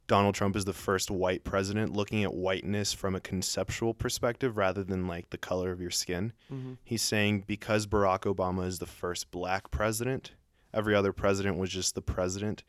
Donald 0.08 0.36
Trump 0.36 0.56
is 0.56 0.66
the 0.66 0.74
first 0.74 1.10
white 1.10 1.44
president, 1.44 1.94
looking 1.94 2.24
at 2.24 2.34
whiteness 2.34 2.94
from 2.94 3.16
a 3.16 3.20
conceptual 3.20 3.94
perspective 3.94 4.58
rather 4.58 4.84
than 4.84 5.08
like 5.08 5.30
the 5.30 5.38
color 5.38 5.72
of 5.72 5.80
your 5.80 5.92
skin. 5.92 6.34
Mm-hmm. 6.52 6.74
He's 6.84 7.02
saying 7.02 7.46
because 7.48 7.88
Barack 7.88 8.22
Obama 8.22 8.68
is 8.68 8.80
the 8.80 8.86
first 8.86 9.32
black 9.32 9.72
president, 9.72 10.32
every 10.74 10.94
other 10.94 11.14
president 11.14 11.58
was 11.58 11.70
just 11.70 11.96
the 11.96 12.02
president. 12.02 12.64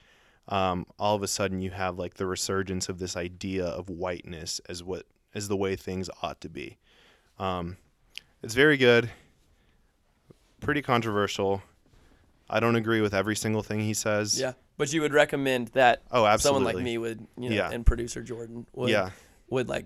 Um, 0.46 0.86
all 0.98 1.16
of 1.16 1.22
a 1.22 1.28
sudden, 1.28 1.60
you 1.60 1.70
have 1.70 1.98
like 1.98 2.14
the 2.14 2.26
resurgence 2.26 2.88
of 2.88 2.98
this 2.98 3.16
idea 3.16 3.64
of 3.64 3.88
whiteness 3.88 4.60
as 4.68 4.84
what 4.84 5.06
as 5.34 5.48
the 5.48 5.56
way 5.56 5.74
things 5.74 6.08
ought 6.22 6.40
to 6.42 6.48
be. 6.48 6.78
Um, 7.38 7.76
it's 8.42 8.54
very 8.54 8.76
good. 8.76 9.10
pretty 10.60 10.80
controversial. 10.80 11.62
I 12.48 12.58
don't 12.58 12.76
agree 12.76 13.02
with 13.02 13.12
every 13.12 13.36
single 13.36 13.62
thing 13.62 13.80
he 13.80 13.92
says. 13.92 14.40
Yeah, 14.40 14.52
but 14.78 14.90
you 14.94 15.02
would 15.02 15.12
recommend 15.12 15.68
that 15.68 16.02
Oh, 16.10 16.24
absolutely. 16.24 16.58
someone 16.58 16.74
like 16.74 16.82
me 16.82 16.96
would, 16.96 17.26
you 17.38 17.50
know, 17.50 17.56
Yeah. 17.56 17.70
and 17.70 17.84
producer 17.84 18.22
Jordan 18.22 18.66
would, 18.72 18.88
Yeah. 18.88 19.10
would 19.50 19.68
like 19.68 19.84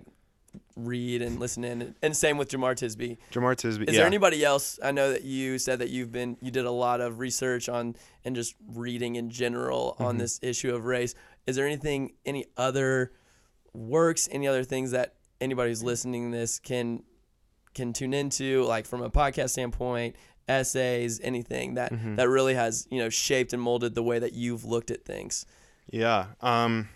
read 0.77 1.21
and 1.21 1.37
listen 1.37 1.65
in, 1.65 1.95
and 2.01 2.15
same 2.15 2.37
with 2.37 2.49
Jamar 2.49 2.75
Tisby. 2.75 3.17
Jamar 3.31 3.55
Tisby. 3.57 3.89
Is 3.89 3.93
yeah. 3.95 3.99
there 3.99 4.05
anybody 4.05 4.43
else? 4.45 4.79
I 4.81 4.91
know 4.91 5.11
that 5.11 5.23
you 5.23 5.59
said 5.59 5.79
that 5.79 5.89
you've 5.89 6.11
been 6.13 6.37
you 6.41 6.49
did 6.49 6.63
a 6.65 6.71
lot 6.71 7.01
of 7.01 7.19
research 7.19 7.67
on 7.67 7.95
and 8.23 8.33
just 8.35 8.55
reading 8.67 9.15
in 9.15 9.29
general 9.29 9.95
on 9.99 10.11
Mm-hmm. 10.13 10.17
this 10.19 10.39
issue 10.41 10.73
of 10.73 10.85
race. 10.85 11.13
Is 11.45 11.57
there 11.57 11.65
anything, 11.67 12.13
any 12.25 12.45
other 12.55 13.11
works, 13.73 14.29
any 14.31 14.47
other 14.47 14.63
things 14.63 14.91
that 14.91 15.15
anybody 15.41 15.71
who's 15.71 15.83
listening 15.83 16.31
to 16.31 16.37
this 16.37 16.57
can 16.57 17.03
can 17.73 17.93
tune 17.93 18.13
into, 18.13 18.63
like 18.63 18.85
from 18.85 19.01
a 19.01 19.09
podcast 19.09 19.51
standpoint, 19.51 20.15
essays, 20.47 21.19
anything 21.23 21.75
that 21.75 21.91
Mm-hmm. 21.93 22.15
that 22.15 22.27
really 22.29 22.55
has 22.55 22.87
you 22.89 22.99
know 22.99 23.09
shaped 23.09 23.53
and 23.53 23.61
molded 23.61 23.95
the 23.95 24.03
way 24.03 24.19
that 24.19 24.33
you've 24.33 24.65
looked 24.65 24.91
at 24.91 25.05
things? 25.05 25.45
Yeah. 25.91 26.27
Um. 26.41 26.89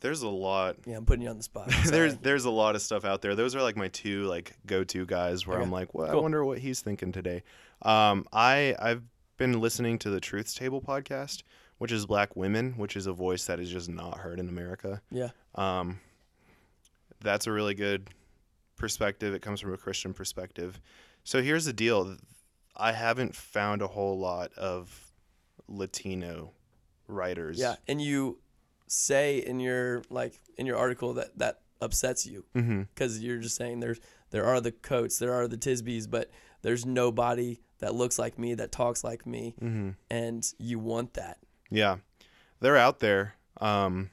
There's 0.00 0.22
a 0.22 0.28
lot. 0.28 0.76
Yeah, 0.86 0.96
I'm 0.96 1.04
putting 1.06 1.22
you 1.22 1.28
on 1.28 1.36
the 1.38 1.42
spot. 1.42 1.72
there's 1.86 2.16
there's 2.18 2.44
a 2.44 2.50
lot 2.50 2.76
of 2.76 2.82
stuff 2.82 3.04
out 3.04 3.20
there. 3.20 3.34
Those 3.34 3.56
are 3.56 3.62
like 3.62 3.76
my 3.76 3.88
two 3.88 4.24
like 4.26 4.56
go-to 4.66 5.04
guys 5.06 5.46
where 5.46 5.56
Okay. 5.56 5.64
I'm 5.64 5.72
like, 5.72 5.92
well, 5.92 6.10
I 6.10 6.14
wonder 6.14 6.44
what 6.44 6.58
he's 6.58 6.80
thinking 6.80 7.10
today. 7.10 7.42
Um, 7.82 8.24
I 8.32 8.76
I've 8.78 9.02
been 9.38 9.60
listening 9.60 9.98
to 10.00 10.10
the 10.10 10.20
Truth's 10.20 10.54
Table 10.54 10.80
podcast, 10.80 11.42
which 11.78 11.90
is 11.90 12.06
Black 12.06 12.36
Women, 12.36 12.74
which 12.76 12.96
is 12.96 13.06
a 13.08 13.12
voice 13.12 13.46
that 13.46 13.58
is 13.58 13.70
just 13.70 13.88
not 13.88 14.18
heard 14.18 14.38
in 14.38 14.48
America. 14.48 15.02
yeah, 15.10 15.30
Um, 15.56 15.98
that's 17.20 17.46
a 17.48 17.52
really 17.52 17.74
good 17.74 18.08
perspective. 18.78 19.34
It 19.34 19.42
comes 19.42 19.60
from 19.60 19.74
a 19.74 19.76
Christian 19.76 20.14
perspective. 20.14 20.80
So 21.24 21.42
here's 21.42 21.64
the 21.66 21.72
deal: 21.72 22.16
I 22.76 22.92
haven't 22.92 23.34
found 23.34 23.82
a 23.82 23.86
whole 23.88 24.18
lot 24.18 24.52
of 24.54 25.12
Latino 25.68 26.52
writers. 27.06 27.58
yeah, 27.58 27.76
and 27.86 28.00
you 28.00 28.38
say 28.86 29.38
in 29.38 29.60
your 29.60 30.02
like 30.08 30.40
in 30.56 30.64
your 30.66 30.76
article 30.78 31.12
that 31.14 31.36
that 31.38 31.60
upsets 31.80 32.26
you 32.26 32.44
Mm-hmm. 32.56 32.82
because 32.94 33.22
you're 33.22 33.38
just 33.38 33.54
saying 33.56 33.80
there's 33.80 34.00
there 34.30 34.44
are 34.46 34.60
the 34.60 34.72
Coates, 34.72 35.18
there 35.18 35.32
are 35.34 35.46
the 35.48 35.56
Tisbys, 35.58 36.08
but 36.10 36.30
there's 36.62 36.84
nobody 36.86 37.60
that 37.78 37.94
looks 37.94 38.18
like 38.18 38.38
me 38.38 38.54
that 38.54 38.72
talks 38.72 39.04
like 39.04 39.26
me, 39.26 39.54
Mm-hmm. 39.62 39.90
and 40.10 40.52
you 40.58 40.78
want 40.78 41.14
that. 41.14 41.38
Yeah, 41.70 41.96
they're 42.60 42.76
out 42.76 42.98
there. 43.00 43.34
Um, 43.60 44.10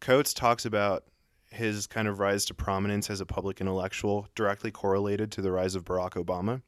Coates 0.00 0.32
talks 0.34 0.64
about 0.64 1.04
his 1.56 1.86
kind 1.86 2.08
of 2.08 2.18
rise 2.18 2.44
to 2.46 2.54
prominence 2.54 3.10
as 3.10 3.20
a 3.20 3.26
public 3.26 3.60
intellectual 3.60 4.28
directly 4.34 4.70
correlated 4.70 5.32
to 5.32 5.42
the 5.42 5.50
rise 5.50 5.74
of 5.74 5.84
Barack 5.84 6.12
Obama. 6.12 6.62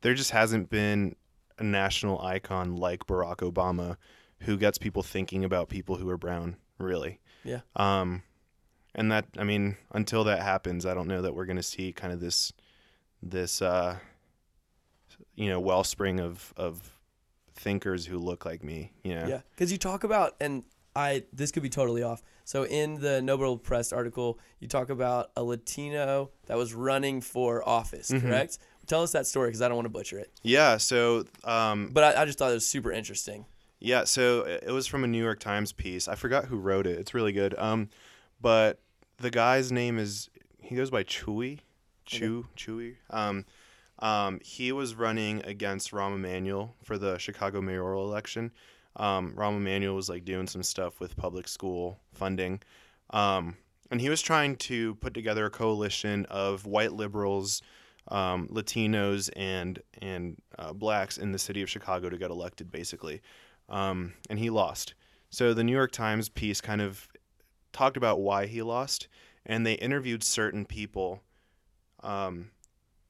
There 0.00 0.14
just 0.14 0.30
hasn't 0.30 0.70
been 0.70 1.16
a 1.58 1.64
national 1.64 2.20
icon 2.20 2.76
like 2.76 3.06
Barack 3.06 3.38
Obama 3.38 3.96
who 4.40 4.56
gets 4.56 4.78
people 4.78 5.02
thinking 5.02 5.44
about 5.44 5.68
people 5.68 5.96
who 5.96 6.08
are 6.08 6.16
brown, 6.16 6.56
really. 6.78 7.18
Yeah. 7.44 7.60
Um, 7.76 8.22
and 8.94 9.10
that, 9.12 9.26
I 9.36 9.44
mean, 9.44 9.76
until 9.92 10.24
that 10.24 10.42
happens, 10.42 10.86
I 10.86 10.94
don't 10.94 11.08
know 11.08 11.22
that 11.22 11.34
we're 11.34 11.46
going 11.46 11.56
to 11.56 11.62
see 11.62 11.92
kind 11.92 12.12
of 12.12 12.20
this, 12.20 12.52
this, 13.22 13.60
uh, 13.62 13.96
you 15.34 15.48
know, 15.48 15.60
wellspring 15.60 16.20
of, 16.20 16.52
of 16.56 16.98
thinkers 17.54 18.06
who 18.06 18.18
look 18.18 18.44
like 18.44 18.62
me, 18.62 18.92
you 19.02 19.14
know? 19.14 19.26
Yeah, 19.26 19.40
because 19.50 19.72
you 19.72 19.78
talk 19.78 20.04
about, 20.04 20.34
and 20.40 20.62
I 20.94 21.24
this 21.32 21.52
could 21.52 21.62
be 21.62 21.68
totally 21.68 22.02
off. 22.02 22.22
So 22.48 22.64
in 22.64 22.94
the 22.94 23.20
Nobel 23.20 23.58
Press 23.58 23.92
article, 23.92 24.38
you 24.58 24.68
talk 24.68 24.88
about 24.88 25.32
a 25.36 25.42
Latino 25.42 26.30
that 26.46 26.56
was 26.56 26.72
running 26.72 27.20
for 27.20 27.68
office, 27.68 28.10
Mhm. 28.10 28.22
correct? 28.22 28.56
Tell 28.86 29.02
us 29.02 29.12
that 29.12 29.26
story 29.26 29.48
because 29.50 29.60
I 29.60 29.68
don't 29.68 29.76
want 29.76 29.84
to 29.84 29.90
butcher 29.90 30.18
it. 30.18 30.32
Yeah. 30.42 30.78
So, 30.78 31.26
um, 31.44 31.90
But 31.92 32.16
I, 32.16 32.22
I 32.22 32.24
just 32.24 32.38
thought 32.38 32.50
it 32.50 32.54
was 32.54 32.66
super 32.66 32.90
interesting. 32.90 33.44
Yeah, 33.80 34.04
so 34.04 34.44
it 34.46 34.70
was 34.70 34.86
from 34.86 35.04
a 35.04 35.06
New 35.06 35.22
York 35.22 35.40
Times 35.40 35.72
piece. 35.74 36.08
I 36.08 36.14
forgot 36.14 36.46
who 36.46 36.56
wrote 36.56 36.86
it. 36.86 36.98
It's 36.98 37.12
really 37.12 37.32
good. 37.32 37.54
Um, 37.58 37.90
but 38.40 38.80
the 39.18 39.30
guy's 39.30 39.70
name 39.70 39.98
is 39.98 40.30
he 40.62 40.74
goes 40.74 40.88
by 40.88 41.04
Chuy, 41.04 41.58
Chew 42.06 42.46
Chuy. 42.56 42.94
Um, 43.10 43.44
um, 43.98 44.40
he 44.42 44.72
was 44.72 44.94
running 44.94 45.44
against 45.44 45.90
Rahm 45.90 46.14
Emanuel 46.14 46.76
for 46.82 46.96
the 46.96 47.18
Chicago 47.18 47.60
mayoral 47.60 48.08
election. 48.08 48.52
Um, 48.98 49.32
Rahm 49.36 49.56
Emanuel 49.56 49.94
was 49.94 50.08
like 50.08 50.24
doing 50.24 50.46
some 50.46 50.62
stuff 50.62 51.00
with 51.00 51.16
public 51.16 51.48
school 51.48 51.98
funding, 52.12 52.60
um, 53.10 53.56
and 53.90 54.00
he 54.00 54.08
was 54.08 54.20
trying 54.20 54.56
to 54.56 54.94
put 54.96 55.14
together 55.14 55.46
a 55.46 55.50
coalition 55.50 56.26
of 56.26 56.66
white 56.66 56.92
liberals, 56.92 57.62
um, 58.08 58.48
Latinos, 58.48 59.30
and 59.36 59.80
and 60.02 60.36
uh, 60.58 60.72
blacks 60.72 61.18
in 61.18 61.32
the 61.32 61.38
city 61.38 61.62
of 61.62 61.70
Chicago 61.70 62.10
to 62.10 62.18
get 62.18 62.30
elected, 62.30 62.70
basically 62.70 63.20
um, 63.68 64.14
and 64.30 64.38
he 64.38 64.50
lost. 64.50 64.94
So 65.30 65.52
the 65.52 65.64
New 65.64 65.72
York 65.72 65.92
Times 65.92 66.28
piece 66.28 66.60
kind 66.60 66.80
of 66.80 67.08
talked 67.72 67.96
about 67.96 68.20
why 68.20 68.46
he 68.46 68.62
lost, 68.62 69.08
and 69.44 69.66
they 69.66 69.74
interviewed 69.74 70.24
certain 70.24 70.64
people, 70.64 71.22
um, 72.02 72.50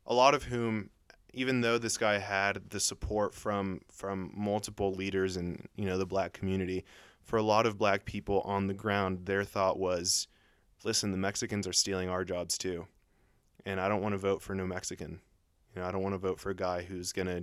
a 0.07 0.15
lot 0.15 0.35
of 0.35 0.45
whom, 0.45 0.91
even 1.33 1.61
though 1.61 1.79
this 1.79 1.97
guy 1.99 2.19
had 2.19 2.71
the 2.71 2.81
support 2.81 3.35
from 3.35 3.81
from 3.91 4.33
multiple 4.35 4.93
leaders 4.93 5.37
in 5.37 5.67
you 5.77 5.85
know 5.87 5.99
the 5.99 6.07
black 6.07 6.33
community, 6.33 6.85
for 7.23 7.37
a 7.37 7.43
lot 7.43 7.67
of 7.67 7.79
black 7.79 8.05
people 8.05 8.41
on 8.43 8.67
the 8.67 8.75
ground, 8.75 9.27
their 9.27 9.45
thought 9.45 9.79
was, 9.79 10.27
listen, 10.85 11.11
the 11.11 11.19
Mexicans 11.19 11.67
are 11.67 11.73
stealing 11.73 12.09
our 12.09 12.25
jobs 12.25 12.57
too, 12.59 12.87
and 13.67 13.81
I 13.81 13.89
don't 13.89 14.03
want 14.03 14.15
to 14.15 14.19
vote 14.19 14.43
for 14.43 14.55
no 14.55 14.67
Mexican. 14.67 15.21
You 15.75 15.83
know, 15.83 15.89
I 15.89 15.93
don't 15.93 16.03
want 16.03 16.15
to 16.15 16.19
vote 16.19 16.41
for 16.41 16.51
a 16.51 16.55
guy 16.57 16.83
who's 16.83 17.13
gonna 17.13 17.43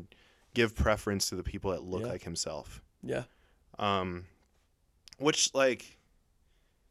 give 0.53 0.75
preference 0.75 1.29
to 1.29 1.35
the 1.35 1.43
people 1.43 1.71
that 1.71 1.83
look 1.83 2.01
Yeah. 2.01 2.07
like 2.07 2.23
himself 2.23 2.81
Yeah, 3.03 3.23
um, 3.77 4.25
which 5.17 5.53
like 5.53 5.97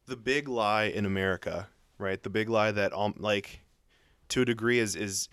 the 0.05 0.15
big 0.15 0.47
lie 0.47 0.83
in 0.85 1.05
America, 1.05 1.67
right? 1.97 2.21
The 2.21 2.29
big 2.29 2.47
lie 2.47 2.71
that 2.71 2.93
um, 2.93 3.15
like 3.17 3.61
to 4.29 4.41
a 4.41 4.45
degree 4.45 4.79
is 4.79 4.95
is 4.95 5.27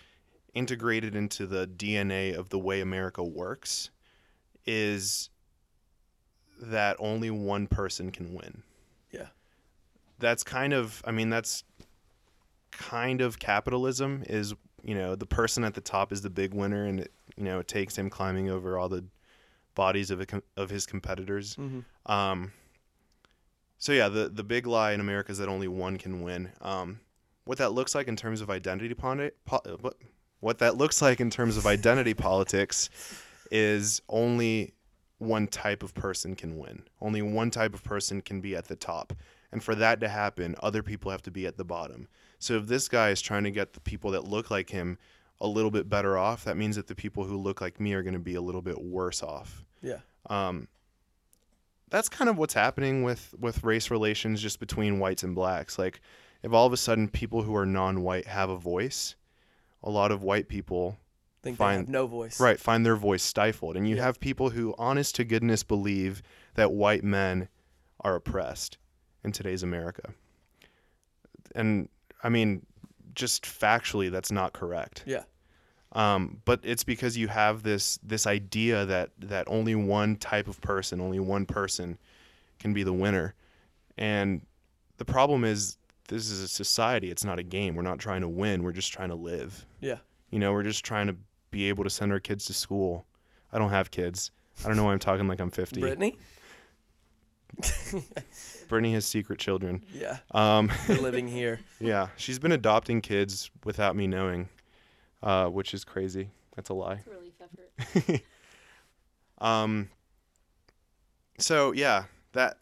integrated 0.55 1.15
into 1.15 1.47
the 1.47 1.67
DNA 1.67 2.35
of 2.35 2.49
the 2.51 2.59
way 2.59 2.81
America 2.81 3.23
works 3.25 3.91
is 4.67 5.31
that 6.61 6.97
only 6.99 7.31
one 7.31 7.67
person 7.67 8.11
can 8.11 8.35
win. 8.35 8.63
Yeah. 9.11 9.29
That's 10.19 10.45
kind 10.45 10.73
of 10.73 11.03
I 11.05 11.11
mean 11.11 11.31
that's 11.31 11.65
kind 12.71 13.21
of 13.21 13.39
capitalism 13.39 14.25
is, 14.29 14.55
you 14.83 14.95
know, 14.95 15.15
the 15.15 15.27
person 15.27 15.65
at 15.65 15.75
the 15.75 15.81
top 15.81 16.13
is 16.13 16.23
the 16.23 16.31
big 16.31 16.55
winner 16.55 16.85
and 16.87 17.01
it, 17.01 17.13
you 17.37 17.45
know, 17.45 17.59
it 17.59 17.69
takes 17.69 17.97
him 17.97 18.11
climbing 18.11 18.51
over 18.51 18.79
all 18.79 18.89
the 18.89 19.05
bodies 19.75 20.11
of 20.11 20.21
a, 20.21 20.27
com- 20.27 20.43
of 20.57 20.71
his 20.71 20.87
competitors. 20.87 21.57
mm-hmm. 21.57 21.81
Um, 22.11 22.53
so 23.79 23.91
yeah, 23.91 24.09
the 24.09 24.29
the 24.29 24.45
big 24.45 24.69
lie 24.69 24.93
in 24.93 25.01
America 25.01 25.33
is 25.33 25.39
that 25.39 25.49
only 25.49 25.67
one 25.67 25.97
can 25.99 26.23
win. 26.23 26.53
Um, 26.61 27.01
what 27.45 27.59
that 27.59 27.73
looks 27.73 27.97
like 27.97 28.07
in 28.07 28.15
terms 28.15 28.41
of 28.41 28.49
identity 28.49 28.95
poli- 28.95 29.33
po- 29.45 29.95
what 30.43 30.59
that 30.59 30.77
looks 30.77 31.01
like 31.01 31.21
in 31.21 31.31
terms 31.31 31.57
of 31.57 31.67
identity 31.67 32.13
politics 32.13 32.91
is 33.51 34.03
only 34.09 34.75
one 35.19 35.47
type 35.47 35.83
of 35.83 35.95
person 35.95 36.37
can 36.37 36.59
win. 36.59 36.83
Only 37.01 37.23
one 37.23 37.51
type 37.51 37.75
of 37.75 37.83
person 37.83 38.21
can 38.21 38.41
be 38.41 38.55
at 38.55 38.67
the 38.67 38.77
top. 38.77 39.15
And 39.53 39.63
for 39.63 39.75
that 39.77 40.01
to 40.01 40.09
happen, 40.09 40.55
other 40.63 40.83
people 40.83 41.11
have 41.11 41.23
to 41.23 41.31
be 41.31 41.47
at 41.47 41.57
the 41.57 41.65
bottom. 41.65 42.09
So 42.39 42.55
if 42.55 42.67
this 42.67 42.89
guy 42.89 43.11
is 43.11 43.23
trying 43.23 43.45
to 43.45 43.51
get 43.51 43.73
the 43.73 43.81
people 43.81 44.11
that 44.11 44.25
look 44.25 44.51
like 44.51 44.71
him 44.71 44.99
a 45.41 45.47
little 45.47 45.71
bit 45.71 45.89
better 45.89 46.19
off, 46.19 46.45
that 46.45 46.57
means 46.57 46.77
that 46.77 46.89
the 46.89 46.95
people 46.95 47.25
who 47.25 47.37
look 47.37 47.61
like 47.61 47.81
me 47.81 47.95
are 47.95 48.03
going 48.03 48.15
to 48.15 48.21
be 48.21 48.35
a 48.35 48.43
little 48.43 48.63
bit 48.63 48.83
worse 48.83 49.23
off 49.23 49.65
yeah, 49.83 49.99
um, 50.31 50.69
that's 51.91 52.09
kind 52.09 52.31
of 52.31 52.39
what's 52.39 52.55
happening 52.55 53.03
with 53.03 53.35
with 53.39 53.63
race 53.65 53.91
relations 53.91 54.41
just 54.41 54.61
between 54.61 54.99
whites 54.99 55.25
and 55.25 55.35
blacks 55.35 55.79
like 55.79 56.01
if 56.43 56.53
all 56.53 56.67
of 56.67 56.73
a 56.73 56.77
sudden 56.77 57.09
people 57.09 57.43
who 57.43 57.55
are 57.55 57.67
non-white 57.67 58.27
have 58.27 58.49
a 58.49 58.57
voice 58.57 59.17
a 59.83 59.91
lot 59.91 60.13
of 60.13 60.23
white 60.23 60.49
people 60.49 60.99
think 61.43 61.59
have 61.59 61.89
no 61.89 62.07
voice. 62.07 62.39
right 62.41 62.61
find 62.61 62.87
their 62.87 62.97
voice 62.97 63.23
stifled. 63.23 63.77
And 63.77 63.89
you 63.89 63.97
Yeah. 63.97 64.05
have 64.05 64.21
people 64.21 64.51
who 64.51 64.75
honest 64.79 65.15
to 65.17 65.25
goodness 65.25 65.63
believe 65.63 66.23
that 66.55 66.73
white 66.73 67.03
men 67.03 67.49
are 68.01 68.15
oppressed 68.15 68.79
in 69.25 69.33
today's 69.33 69.63
america. 69.63 70.15
And 71.55 71.89
i 72.23 72.29
mean 72.29 72.65
just 73.15 73.45
factually 73.45 74.11
that's 74.11 74.33
not 74.33 74.53
correct. 74.55 75.05
Yeah, 75.07 75.25
um, 75.93 76.41
but 76.47 76.61
it's 76.63 76.85
because 76.85 77.19
you 77.19 77.29
have 77.29 77.63
this 77.63 77.99
this 78.03 78.27
idea 78.27 78.87
that 78.87 79.11
that 79.19 79.45
only 79.49 79.75
one 79.75 80.17
type 80.17 80.49
of 80.49 80.61
person, 80.63 80.99
only 81.01 81.21
one 81.21 81.45
person, 81.45 81.99
can 82.59 82.73
be 82.73 82.83
the 82.85 82.93
winner, 82.93 83.35
and 83.99 84.47
the 84.97 85.05
problem 85.05 85.45
is 85.45 85.77
this 86.09 86.31
is 86.31 86.41
a 86.41 86.49
society. 86.49 87.11
It's 87.11 87.25
not 87.25 87.39
a 87.39 87.43
game. 87.43 87.75
We're 87.75 87.83
not 87.83 87.99
trying 87.99 88.21
to 88.23 88.29
win. 88.29 88.63
We're 88.63 88.73
just 88.73 88.93
trying 88.93 89.09
to 89.11 89.15
live. 89.15 89.65
yeah. 89.81 89.99
You 90.31 90.39
know, 90.39 90.53
we're 90.53 90.63
just 90.63 90.83
trying 90.85 91.09
to 91.09 91.17
be 91.51 91.69
able 91.69 91.85
to 91.85 91.91
send 91.91 92.11
our 92.11 92.21
kids 92.21 92.47
to 92.47 92.55
school. 92.55 93.05
I 93.53 93.59
don't 93.59 93.69
have 93.71 93.91
kids. 93.91 94.31
I 94.65 94.69
don't 94.69 94.77
know 94.79 94.85
why 94.85 94.93
I'm 94.93 94.99
talking 94.99 95.29
like 95.29 95.41
I'm 95.41 95.51
50. 95.51 95.81
Brittany. 95.81 96.17
Brittany 98.69 98.95
has 98.95 99.05
secret 99.05 99.39
children. 99.39 99.85
Yeah, 99.93 100.19
Um, 100.31 100.71
they're 100.87 100.97
living 100.99 101.29
here. 101.29 101.61
yeah, 101.81 102.09
she's 102.17 102.39
been 102.39 102.53
adopting 102.53 103.01
kids 103.03 103.51
without 103.65 103.95
me 103.95 104.07
knowing. 104.07 104.49
uh, 105.23 105.49
which 105.49 105.75
is 105.75 105.85
crazy. 105.85 106.31
That's 106.57 106.71
a 106.71 106.75
lie. 106.75 106.95
It's 106.95 107.07
a 107.07 107.11
relief 107.11 107.35
effort. 108.19 108.23
Um. 109.39 109.91
So 111.39 111.73
yeah, 111.73 112.05
that 112.33 112.59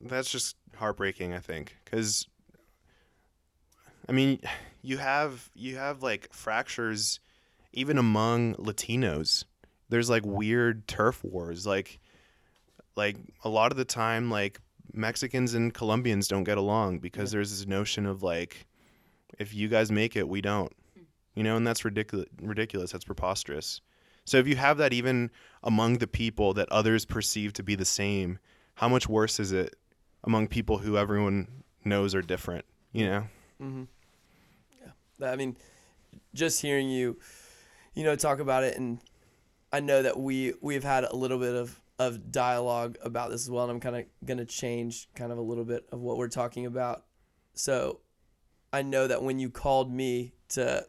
that's 0.00 0.30
just 0.30 0.56
heartbreaking. 0.76 1.32
I 1.32 1.38
think 1.38 1.76
because 1.84 2.26
I 4.08 4.12
mean, 4.12 4.40
you 4.82 4.98
have 4.98 5.50
you 5.54 5.76
have 5.76 6.02
like 6.02 6.32
fractures 6.32 7.20
even 7.72 7.98
among 7.98 8.54
Latinos. 8.54 9.44
There's 9.88 10.10
like 10.10 10.24
weird 10.24 10.88
turf 10.88 11.22
wars. 11.24 11.66
Like 11.66 12.00
like 12.96 13.16
a 13.44 13.48
lot 13.48 13.72
of 13.72 13.78
the 13.78 13.84
time, 13.84 14.30
like 14.30 14.60
Mexicans 14.92 15.54
and 15.54 15.72
Colombians 15.72 16.28
don't 16.28 16.44
get 16.44 16.58
along 16.58 17.00
because 17.00 17.30
there's 17.30 17.50
this 17.50 17.66
notion 17.66 18.06
of 18.06 18.22
like 18.22 18.66
if 19.38 19.54
you 19.54 19.68
guys 19.68 19.92
make 19.92 20.16
it, 20.16 20.28
we 20.28 20.40
don't. 20.40 20.72
You 21.34 21.42
know, 21.42 21.56
and 21.56 21.66
that's 21.66 21.84
ridiculous. 21.84 22.28
Ridiculous. 22.40 22.92
That's 22.92 23.04
preposterous. 23.04 23.82
So 24.24 24.38
if 24.38 24.48
you 24.48 24.56
have 24.56 24.78
that 24.78 24.92
even 24.92 25.30
among 25.62 25.98
the 25.98 26.06
people 26.06 26.54
that 26.54 26.68
others 26.70 27.04
perceive 27.04 27.52
to 27.54 27.62
be 27.62 27.76
the 27.76 27.84
same, 27.84 28.38
how 28.74 28.88
much 28.88 29.08
worse 29.08 29.38
is 29.38 29.52
it 29.52 29.76
among 30.24 30.48
people 30.48 30.78
who 30.78 30.96
everyone 30.96 31.62
knows 31.84 32.14
are 32.14 32.22
different? 32.22 32.64
You 32.92 33.06
know. 33.06 33.20
Mm-hmm. 33.62 33.82
Yeah, 35.18 35.30
I 35.30 35.36
mean, 35.36 35.56
just 36.34 36.60
hearing 36.60 36.90
you, 36.90 37.18
you 37.94 38.04
know, 38.04 38.16
talk 38.16 38.38
about 38.38 38.64
it, 38.64 38.76
and 38.76 39.00
I 39.72 39.80
know 39.80 40.02
that 40.02 40.18
we 40.18 40.54
we've 40.60 40.84
had 40.84 41.04
a 41.04 41.14
little 41.16 41.38
bit 41.38 41.54
of 41.54 41.80
of 41.98 42.30
dialogue 42.30 42.98
about 43.02 43.30
this 43.30 43.42
as 43.42 43.50
well, 43.50 43.64
and 43.64 43.72
I'm 43.72 43.80
kind 43.80 43.96
of 43.96 44.04
gonna 44.24 44.44
change 44.44 45.08
kind 45.14 45.32
of 45.32 45.38
a 45.38 45.42
little 45.42 45.64
bit 45.64 45.86
of 45.92 46.00
what 46.00 46.18
we're 46.18 46.28
talking 46.28 46.66
about. 46.66 47.04
So, 47.54 48.00
I 48.72 48.82
know 48.82 49.06
that 49.06 49.22
when 49.22 49.38
you 49.38 49.48
called 49.48 49.90
me 49.92 50.32
to 50.50 50.86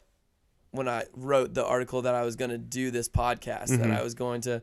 when 0.72 0.90
I 0.90 1.06
wrote 1.14 1.54
the 1.54 1.66
article 1.66 2.02
that 2.02 2.14
I 2.14 2.24
was 2.24 2.36
going 2.36 2.52
to 2.52 2.58
do 2.58 2.92
this 2.92 3.08
podcast, 3.08 3.68
that 3.70 3.80
Mhm. 3.88 3.98
I 3.98 4.04
was 4.04 4.14
going 4.14 4.42
to 4.42 4.62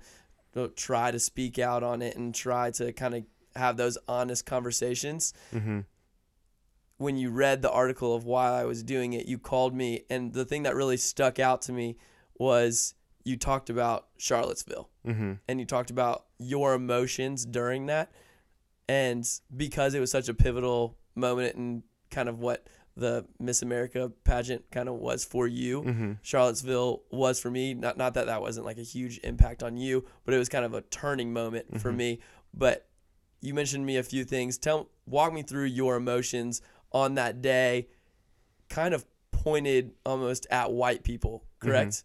try 0.77 1.11
to 1.11 1.19
speak 1.19 1.59
out 1.59 1.83
on 1.83 2.03
it 2.03 2.15
and 2.15 2.35
try 2.35 2.71
to 2.73 2.93
kind 2.93 3.15
of 3.15 3.25
have 3.57 3.77
those 3.77 3.97
honest 4.09 4.47
conversations. 4.47 5.33
Mm-hmm. 5.55 5.81
When 6.97 7.17
you 7.17 7.31
read 7.31 7.61
the 7.63 7.71
article 7.71 8.15
of 8.15 8.25
why 8.25 8.49
I 8.61 8.65
was 8.65 8.83
doing 8.83 9.15
it, 9.15 9.27
you 9.27 9.39
called 9.39 9.75
me, 9.75 10.05
and 10.09 10.33
the 10.33 10.45
thing 10.45 10.63
that 10.63 10.77
really 10.77 10.97
stuck 10.97 11.39
out 11.41 11.63
to 11.63 11.73
me 11.73 11.97
was 12.39 12.95
you 13.25 13.37
talked 13.37 13.69
about 13.71 14.07
Charlottesville 14.19 14.91
Mm-hmm. 15.07 15.33
and 15.49 15.61
you 15.61 15.67
talked 15.67 15.91
about 15.91 16.25
your 16.39 16.73
emotions 16.75 17.45
during 17.45 17.87
that. 17.87 18.11
And 18.89 19.29
because 19.55 19.95
it 19.95 20.01
was 20.01 20.11
such 20.11 20.29
a 20.29 20.35
pivotal 20.35 20.97
moment 21.15 21.57
and 21.57 21.83
kind 22.11 22.29
of 22.29 22.39
what 22.39 22.67
the 22.97 23.27
Miss 23.41 23.61
America 23.61 24.11
pageant 24.25 24.71
kind 24.71 24.89
of 24.89 24.95
was 24.95 25.25
for 25.25 25.47
you, 25.47 25.83
Mm-hmm. 25.83 26.13
Charlottesville 26.23 27.03
was 27.11 27.41
for 27.41 27.51
me. 27.51 27.75
Not 27.75 27.97
not 27.99 28.15
that 28.15 28.27
that 28.27 28.41
wasn't 28.41 28.67
like 28.67 28.79
a 28.79 28.83
huge 28.83 29.19
impact 29.25 29.63
on 29.63 29.77
you, 29.77 30.05
but 30.25 30.33
it 30.33 30.39
was 30.39 30.49
kind 30.49 30.65
of 30.65 30.75
a 30.75 30.81
turning 30.83 31.33
moment 31.33 31.81
for 31.81 31.93
Mhm. 31.93 31.97
me. 31.97 32.21
But 32.55 32.87
you 33.45 33.55
mentioned 33.55 33.85
me 33.85 33.97
a 33.97 34.03
few 34.03 34.25
things. 34.25 34.59
Tell 34.59 34.89
walk 35.07 35.33
me 35.33 35.43
through 35.43 35.67
your 35.67 35.97
emotions 35.97 36.63
on 36.93 37.15
that 37.17 37.43
day, 37.43 37.89
kind 38.69 38.95
of 38.95 39.05
pointed 39.33 39.93
almost 40.07 40.47
at 40.51 40.73
white 40.73 41.05
people, 41.05 41.45
correct? 41.59 42.05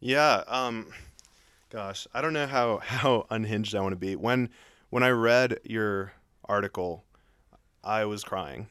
Yeah. 0.00 0.42
Um, 0.48 0.88
gosh, 1.70 2.06
I 2.12 2.20
don't 2.20 2.32
know 2.32 2.46
how 2.46 2.78
how 2.82 3.26
unhinged 3.30 3.74
I 3.74 3.80
want 3.80 3.92
to 3.92 3.96
be. 3.96 4.16
When 4.16 4.50
when 4.90 5.02
I 5.02 5.10
read 5.10 5.60
your 5.64 6.12
article, 6.44 7.04
I 7.82 8.04
was 8.04 8.24
crying 8.24 8.68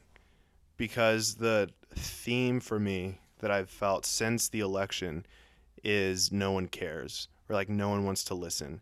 because 0.76 1.36
the 1.36 1.70
theme 1.94 2.60
for 2.60 2.78
me 2.78 3.20
that 3.38 3.50
I've 3.50 3.70
felt 3.70 4.04
since 4.06 4.48
the 4.48 4.60
election 4.60 5.26
is 5.82 6.32
no 6.32 6.52
one 6.52 6.66
cares 6.66 7.28
or 7.48 7.54
like 7.54 7.68
no 7.68 7.88
one 7.88 8.04
wants 8.04 8.24
to 8.24 8.34
listen. 8.34 8.80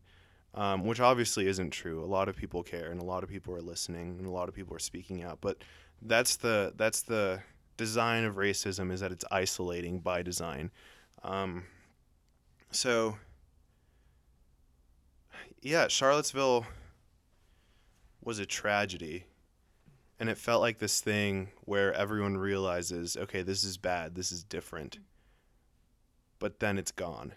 Um, 0.55 0.85
which 0.85 1.01
obviously 1.01 1.47
isn't 1.47 1.71
true. 1.71 2.05
A 2.05 2.07
lot 2.07 2.29
of 2.29 2.37
people 2.37 2.63
care, 2.63 2.91
and 2.91 3.01
a 3.01 3.05
lot 3.05 3.23
of 3.23 3.31
people 3.31 3.55
are 3.55 3.63
listening, 3.63 4.17
and 4.19 4.27
a 4.27 4.31
lot 4.31 4.51
of 4.51 4.55
people 4.55 4.77
are 4.77 4.81
speaking 4.81 5.23
out. 5.23 5.39
But 5.41 5.65
that's 6.03 6.37
the 6.37 6.75
that's 6.77 7.03
the 7.03 7.41
design 7.79 8.25
of 8.25 8.35
racism 8.35 8.93
is 8.93 9.01
that 9.01 9.13
it's 9.13 9.25
isolating 9.31 10.01
by 10.01 10.21
design. 10.23 10.71
Um, 11.25 11.65
so 12.71 13.17
yeah, 15.63 15.87
Charlottesville 15.89 16.67
was 18.21 18.39
a 18.39 18.47
tragedy. 18.47 19.25
And 20.19 20.29
it 20.29 20.39
felt 20.39 20.61
like 20.61 20.79
this 20.79 21.01
thing 21.01 21.49
where 21.65 21.93
everyone 21.95 22.37
realizes, 22.37 23.17
okay, 23.17 23.43
this 23.43 23.65
is 23.65 23.77
bad, 23.77 24.15
this 24.15 24.31
is 24.31 24.45
different. 24.45 24.99
But 26.39 26.61
then 26.61 26.79
it's 26.79 26.93
gone. 26.93 27.33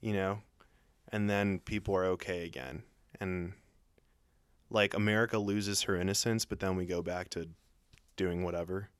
You 0.00 0.12
know? 0.14 0.38
And 1.10 1.30
then 1.30 1.60
people 1.60 1.94
are 1.96 2.04
okay 2.06 2.44
again. 2.44 2.82
And 3.20 3.52
like 4.70 4.94
America 4.94 5.38
loses 5.38 5.82
her 5.82 5.96
innocence, 5.96 6.44
but 6.44 6.60
then 6.60 6.76
we 6.76 6.86
go 6.86 7.02
back 7.02 7.30
to 7.30 7.48
doing 8.16 8.42
whatever. 8.42 8.90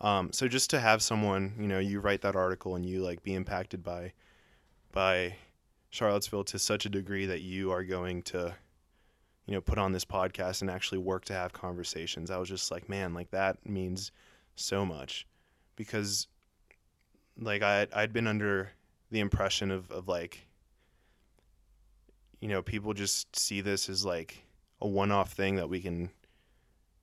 Um, 0.00 0.32
so 0.32 0.48
just 0.48 0.70
to 0.70 0.80
have 0.80 1.02
someone, 1.02 1.54
you 1.58 1.68
know, 1.68 1.78
you 1.78 2.00
write 2.00 2.22
that 2.22 2.36
article 2.36 2.76
and 2.76 2.84
you 2.84 3.02
like 3.02 3.22
be 3.22 3.34
impacted 3.34 3.82
by 3.82 4.12
by 4.92 5.36
Charlottesville 5.90 6.44
to 6.44 6.58
such 6.58 6.86
a 6.86 6.90
degree 6.90 7.26
that 7.26 7.42
you 7.42 7.70
are 7.70 7.84
going 7.84 8.22
to, 8.22 8.54
you 9.46 9.54
know, 9.54 9.60
put 9.60 9.78
on 9.78 9.92
this 9.92 10.04
podcast 10.04 10.60
and 10.60 10.70
actually 10.70 10.98
work 10.98 11.24
to 11.26 11.32
have 11.32 11.52
conversations. 11.52 12.30
I 12.30 12.38
was 12.38 12.48
just 12.48 12.70
like, 12.70 12.88
man, 12.88 13.14
like 13.14 13.30
that 13.30 13.64
means 13.66 14.10
so 14.54 14.84
much 14.84 15.26
because 15.76 16.26
like 17.38 17.62
I 17.62 17.86
I'd 17.92 18.12
been 18.12 18.26
under 18.26 18.72
the 19.10 19.20
impression 19.20 19.70
of, 19.70 19.90
of 19.90 20.08
like 20.08 20.46
you 22.40 22.48
know, 22.48 22.62
people 22.62 22.92
just 22.92 23.34
see 23.38 23.60
this 23.60 23.88
as 23.88 24.04
like 24.04 24.42
a 24.80 24.88
one 24.88 25.10
off 25.10 25.32
thing 25.32 25.56
that 25.56 25.68
we 25.68 25.80
can 25.80 26.10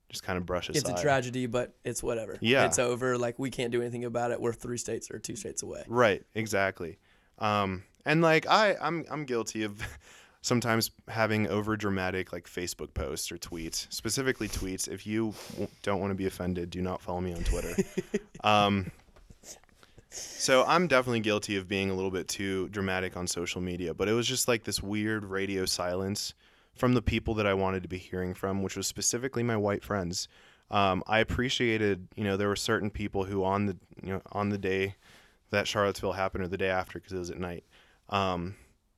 just 0.08 0.22
kind 0.22 0.36
of 0.36 0.46
brush 0.46 0.68
aside. 0.68 0.90
It's 0.90 1.00
a 1.00 1.02
tragedy, 1.02 1.46
but 1.46 1.74
it's 1.84 2.02
whatever. 2.02 2.38
Yeah. 2.40 2.66
It's 2.66 2.78
over. 2.78 3.18
Like 3.18 3.38
we 3.38 3.50
can't 3.50 3.72
do 3.72 3.80
anything 3.82 4.04
about 4.04 4.30
it. 4.30 4.40
We're 4.40 4.52
three 4.52 4.78
states 4.78 5.10
or 5.10 5.18
two 5.18 5.36
states 5.36 5.62
away. 5.62 5.84
Right, 5.88 6.22
exactly. 6.34 6.98
Um, 7.38 7.82
and 8.06 8.22
like 8.22 8.46
I, 8.46 8.76
I'm, 8.80 9.04
I'm 9.10 9.24
guilty 9.24 9.64
of 9.64 9.82
sometimes 10.40 10.90
having 11.08 11.48
over 11.48 11.76
dramatic 11.76 12.32
like 12.32 12.46
Facebook 12.46 12.94
posts 12.94 13.32
or 13.32 13.38
tweets, 13.38 13.92
specifically 13.92 14.48
tweets. 14.48 14.88
If 14.88 15.06
you 15.06 15.34
don't 15.82 16.00
want 16.00 16.10
to 16.12 16.14
be 16.14 16.26
offended, 16.26 16.70
do 16.70 16.80
not 16.80 17.02
follow 17.02 17.20
me 17.20 17.32
on 17.34 17.42
Twitter. 17.42 17.74
um, 18.44 18.90
so 20.14 20.64
I'm 20.66 20.86
definitely 20.86 21.20
guilty 21.20 21.56
of 21.56 21.68
being 21.68 21.90
a 21.90 21.94
little 21.94 22.10
bit 22.10 22.28
too 22.28 22.68
dramatic 22.68 23.16
on 23.16 23.26
social 23.26 23.60
media, 23.60 23.94
but 23.94 24.08
it 24.08 24.12
was 24.12 24.26
just 24.26 24.48
like 24.48 24.64
this 24.64 24.82
weird 24.82 25.24
radio 25.24 25.64
silence 25.64 26.34
from 26.74 26.94
the 26.94 27.02
people 27.02 27.34
that 27.34 27.46
I 27.46 27.54
wanted 27.54 27.82
to 27.82 27.88
be 27.88 27.98
hearing 27.98 28.34
from, 28.34 28.62
which 28.62 28.76
was 28.76 28.86
specifically 28.86 29.42
my 29.42 29.56
white 29.56 29.84
friends. 29.84 30.28
Um, 30.70 31.02
I 31.06 31.20
appreciated, 31.20 32.08
you 32.16 32.24
know, 32.24 32.36
there 32.36 32.48
were 32.48 32.56
certain 32.56 32.90
people 32.90 33.24
who 33.24 33.44
on 33.44 33.66
the, 33.66 33.76
you 34.02 34.12
know, 34.12 34.22
on 34.32 34.48
the 34.48 34.58
day 34.58 34.96
that 35.50 35.68
Charlottesville 35.68 36.12
happened 36.12 36.44
or 36.44 36.48
the 36.48 36.58
day 36.58 36.68
after 36.68 36.98
because 36.98 37.12
it 37.12 37.18
was 37.18 37.30
at 37.30 37.38
night. 37.38 37.64
Um, 38.08 38.56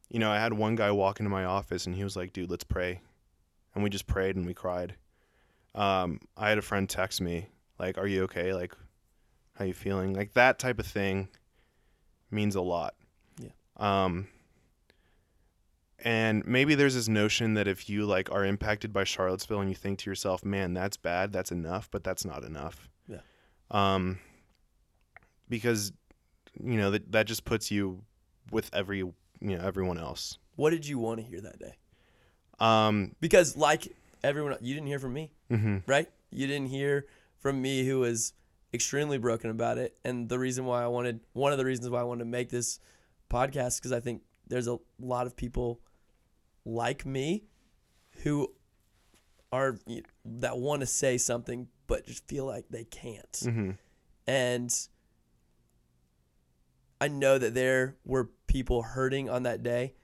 you 0.09 0.19
know, 0.19 0.31
I 0.31 0.39
had 0.39 0.53
one 0.53 0.75
guy 0.75 0.91
walk 0.91 1.21
into 1.21 1.31
my 1.31 1.45
office 1.45 1.87
and 1.87 1.95
he 1.95 2.05
was 2.05 2.17
like, 2.17 2.33
"Dude, 2.33 2.51
let's 2.51 2.65
pray," 2.65 3.01
and 3.75 3.83
we 3.83 3.91
just 3.91 4.07
prayed 4.07 4.37
and 4.37 4.47
we 4.47 4.55
cried. 4.55 4.95
Um, 5.75 6.21
I 6.37 6.49
had 6.49 6.59
a 6.59 6.63
friend 6.63 6.89
text 6.89 7.21
me 7.21 7.49
like, 7.79 7.99
"Are 7.99 8.07
you 8.07 8.23
okay? 8.25 8.55
Like, 8.55 8.73
how 9.59 9.65
you 9.65 9.75
feeling?" 9.75 10.15
Like 10.15 10.35
that 10.35 10.59
type 10.59 10.79
of 10.79 10.87
thing 10.87 11.29
means 12.31 12.55
a 12.55 12.61
lot. 12.61 12.95
Yeah. 13.39 13.51
Um, 13.77 14.29
and 15.99 16.47
maybe 16.47 16.75
there's 16.75 16.95
this 16.95 17.09
notion 17.09 17.55
that 17.55 17.67
if 17.67 17.89
you 17.89 18.07
like 18.07 18.31
are 18.31 18.45
impacted 18.45 18.93
by 18.93 19.05
Charlottesville 19.05 19.61
and 19.61 19.69
you 19.69 19.75
think 19.75 19.99
to 20.01 20.11
yourself, 20.11 20.45
"Man, 20.45 20.75
that's 20.75 20.97
bad. 20.97 21.33
That's 21.33 21.51
enough," 21.51 21.91
but 21.91 22.05
that's 22.05 22.25
not 22.25 22.45
enough. 22.45 22.89
Yeah. 23.09 23.21
Um, 23.71 24.19
because 25.49 25.93
you 26.63 26.77
know 26.77 26.91
that 26.91 27.13
that 27.13 27.27
just 27.27 27.45
puts 27.45 27.71
you 27.71 28.03
with 28.51 28.71
every 28.73 28.99
you 28.99 29.15
know 29.41 29.59
everyone 29.59 29.99
else. 29.99 30.39
What 30.57 30.71
did 30.71 30.87
you 30.87 30.99
want 30.99 31.21
to 31.21 31.27
hear 31.27 31.41
that 31.41 31.59
day? 31.59 31.75
Um, 32.59 33.15
Because 33.21 33.57
like 33.57 33.95
everyone, 34.23 34.57
you 34.61 34.75
didn't 34.75 34.87
hear 34.87 34.99
from 34.99 35.13
me, 35.13 35.33
mhm. 35.51 35.83
right? 35.87 36.09
You 36.31 36.47
didn't 36.47 36.69
hear 36.69 37.07
from 37.39 37.61
me, 37.61 37.87
who 37.87 38.01
was 38.01 38.33
extremely 38.77 39.19
broken 39.19 39.51
about 39.51 39.79
it. 39.79 39.99
And 40.05 40.29
the 40.29 40.39
reason 40.39 40.65
why 40.65 40.83
I 40.85 40.87
wanted, 40.87 41.21
one 41.33 41.51
of 41.51 41.59
the 41.59 41.65
reasons 41.65 41.91
why 41.91 42.01
I 42.01 42.05
wanted 42.05 42.21
to 42.21 42.31
make 42.31 42.51
this 42.51 42.79
podcast, 43.29 43.79
because 43.79 43.91
I 43.93 43.99
think 44.01 44.23
there's 44.47 44.69
a 44.69 44.79
lot 45.01 45.27
of 45.27 45.35
people 45.37 45.81
like 46.65 47.05
me 47.05 47.45
who 48.23 48.53
are 49.53 49.77
that 50.25 50.59
want 50.59 50.81
to 50.81 50.87
say 50.87 51.19
something 51.19 51.69
but 51.87 52.07
just 52.07 52.27
feel 52.29 52.45
like 52.47 52.67
they 52.71 52.85
can't. 52.85 53.33
Mhm. 53.33 53.79
And 54.27 54.89
I 57.01 57.09
know 57.09 57.39
that 57.39 57.55
there 57.55 57.97
were 58.05 58.31
people 58.47 58.83
hurting 58.83 59.29
on 59.29 59.43
that 59.45 59.63
day, 59.63 59.95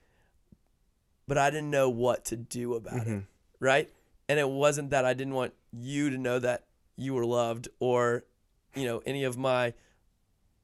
but 1.27 1.39
I 1.39 1.51
didn't 1.51 1.71
know 1.71 1.89
what 1.89 2.25
to 2.27 2.37
do 2.37 2.75
about 2.75 3.07
it, 3.07 3.09
Mhm. 3.09 3.27
right? 3.61 3.91
And 4.29 4.39
it 4.39 4.49
wasn't 4.49 4.91
that 4.91 5.05
I 5.05 5.15
didn't 5.15 5.35
want 5.35 5.55
you 5.73 6.11
to 6.11 6.19
know 6.19 6.39
that 6.39 6.67
you 6.97 7.15
were 7.15 7.25
loved 7.27 7.69
or, 7.81 8.25
you 8.75 8.85
know, 8.87 9.03
any 9.07 9.25
of 9.25 9.37
my 9.37 9.75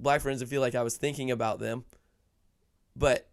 black 0.00 0.20
friends 0.20 0.40
and 0.40 0.48
feel 0.50 0.60
like 0.60 0.74
I 0.74 0.82
was 0.82 0.96
thinking 0.96 1.30
about 1.30 1.58
them, 1.58 1.84
but 2.96 3.28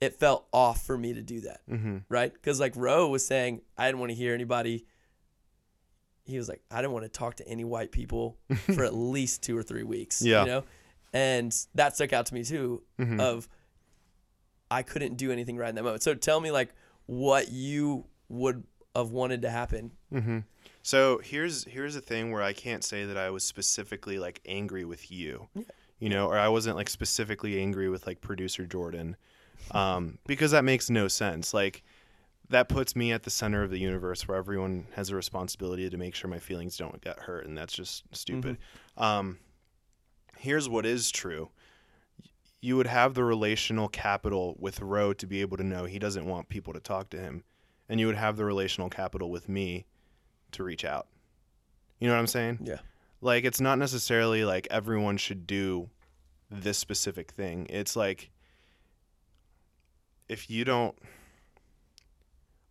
it 0.00 0.14
felt 0.14 0.46
off 0.52 0.84
for 0.84 0.96
me 0.98 1.14
to 1.14 1.22
do 1.22 1.40
that, 1.42 1.60
Mm-hmm. 1.70 1.98
right? 2.08 2.32
Because 2.32 2.60
like 2.60 2.72
Roe 2.76 3.08
was 3.08 3.26
saying, 3.26 3.62
I 3.78 3.86
didn't 3.86 4.00
want 4.00 4.10
to 4.10 4.16
hear 4.16 4.34
anybody. 4.34 4.84
He 6.26 6.36
was 6.38 6.48
like, 6.48 6.62
I 6.70 6.76
didn't 6.80 6.92
want 6.92 7.04
to 7.04 7.08
talk 7.10 7.36
to 7.36 7.48
any 7.48 7.64
white 7.64 7.92
people 7.92 8.36
for 8.74 8.84
at 8.84 8.94
least 8.94 9.42
two 9.42 9.56
or 9.56 9.62
three 9.62 9.82
weeks. 9.82 10.22
Yeah. 10.22 10.40
You 10.42 10.46
know, 10.50 10.64
and 11.12 11.54
that 11.74 11.94
stuck 11.94 12.12
out 12.12 12.26
to 12.26 12.34
me 12.34 12.44
too. 12.44 12.82
Mhm. 12.98 13.20
Of 13.20 13.48
I 14.70 14.82
couldn't 14.82 15.16
do 15.16 15.30
anything 15.30 15.56
right 15.56 15.68
in 15.68 15.74
that 15.76 15.84
moment. 15.84 16.02
So 16.02 16.14
tell 16.14 16.40
me 16.40 16.50
like 16.50 16.74
what 17.06 17.50
you 17.52 18.06
would 18.28 18.64
have 18.96 19.10
wanted 19.10 19.42
to 19.42 19.50
happen. 19.50 19.92
Mm-hmm. 20.12 20.38
So 20.84 21.18
here's 21.24 21.64
here's 21.64 21.96
a 21.96 22.00
thing 22.02 22.30
where 22.30 22.42
I 22.42 22.52
can't 22.52 22.84
say 22.84 23.06
that 23.06 23.16
I 23.16 23.30
was 23.30 23.42
specifically 23.42 24.18
like 24.18 24.42
angry 24.44 24.84
with 24.84 25.10
you, 25.10 25.48
you 25.98 26.10
know, 26.10 26.26
or 26.26 26.38
I 26.38 26.48
wasn't 26.48 26.76
like 26.76 26.90
specifically 26.90 27.58
angry 27.58 27.88
with 27.88 28.06
like 28.06 28.20
producer 28.20 28.66
Jordan, 28.66 29.16
um, 29.70 30.18
because 30.26 30.50
that 30.50 30.62
makes 30.62 30.90
no 30.90 31.08
sense. 31.08 31.54
Like 31.54 31.84
that 32.50 32.68
puts 32.68 32.94
me 32.94 33.12
at 33.12 33.22
the 33.22 33.30
center 33.30 33.62
of 33.62 33.70
the 33.70 33.78
universe 33.78 34.28
where 34.28 34.36
everyone 34.36 34.86
has 34.92 35.08
a 35.08 35.16
responsibility 35.16 35.88
to 35.88 35.96
make 35.96 36.14
sure 36.14 36.28
my 36.28 36.38
feelings 36.38 36.76
don't 36.76 37.00
get 37.00 37.18
hurt, 37.18 37.46
and 37.46 37.56
that's 37.56 37.72
just 37.72 38.04
stupid. 38.12 38.58
Um, 38.98 39.38
here's 40.36 40.68
what 40.68 40.84
is 40.84 41.10
true. 41.10 41.48
You 42.60 42.76
would 42.76 42.88
have 42.88 43.14
the 43.14 43.24
relational 43.24 43.88
capital 43.88 44.54
with 44.58 44.82
Roe 44.82 45.14
to 45.14 45.26
be 45.26 45.40
able 45.40 45.56
to 45.56 45.64
know 45.64 45.86
he 45.86 45.98
doesn't 45.98 46.26
want 46.26 46.50
people 46.50 46.74
to 46.74 46.80
talk 46.80 47.08
to 47.10 47.18
him. 47.18 47.42
And 47.88 47.98
you 47.98 48.06
would 48.06 48.16
have 48.16 48.36
the 48.36 48.44
relational 48.44 48.90
capital 48.90 49.30
with 49.30 49.48
me 49.48 49.86
to 50.54 50.64
reach 50.64 50.84
out. 50.84 51.06
You 52.00 52.08
know 52.08 52.14
what 52.14 52.20
I'm 52.20 52.26
saying? 52.26 52.60
Yeah. 52.62 52.78
Like 53.20 53.44
it's 53.44 53.60
not 53.60 53.78
necessarily 53.78 54.44
like 54.44 54.68
everyone 54.70 55.16
should 55.16 55.46
do 55.46 55.88
this 56.50 56.78
specific 56.78 57.30
thing. 57.30 57.66
It's 57.70 57.96
like 57.96 58.30
if 60.28 60.50
you 60.50 60.64
don't 60.64 60.96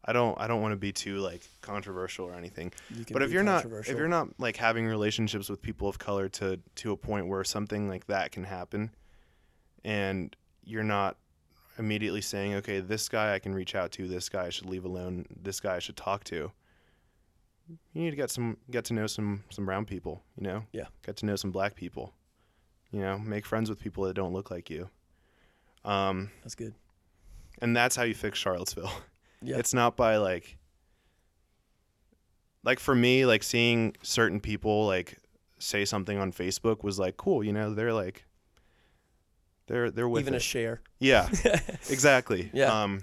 I 0.05 0.13
don't 0.13 0.39
I 0.39 0.47
don't 0.47 0.61
want 0.61 0.73
to 0.73 0.77
be 0.77 0.91
too 0.91 1.17
like 1.17 1.47
controversial 1.61 2.25
or 2.25 2.33
anything. 2.33 2.71
But 3.11 3.23
if 3.23 3.31
you're 3.31 3.43
not 3.43 3.65
if 3.65 3.89
you're 3.89 4.07
not 4.07 4.27
like 4.37 4.57
having 4.57 4.85
relationships 4.85 5.49
with 5.49 5.61
people 5.61 5.87
of 5.87 5.97
color 5.97 6.29
to 6.29 6.59
to 6.75 6.91
a 6.91 6.97
point 6.97 7.27
where 7.27 7.43
something 7.43 7.87
like 7.87 8.07
that 8.07 8.31
can 8.31 8.43
happen 8.43 8.91
and 9.83 10.35
you're 10.63 10.83
not 10.83 11.17
immediately 11.77 12.21
saying, 12.21 12.55
okay, 12.55 12.79
this 12.79 13.09
guy 13.09 13.33
I 13.33 13.39
can 13.39 13.53
reach 13.53 13.75
out 13.75 13.91
to, 13.93 14.07
this 14.07 14.29
guy 14.29 14.45
I 14.45 14.49
should 14.49 14.67
leave 14.67 14.85
alone, 14.85 15.25
this 15.41 15.59
guy 15.59 15.75
I 15.75 15.79
should 15.79 15.97
talk 15.97 16.23
to. 16.25 16.51
You 17.69 18.01
need 18.03 18.09
to 18.11 18.15
get 18.15 18.29
some 18.29 18.57
get 18.69 18.85
to 18.85 18.93
know 18.93 19.07
some 19.07 19.43
some 19.49 19.65
brown 19.65 19.85
people, 19.85 20.21
you 20.37 20.43
know? 20.43 20.63
Yeah. 20.73 20.85
Get 21.05 21.17
to 21.17 21.25
know 21.25 21.35
some 21.35 21.51
black 21.51 21.75
people. 21.75 22.13
You 22.91 22.99
know, 22.99 23.17
make 23.17 23.45
friends 23.45 23.69
with 23.69 23.79
people 23.79 24.03
that 24.03 24.13
don't 24.13 24.33
look 24.33 24.51
like 24.51 24.69
you. 24.69 24.89
Um, 25.83 26.29
That's 26.43 26.55
good. 26.55 26.73
and 27.61 27.75
that's 27.75 27.95
how 27.95 28.03
you 28.03 28.13
fix 28.13 28.37
Charlottesville. 28.39 28.91
Yeah. 29.45 29.57
It's 29.57 29.73
not 29.73 29.97
by 29.97 30.15
like 30.17 30.57
like 32.63 32.79
for 32.79 32.95
me, 32.95 33.25
like 33.25 33.43
seeing 33.43 33.93
certain 34.01 34.39
people 34.39 34.87
like 34.87 35.17
say 35.59 35.83
something 35.83 36.17
on 36.17 36.31
Facebook 36.31 36.81
was 36.81 36.97
like 36.97 37.17
cool, 37.17 37.43
you 37.43 37.51
know, 37.51 37.73
they're 37.73 37.91
like 37.91 38.25
they're 39.67 39.91
they're 39.91 40.07
with 40.07 40.21
Even 40.21 40.33
it. 40.33 40.37
a 40.37 40.39
share. 40.39 40.81
Yeah, 40.99 41.27
exactly. 41.89 42.51
Yeah. 42.53 42.83
Um, 42.83 43.01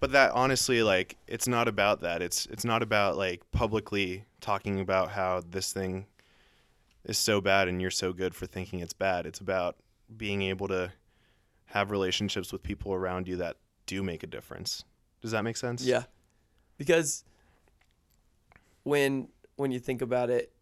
but 0.00 0.12
that 0.12 0.32
honestly, 0.32 0.82
like, 0.82 1.16
it's 1.26 1.48
not 1.48 1.68
about 1.68 2.00
that. 2.00 2.22
It's 2.22 2.46
it's 2.46 2.64
not 2.64 2.82
about 2.82 3.16
like 3.16 3.42
publicly 3.52 4.24
talking 4.40 4.80
about 4.80 5.10
how 5.10 5.42
this 5.48 5.72
thing 5.72 6.06
is 7.04 7.18
so 7.18 7.40
bad 7.40 7.68
and 7.68 7.80
you're 7.80 7.90
so 7.90 8.12
good 8.12 8.34
for 8.34 8.46
thinking 8.46 8.80
it's 8.80 8.92
bad. 8.92 9.26
It's 9.26 9.40
about 9.40 9.76
being 10.16 10.42
able 10.42 10.68
to 10.68 10.92
have 11.66 11.90
relationships 11.90 12.52
with 12.52 12.62
people 12.62 12.92
around 12.94 13.28
you 13.28 13.36
that 13.36 13.56
do 13.86 14.02
make 14.02 14.22
a 14.22 14.26
difference. 14.26 14.84
Does 15.22 15.30
that 15.32 15.42
make 15.42 15.56
sense? 15.56 15.84
Yeah. 15.84 16.04
Because 16.78 17.24
when 18.82 19.28
when 19.56 19.70
you 19.70 19.78
think 19.78 20.02
about 20.02 20.30
it, 20.30 20.52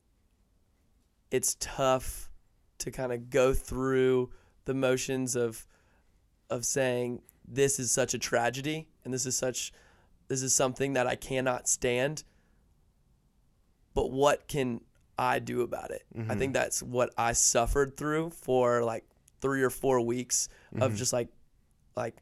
it's 1.30 1.56
tough 1.60 2.30
to 2.78 2.90
kind 2.90 3.12
of 3.12 3.30
go 3.30 3.52
through 3.52 4.30
the 4.64 4.74
motions 4.74 5.36
of 5.36 5.66
of 6.50 6.64
saying 6.64 7.22
this 7.46 7.78
is 7.78 7.90
such 7.90 8.14
a 8.14 8.18
tragedy 8.18 8.88
and 9.04 9.12
this 9.12 9.26
is 9.26 9.36
such 9.36 9.72
this 10.28 10.42
is 10.42 10.54
something 10.54 10.94
that 10.94 11.06
I 11.06 11.16
cannot 11.16 11.68
stand. 11.68 12.24
But 13.92 14.10
what 14.10 14.48
can 14.48 14.80
I 15.18 15.38
do 15.38 15.60
about 15.60 15.90
it? 15.90 16.04
I 16.16 16.34
think 16.34 16.38
mm-hmm. 16.38 16.52
that's 16.52 16.82
what 16.82 17.12
I 17.16 17.32
suffered 17.32 17.96
through 17.96 18.30
for 18.30 18.82
like 18.82 19.04
3 19.42 19.62
or 19.62 19.70
4 19.70 20.00
weeks 20.00 20.48
of 20.72 20.78
mm-hmm. 20.80 20.96
just 20.96 21.12
like 21.12 21.28
like 21.94 22.16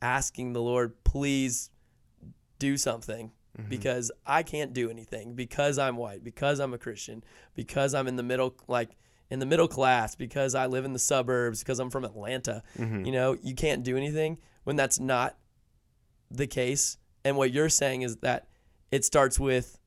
asking 0.00 0.52
the 0.52 0.62
Lord, 0.62 1.02
please 1.04 1.70
do 2.58 2.76
something 2.76 3.32
mm-hmm. 3.58 3.68
because 3.68 4.12
I 4.26 4.42
can't 4.42 4.72
do 4.72 4.90
anything 4.90 5.34
because 5.34 5.78
I'm 5.78 5.96
white, 5.96 6.22
because 6.22 6.60
I'm 6.60 6.74
a 6.74 6.78
Christian, 6.78 7.24
because 7.54 7.94
I'm 7.94 8.06
in 8.06 8.16
the 8.16 8.22
middle, 8.22 8.54
like 8.68 8.90
in 9.30 9.38
the 9.38 9.46
middle 9.46 9.68
class, 9.68 10.14
because 10.14 10.54
I 10.54 10.66
live 10.66 10.84
in 10.84 10.92
the 10.92 10.98
suburbs, 10.98 11.60
because 11.60 11.78
I'm 11.78 11.90
from 11.90 12.04
Atlanta. 12.04 12.62
You 13.04 13.12
know, 13.12 13.36
you 13.42 13.54
can't 13.54 13.82
do 13.82 13.96
anything 13.96 14.38
when 14.64 14.76
that's 14.76 15.00
not 15.00 15.36
the 16.30 16.46
case. 16.46 16.98
And 17.24 17.36
what 17.36 17.52
you're 17.52 17.68
saying 17.68 18.02
is 18.02 18.16
that 18.18 18.48
it 18.90 19.04
starts 19.04 19.40
with, 19.40 19.78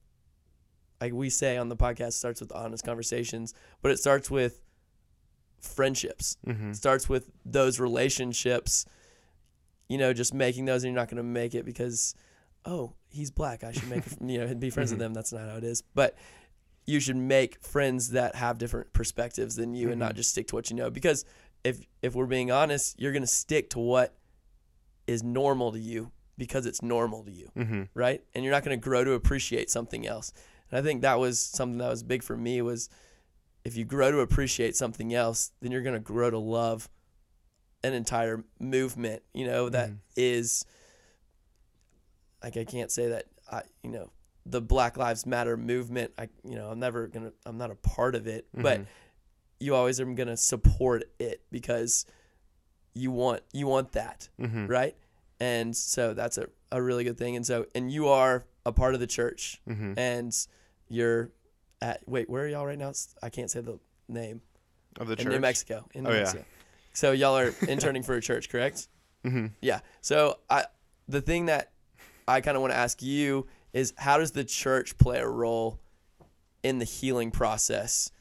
like 0.99 1.13
we 1.13 1.29
say 1.29 1.57
on 1.57 1.69
the 1.69 1.77
podcast, 1.77 2.13
starts 2.13 2.41
with 2.41 2.51
honest 2.51 2.83
conversations, 2.83 3.53
but 3.81 3.91
it 3.91 3.99
starts 3.99 4.31
with 4.31 4.61
friendships. 5.61 6.37
Mm-hmm. 6.45 6.73
Starts 6.73 7.07
with 7.07 7.29
those 7.45 7.79
relationships 7.79 8.85
you 9.89 9.97
know, 9.97 10.13
just 10.13 10.33
making 10.33 10.65
those 10.65 10.83
and 10.83 10.91
you're 10.93 10.99
not 10.99 11.09
going 11.09 11.17
to 11.17 11.23
make 11.23 11.55
it 11.55 11.65
because, 11.65 12.13
oh, 12.65 12.93
he's 13.09 13.31
black. 13.31 13.63
I 13.63 13.71
should 13.71 13.89
make, 13.89 14.03
you 14.21 14.39
know, 14.39 14.53
be 14.55 14.69
friends 14.69 14.91
with 14.91 14.99
them. 14.99 15.13
That's 15.13 15.31
not 15.31 15.49
how 15.49 15.57
it 15.57 15.63
is. 15.63 15.81
But 15.95 16.15
you 16.87 16.99
should 17.01 17.17
make 17.17 17.61
friends 17.63 18.11
that 18.11 18.35
have 18.35 18.57
different 18.57 18.93
perspectives 18.93 19.55
than 19.55 19.75
you 19.75 19.91
and 19.91 19.99
not 19.99 20.15
just 20.15 20.31
stick 20.31 20.47
to 20.47 20.55
what 20.55 20.69
you 20.69 20.75
know. 20.75 20.89
Because 20.89 21.25
if, 21.63 21.85
if 22.01 22.15
we're 22.15 22.25
being 22.25 22.49
honest, 22.49 22.99
you're 22.99 23.11
going 23.11 23.23
to 23.23 23.27
stick 23.27 23.69
to 23.71 23.79
what 23.79 24.15
is 25.05 25.21
normal 25.21 25.73
to 25.73 25.79
you 25.79 26.11
because 26.37 26.65
it's 26.65 26.81
normal 26.81 27.23
to 27.25 27.31
you. 27.31 27.49
Mm-hmm. 27.57 27.83
Right. 27.93 28.23
And 28.33 28.43
you're 28.43 28.53
not 28.53 28.63
going 28.63 28.79
to 28.79 28.83
grow 28.83 29.03
to 29.03 29.11
appreciate 29.11 29.69
something 29.69 30.07
else. 30.07 30.31
And 30.71 30.79
I 30.79 30.81
think 30.81 31.01
that 31.01 31.19
was 31.19 31.39
something 31.39 31.77
that 31.79 31.89
was 31.89 32.03
big 32.03 32.23
for 32.23 32.37
me 32.37 32.61
was 32.61 32.89
if 33.65 33.75
you 33.75 33.83
grow 33.83 34.11
to 34.11 34.19
appreciate 34.19 34.77
something 34.77 35.13
else, 35.13 35.51
then 35.61 35.71
you're 35.71 35.81
going 35.81 35.93
to 35.93 35.99
grow 35.99 36.29
to 36.29 36.39
love 36.39 36.89
an 37.83 37.93
entire 37.93 38.43
movement, 38.59 39.23
you 39.33 39.45
know, 39.45 39.69
that 39.69 39.91
is 40.15 40.65
like 42.43 42.57
I 42.57 42.63
can't 42.63 42.91
say 42.91 43.09
that 43.09 43.25
I, 43.51 43.63
you 43.83 43.91
know, 43.91 44.09
the 44.49 44.61
Black 44.61 44.97
Lives 44.97 45.25
Matter 45.25 45.57
movement, 45.57 46.11
I 46.17 46.29
you 46.43 46.55
know, 46.55 46.69
I'm 46.69 46.79
never 46.79 47.07
to 47.09 47.33
I'm 47.45 47.57
not 47.57 47.71
a 47.71 47.75
part 47.75 48.15
of 48.15 48.27
it, 48.27 48.47
but 48.53 48.81
you 49.59 49.75
always 49.75 49.99
are 49.99 50.05
going 50.05 50.27
to 50.27 50.37
support 50.37 51.03
it 51.19 51.41
because 51.51 52.05
you 52.93 53.11
want 53.11 53.41
you 53.53 53.67
want 53.67 53.91
that, 53.93 54.29
Mm-hmm. 54.39 54.67
right? 54.67 54.95
And 55.39 55.75
so 55.75 56.13
that's 56.13 56.37
a, 56.37 56.47
a 56.71 56.81
really 56.81 57.03
good 57.03 57.17
thing. 57.17 57.35
And 57.35 57.45
so 57.45 57.65
and 57.75 57.91
you 57.91 58.07
are 58.07 58.45
a 58.65 58.71
part 58.71 58.93
of 58.93 58.99
the 58.99 59.07
church 59.07 59.61
Mm-hmm. 59.67 59.93
and 59.97 60.33
you're 60.89 61.31
at 61.81 62.01
wait, 62.07 62.29
where 62.29 62.43
are 62.43 62.47
y'all 62.47 62.65
right 62.65 62.77
now? 62.77 62.93
I 63.21 63.29
can't 63.29 63.51
say 63.51 63.61
the 63.61 63.79
name. 64.07 64.41
Of 64.99 65.07
the 65.07 65.13
in 65.13 65.17
church. 65.25 65.33
New 65.33 65.39
Mexico. 65.39 65.85
In 65.93 66.03
New 66.05 66.09
Oh, 66.09 66.13
yeah. 66.13 66.19
Mexico. 66.21 66.45
So 66.93 67.11
y'all 67.11 67.37
are 67.37 67.53
interning 67.67 68.01
for 68.03 68.15
a 68.15 68.21
church, 68.21 68.49
correct? 68.49 68.87
Mm-hmm. 69.25 69.47
Yeah. 69.61 69.81
So 70.01 70.39
I 70.49 70.65
the 71.07 71.21
thing 71.21 71.45
that 71.47 71.71
I 72.27 72.41
kind 72.41 72.55
of 72.57 72.61
want 72.61 72.73
to 72.73 72.77
ask 72.77 73.01
you 73.03 73.45
is 73.73 73.93
how 73.97 74.17
does 74.17 74.31
the 74.31 74.43
church 74.43 74.97
play 74.97 75.19
a 75.19 75.27
role 75.27 75.79
in 76.63 76.79
the 76.79 76.85
healing 76.85 77.31
process 77.31 78.11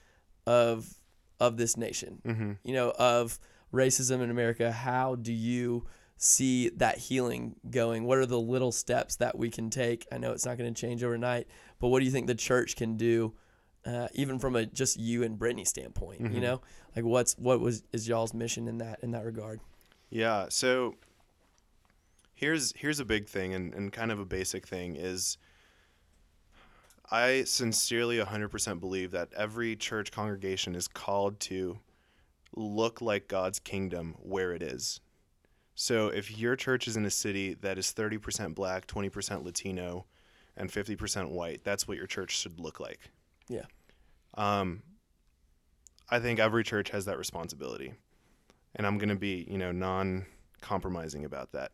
of 0.47 0.95
of 1.41 1.57
this 1.57 1.77
nation? 1.77 2.21
Mm-hmm. 2.25 2.53
You 2.65 2.75
know, 2.75 2.93
of 2.99 3.39
racism 3.73 4.23
in 4.23 4.31
America. 4.31 4.73
How 4.73 5.15
do 5.15 5.33
you 5.33 5.87
see 6.17 6.71
that 6.71 6.99
healing 6.99 7.57
going? 7.71 8.05
What 8.05 8.19
are 8.19 8.27
the 8.27 8.41
little 8.41 8.73
steps 8.73 9.17
that 9.17 9.37
we 9.37 9.51
can 9.51 9.71
take? 9.71 10.07
I 10.11 10.19
know 10.19 10.33
it's 10.33 10.47
not 10.47 10.59
going 10.59 10.73
to 10.73 10.81
change 10.81 11.05
overnight, 11.05 11.47
but 11.79 11.89
what 11.89 12.01
do 12.01 12.05
you 12.05 12.11
think 12.11 12.27
the 12.27 12.35
church 12.35 12.77
can 12.77 12.97
do? 12.97 13.35
Uh, 13.85 14.09
even 14.15 14.41
from 14.41 14.57
a 14.57 14.67
just 14.67 14.99
you 14.99 15.23
and 15.23 15.39
Brittany 15.39 15.65
standpoint, 15.65 16.21
you 16.33 16.41
know, 16.41 16.61
like 16.97 17.05
what's 17.05 17.39
what 17.39 17.61
was 17.61 17.85
is 17.93 18.09
y'all's 18.09 18.35
mission 18.35 18.67
in 18.67 18.79
that 18.79 18.99
in 19.03 19.13
that 19.13 19.25
regard? 19.25 19.61
Yeah. 20.11 20.47
So 20.49 20.97
here's 22.37 22.73
here's 22.77 23.01
a 23.01 23.05
big 23.05 23.27
thing 23.27 23.53
and, 23.55 23.75
and 23.75 23.93
kind 23.93 24.13
of 24.13 24.21
a 24.21 24.25
basic 24.25 24.69
thing 24.69 24.95
is 24.95 25.39
I 27.11 27.45
sincerely 27.45 28.19
100% 28.19 28.81
believe 28.81 29.13
that 29.13 29.33
every 29.37 29.77
church 29.77 30.11
congregation 30.11 30.75
is 30.75 30.89
called 30.89 31.39
to 31.41 31.79
look 32.55 33.01
like 33.01 33.29
God's 33.29 33.59
kingdom 33.61 34.17
where 34.19 34.53
it 34.53 34.63
is. 34.63 35.01
So 35.77 36.09
if 36.09 36.37
your 36.37 36.57
church 36.57 36.89
is 36.89 36.97
in 36.97 37.05
a 37.05 37.11
city 37.11 37.55
that 37.61 37.79
is 37.79 37.93
30% 37.93 38.55
black, 38.55 38.87
20% 38.89 39.45
Latino, 39.45 40.07
and 40.57 40.71
50% 40.71 41.31
white, 41.31 41.63
that's 41.63 41.87
what 41.87 41.97
your 41.97 42.07
church 42.07 42.37
should 42.37 42.59
look 42.59 42.81
like. 42.81 42.99
Yeah. 43.49 43.67
Um, 44.35 44.83
I 46.09 46.19
think 46.19 46.41
every 46.41 46.65
church 46.65 46.91
has 46.91 47.05
that 47.05 47.19
responsibility. 47.19 47.93
And 48.75 48.87
I'm 48.87 48.99
going 48.99 49.11
to 49.11 49.17
be, 49.17 49.47
you 49.49 49.59
know, 49.59 49.71
non 49.71 50.27
compromising 50.61 51.25
about 51.25 51.53
that. 51.53 51.73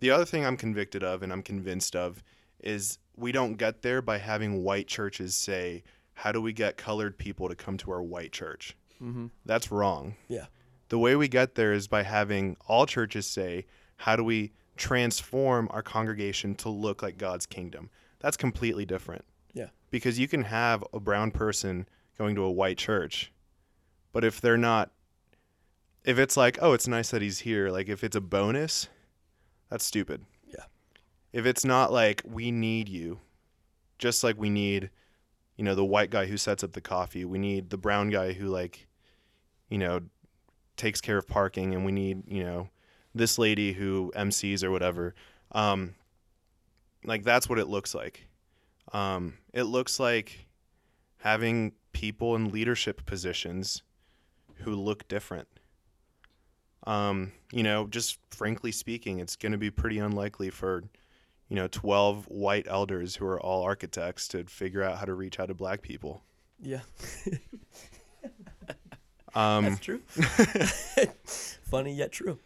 The 0.00 0.10
other 0.10 0.24
thing 0.24 0.44
I'm 0.44 0.56
convicted 0.56 1.02
of 1.02 1.22
and 1.22 1.32
I'm 1.32 1.42
convinced 1.42 1.96
of 1.96 2.22
is 2.60 2.98
we 3.16 3.32
don't 3.32 3.54
get 3.54 3.82
there 3.82 4.02
by 4.02 4.18
having 4.18 4.62
white 4.62 4.86
churches 4.86 5.34
say, 5.34 5.82
How 6.14 6.32
do 6.32 6.40
we 6.40 6.52
get 6.52 6.76
colored 6.76 7.16
people 7.16 7.48
to 7.48 7.54
come 7.54 7.76
to 7.78 7.90
our 7.90 8.02
white 8.02 8.32
church? 8.32 8.76
Mm-hmm. 9.02 9.26
That's 9.44 9.70
wrong. 9.70 10.16
Yeah. 10.28 10.46
The 10.88 10.98
way 10.98 11.16
we 11.16 11.28
get 11.28 11.54
there 11.54 11.72
is 11.72 11.88
by 11.88 12.02
having 12.02 12.56
all 12.68 12.86
churches 12.86 13.26
say, 13.26 13.66
How 13.96 14.16
do 14.16 14.24
we 14.24 14.52
transform 14.76 15.68
our 15.70 15.82
congregation 15.82 16.54
to 16.56 16.68
look 16.68 17.02
like 17.02 17.18
God's 17.18 17.46
kingdom? 17.46 17.90
That's 18.20 18.36
completely 18.36 18.84
different. 18.84 19.24
Yeah. 19.52 19.68
Because 19.90 20.18
you 20.18 20.28
can 20.28 20.42
have 20.44 20.84
a 20.92 21.00
brown 21.00 21.30
person 21.30 21.88
going 22.18 22.34
to 22.34 22.42
a 22.42 22.50
white 22.50 22.78
church, 22.78 23.32
but 24.12 24.24
if 24.24 24.40
they're 24.40 24.56
not, 24.56 24.90
if 26.04 26.18
it's 26.18 26.36
like, 26.36 26.58
oh, 26.62 26.72
it's 26.72 26.88
nice 26.88 27.10
that 27.10 27.20
he's 27.20 27.40
here, 27.40 27.68
like 27.70 27.88
if 27.88 28.02
it's 28.02 28.16
a 28.16 28.20
bonus, 28.20 28.88
that's 29.70 29.84
stupid. 29.84 30.24
Yeah. 30.46 30.64
If 31.32 31.46
it's 31.46 31.64
not 31.64 31.92
like, 31.92 32.22
we 32.24 32.50
need 32.50 32.88
you, 32.88 33.20
just 33.98 34.22
like 34.24 34.36
we 34.38 34.50
need, 34.50 34.90
you 35.56 35.64
know, 35.64 35.74
the 35.74 35.84
white 35.84 36.10
guy 36.10 36.26
who 36.26 36.36
sets 36.36 36.62
up 36.62 36.72
the 36.72 36.80
coffee, 36.80 37.24
we 37.24 37.38
need 37.38 37.70
the 37.70 37.78
brown 37.78 38.10
guy 38.10 38.32
who, 38.32 38.46
like, 38.46 38.86
you 39.68 39.78
know, 39.78 40.00
takes 40.76 41.00
care 41.00 41.18
of 41.18 41.26
parking, 41.26 41.74
and 41.74 41.84
we 41.84 41.92
need, 41.92 42.22
you 42.26 42.44
know, 42.44 42.68
this 43.14 43.38
lady 43.38 43.72
who 43.72 44.12
MCs 44.14 44.62
or 44.62 44.70
whatever. 44.70 45.14
Um, 45.52 45.94
like 47.04 47.24
that's 47.24 47.48
what 47.48 47.58
it 47.58 47.68
looks 47.68 47.94
like. 47.94 48.26
Um, 48.92 49.34
it 49.52 49.64
looks 49.64 49.98
like 49.98 50.46
having 51.18 51.72
people 51.92 52.36
in 52.36 52.50
leadership 52.50 53.06
positions 53.06 53.82
who 54.56 54.74
look 54.74 55.08
different. 55.08 55.48
Um, 56.86 57.32
you 57.52 57.62
know, 57.62 57.86
just 57.88 58.18
frankly 58.30 58.72
speaking, 58.72 59.18
it's 59.18 59.36
going 59.36 59.52
to 59.52 59.58
be 59.58 59.70
pretty 59.70 59.98
unlikely 59.98 60.50
for, 60.50 60.84
you 61.48 61.56
know, 61.56 61.66
12 61.68 62.26
white 62.26 62.66
elders 62.68 63.16
who 63.16 63.26
are 63.26 63.40
all 63.40 63.64
architects 63.64 64.28
to 64.28 64.44
figure 64.44 64.82
out 64.82 64.98
how 64.98 65.04
to 65.04 65.14
reach 65.14 65.40
out 65.40 65.46
to 65.48 65.54
black 65.54 65.82
people. 65.82 66.22
Yeah. 66.60 66.80
Um, 69.34 69.64
That's 69.64 69.80
true. 69.80 69.98
Funny 71.70 71.94
yet 71.94 72.10
true. 72.10 72.38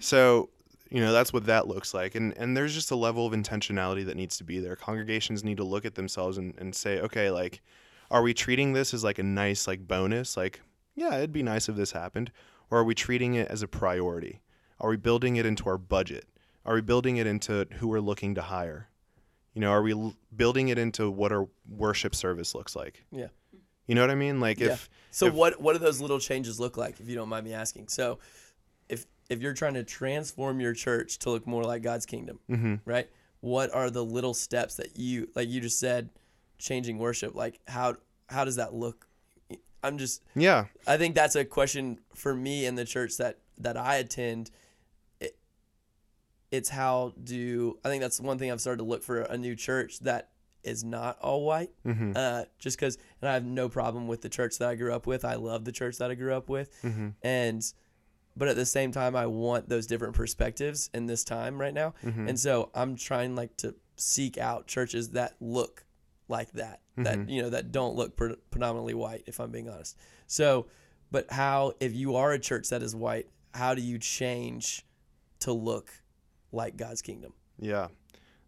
so 0.00 0.48
you 0.90 1.00
know 1.00 1.12
that's 1.12 1.32
what 1.32 1.46
that 1.46 1.68
looks 1.68 1.92
like 1.92 2.14
and 2.14 2.32
and 2.38 2.56
there's 2.56 2.74
just 2.74 2.90
a 2.90 2.96
level 2.96 3.26
of 3.26 3.32
intentionality 3.32 4.04
that 4.06 4.16
needs 4.16 4.36
to 4.38 4.44
be 4.44 4.58
there 4.60 4.76
congregations 4.76 5.44
need 5.44 5.56
to 5.56 5.64
look 5.64 5.84
at 5.84 5.96
themselves 5.96 6.38
and, 6.38 6.54
and 6.58 6.74
say 6.74 7.00
okay 7.00 7.30
like 7.30 7.60
are 8.10 8.22
we 8.22 8.32
treating 8.32 8.72
this 8.72 8.94
as 8.94 9.02
like 9.04 9.18
a 9.18 9.22
nice 9.22 9.66
like 9.66 9.86
bonus 9.86 10.36
like 10.36 10.60
yeah 10.94 11.16
it'd 11.16 11.32
be 11.32 11.42
nice 11.42 11.68
if 11.68 11.76
this 11.76 11.90
happened 11.92 12.30
or 12.70 12.78
are 12.80 12.84
we 12.84 12.94
treating 12.94 13.34
it 13.34 13.48
as 13.48 13.62
a 13.62 13.68
priority 13.68 14.40
are 14.80 14.90
we 14.90 14.96
building 14.96 15.36
it 15.36 15.44
into 15.46 15.68
our 15.68 15.78
budget 15.78 16.24
are 16.64 16.74
we 16.74 16.80
building 16.80 17.16
it 17.16 17.26
into 17.26 17.66
who 17.78 17.88
we're 17.88 18.00
looking 18.00 18.34
to 18.34 18.42
hire 18.42 18.88
you 19.54 19.60
know 19.60 19.70
are 19.70 19.82
we 19.82 19.92
l- 19.92 20.14
building 20.34 20.68
it 20.68 20.78
into 20.78 21.10
what 21.10 21.32
our 21.32 21.48
worship 21.68 22.14
service 22.14 22.54
looks 22.54 22.74
like 22.76 23.04
Yeah. 23.10 23.28
you 23.86 23.94
know 23.94 24.00
what 24.02 24.10
i 24.10 24.14
mean 24.14 24.40
like 24.40 24.58
Yeah. 24.60 24.72
if 24.72 24.88
So 25.10 25.26
if- 25.26 25.34
what 25.34 25.60
what 25.60 25.72
do 25.72 25.78
those 25.80 26.00
little 26.00 26.20
changes 26.20 26.60
look 26.60 26.76
like, 26.76 27.00
if 27.00 27.08
you 27.08 27.16
don't 27.16 27.28
mind 27.28 27.44
me 27.44 27.52
asking? 27.52 27.88
So, 27.88 28.20
if 28.88 29.06
if 29.28 29.40
you're 29.40 29.54
trying 29.54 29.74
to 29.74 29.82
transform 29.82 30.60
your 30.60 30.72
church 30.72 31.18
to 31.20 31.30
look 31.30 31.46
more 31.48 31.64
like 31.64 31.82
God's 31.82 32.06
kingdom, 32.06 32.38
Mhm. 32.48 32.80
right? 32.84 33.08
What 33.40 33.74
are 33.74 33.90
the 33.90 34.04
little 34.04 34.34
steps 34.34 34.76
that 34.76 34.96
you 34.96 35.28
like? 35.34 35.48
You 35.48 35.60
just 35.60 35.80
said, 35.80 36.10
changing 36.58 36.98
worship. 36.98 37.34
Like 37.34 37.58
how 37.66 37.96
how 38.28 38.44
does 38.44 38.54
that 38.56 38.72
look? 38.72 39.08
I'm 39.82 39.98
just 39.98 40.22
yeah 40.34 40.66
I 40.86 40.96
think 40.96 41.14
that's 41.14 41.36
a 41.36 41.44
question 41.44 41.98
for 42.14 42.34
me 42.34 42.66
in 42.66 42.74
the 42.74 42.84
church 42.84 43.16
that 43.18 43.38
that 43.58 43.76
I 43.76 43.96
attend. 43.96 44.50
It, 45.20 45.36
it's 46.50 46.68
how 46.68 47.12
do 47.22 47.78
I 47.84 47.88
think 47.88 48.02
that's 48.02 48.20
one 48.20 48.38
thing 48.38 48.50
I've 48.50 48.60
started 48.60 48.78
to 48.78 48.84
look 48.84 49.02
for 49.02 49.20
a 49.22 49.36
new 49.38 49.54
church 49.56 50.00
that 50.00 50.30
is 50.62 50.84
not 50.84 51.18
all 51.20 51.44
white. 51.44 51.70
mm-hmm. 51.86 52.12
Uh, 52.14 52.42
just 52.58 52.76
because, 52.78 52.98
and 53.22 53.30
I 53.30 53.34
have 53.34 53.44
no 53.46 53.68
problem 53.70 54.06
with 54.08 54.20
the 54.20 54.28
church 54.28 54.58
that 54.58 54.68
I 54.68 54.74
grew 54.74 54.92
up 54.92 55.06
with. 55.06 55.24
I 55.24 55.36
love 55.36 55.64
the 55.64 55.72
church 55.72 55.96
that 55.98 56.10
I 56.10 56.14
grew 56.14 56.34
up 56.34 56.48
with, 56.50 56.70
Mm-hmm. 56.82 57.08
and 57.22 57.62
but 58.36 58.46
at 58.48 58.56
the 58.56 58.66
same 58.66 58.92
time, 58.92 59.16
I 59.16 59.26
want 59.26 59.68
those 59.68 59.86
different 59.86 60.14
perspectives 60.14 60.88
in 60.94 61.06
this 61.06 61.24
time 61.24 61.58
right 61.60 61.72
now, 61.74 61.94
Mm-hmm. 62.04 62.28
and 62.28 62.38
so 62.38 62.70
I'm 62.74 62.94
trying 62.96 63.34
like 63.36 63.56
to 63.58 63.74
seek 63.96 64.36
out 64.38 64.66
churches 64.66 65.10
that 65.10 65.36
look 65.40 65.84
like 66.28 66.52
that, 66.52 66.80
that 67.04 67.28
you 67.28 67.42
know 67.42 67.50
that 67.50 67.72
don't 67.72 67.96
look 67.96 68.16
pre- 68.16 68.36
predominantly 68.50 68.94
white. 68.94 69.24
If 69.26 69.40
I'm 69.40 69.50
being 69.50 69.68
honest, 69.68 69.96
so 70.26 70.66
but 71.10 71.30
how 71.30 71.72
if 71.80 71.94
you 71.94 72.16
are 72.16 72.32
a 72.32 72.38
church 72.38 72.68
that 72.70 72.82
is 72.82 72.94
white, 72.94 73.28
how 73.54 73.74
do 73.74 73.82
you 73.82 73.98
change 73.98 74.84
to 75.40 75.52
look 75.52 75.90
like 76.52 76.76
God's 76.76 77.02
kingdom? 77.02 77.32
Yeah, 77.58 77.88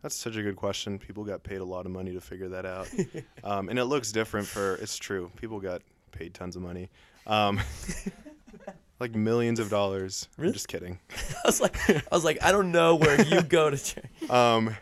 that's 0.03 0.17
such 0.17 0.37
a 0.37 0.43
good 0.43 0.57
question. 0.57 0.99
People 0.99 1.25
got 1.25 1.43
paid 1.43 1.61
a 1.61 1.65
lot 1.65 1.87
of 1.87 1.93
money 1.93 2.13
to 2.13 2.21
figure 2.21 2.49
that 2.51 2.67
out, 2.67 2.89
um, 3.45 3.69
and 3.69 3.79
it 3.79 3.85
looks 3.85 4.13
different 4.13 4.47
for. 4.47 4.77
It's 4.77 4.97
true. 4.97 5.31
People 5.37 5.61
got 5.61 5.83
paid 6.13 6.35
tons 6.35 6.57
of 6.57 6.63
money, 6.63 6.91
um, 7.27 7.61
like 9.01 9.15
millions 9.15 9.59
of 9.59 9.71
dollars. 9.71 10.29
Really? 10.37 10.51
I'm 10.51 10.55
just 10.55 10.69
kidding. 10.69 10.99
I 11.11 11.47
was 11.47 11.61
like, 11.61 11.77
I 11.91 12.03
was 12.13 12.25
like, 12.25 12.43
I 12.43 12.53
don't 12.53 12.71
know 12.71 12.97
where 12.97 13.21
you 13.21 13.43
go 13.43 13.71
to 13.71 13.77
church. 13.77 14.31
Um, 14.31 14.77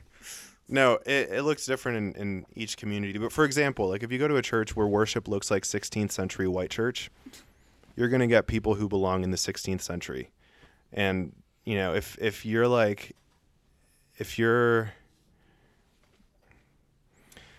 no, 0.70 1.00
it, 1.04 1.30
it 1.30 1.42
looks 1.42 1.66
different 1.66 2.16
in, 2.16 2.22
in 2.22 2.46
each 2.54 2.76
community. 2.76 3.18
But 3.18 3.32
for 3.32 3.44
example, 3.44 3.88
like 3.88 4.04
if 4.04 4.12
you 4.12 4.18
go 4.18 4.28
to 4.28 4.36
a 4.36 4.42
church 4.42 4.76
where 4.76 4.86
worship 4.86 5.26
looks 5.26 5.50
like 5.50 5.64
16th 5.64 6.12
century 6.12 6.46
white 6.46 6.70
church, 6.70 7.10
you're 7.96 8.08
gonna 8.08 8.28
get 8.28 8.46
people 8.46 8.76
who 8.76 8.88
belong 8.88 9.24
in 9.24 9.32
the 9.32 9.36
16th 9.36 9.80
century, 9.80 10.30
and 10.92 11.34
you 11.64 11.74
know 11.74 11.92
if 11.92 12.16
if 12.20 12.46
you're 12.46 12.68
like, 12.68 13.16
if 14.16 14.38
you're 14.38 14.92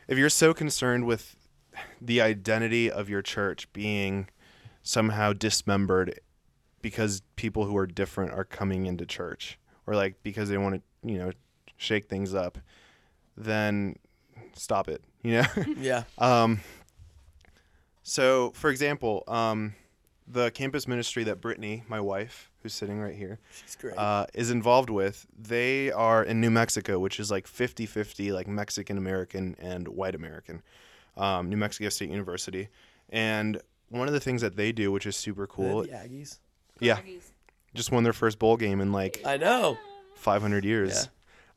if 0.07 0.17
you're 0.17 0.29
so 0.29 0.53
concerned 0.53 1.05
with 1.05 1.35
the 1.99 2.21
identity 2.21 2.89
of 2.89 3.09
your 3.09 3.21
church 3.21 3.71
being 3.73 4.29
somehow 4.83 5.33
dismembered 5.33 6.19
because 6.81 7.21
people 7.35 7.65
who 7.65 7.77
are 7.77 7.87
different 7.87 8.31
are 8.31 8.43
coming 8.43 8.85
into 8.85 9.05
church 9.05 9.59
or 9.85 9.95
like 9.95 10.15
because 10.23 10.49
they 10.49 10.57
want 10.57 10.75
to 10.75 11.09
you 11.09 11.17
know 11.17 11.31
shake 11.77 12.07
things 12.07 12.33
up 12.33 12.57
then 13.37 13.95
stop 14.53 14.87
it 14.89 15.01
you 15.23 15.33
know 15.41 15.45
Yeah, 15.77 16.03
um 16.17 16.59
so 18.03 18.51
for 18.51 18.69
example 18.69 19.23
um 19.27 19.75
the 20.27 20.51
campus 20.51 20.87
ministry 20.87 21.23
that 21.25 21.41
brittany 21.41 21.83
my 21.87 21.99
wife 21.99 22.49
who's 22.61 22.73
sitting 22.73 22.99
right 22.99 23.15
here 23.15 23.39
she's 23.61 23.75
great. 23.75 23.97
uh, 23.97 24.25
is 24.33 24.51
involved 24.51 24.89
with 24.89 25.25
they 25.37 25.91
are 25.91 26.23
in 26.23 26.39
new 26.41 26.51
mexico 26.51 26.99
which 26.99 27.19
is 27.19 27.31
like 27.31 27.45
50-50 27.47 28.31
like 28.33 28.47
mexican 28.47 28.97
american 28.97 29.55
and 29.59 29.87
white 29.87 30.15
american 30.15 30.61
um, 31.17 31.49
new 31.49 31.57
mexico 31.57 31.89
state 31.89 32.09
university 32.09 32.69
and 33.09 33.59
one 33.89 34.07
of 34.07 34.13
the 34.13 34.19
things 34.19 34.41
that 34.41 34.55
they 34.55 34.71
do 34.71 34.91
which 34.91 35.05
is 35.05 35.15
super 35.17 35.47
cool 35.47 35.81
the 35.83 35.89
Aggies. 35.89 36.39
yeah 36.79 36.95
Doggies. 36.95 37.31
just 37.73 37.91
won 37.91 38.03
their 38.03 38.13
first 38.13 38.39
bowl 38.39 38.57
game 38.57 38.79
in 38.81 38.91
like 38.91 39.21
I 39.25 39.37
know. 39.37 39.77
500 40.15 40.63
years 40.63 41.09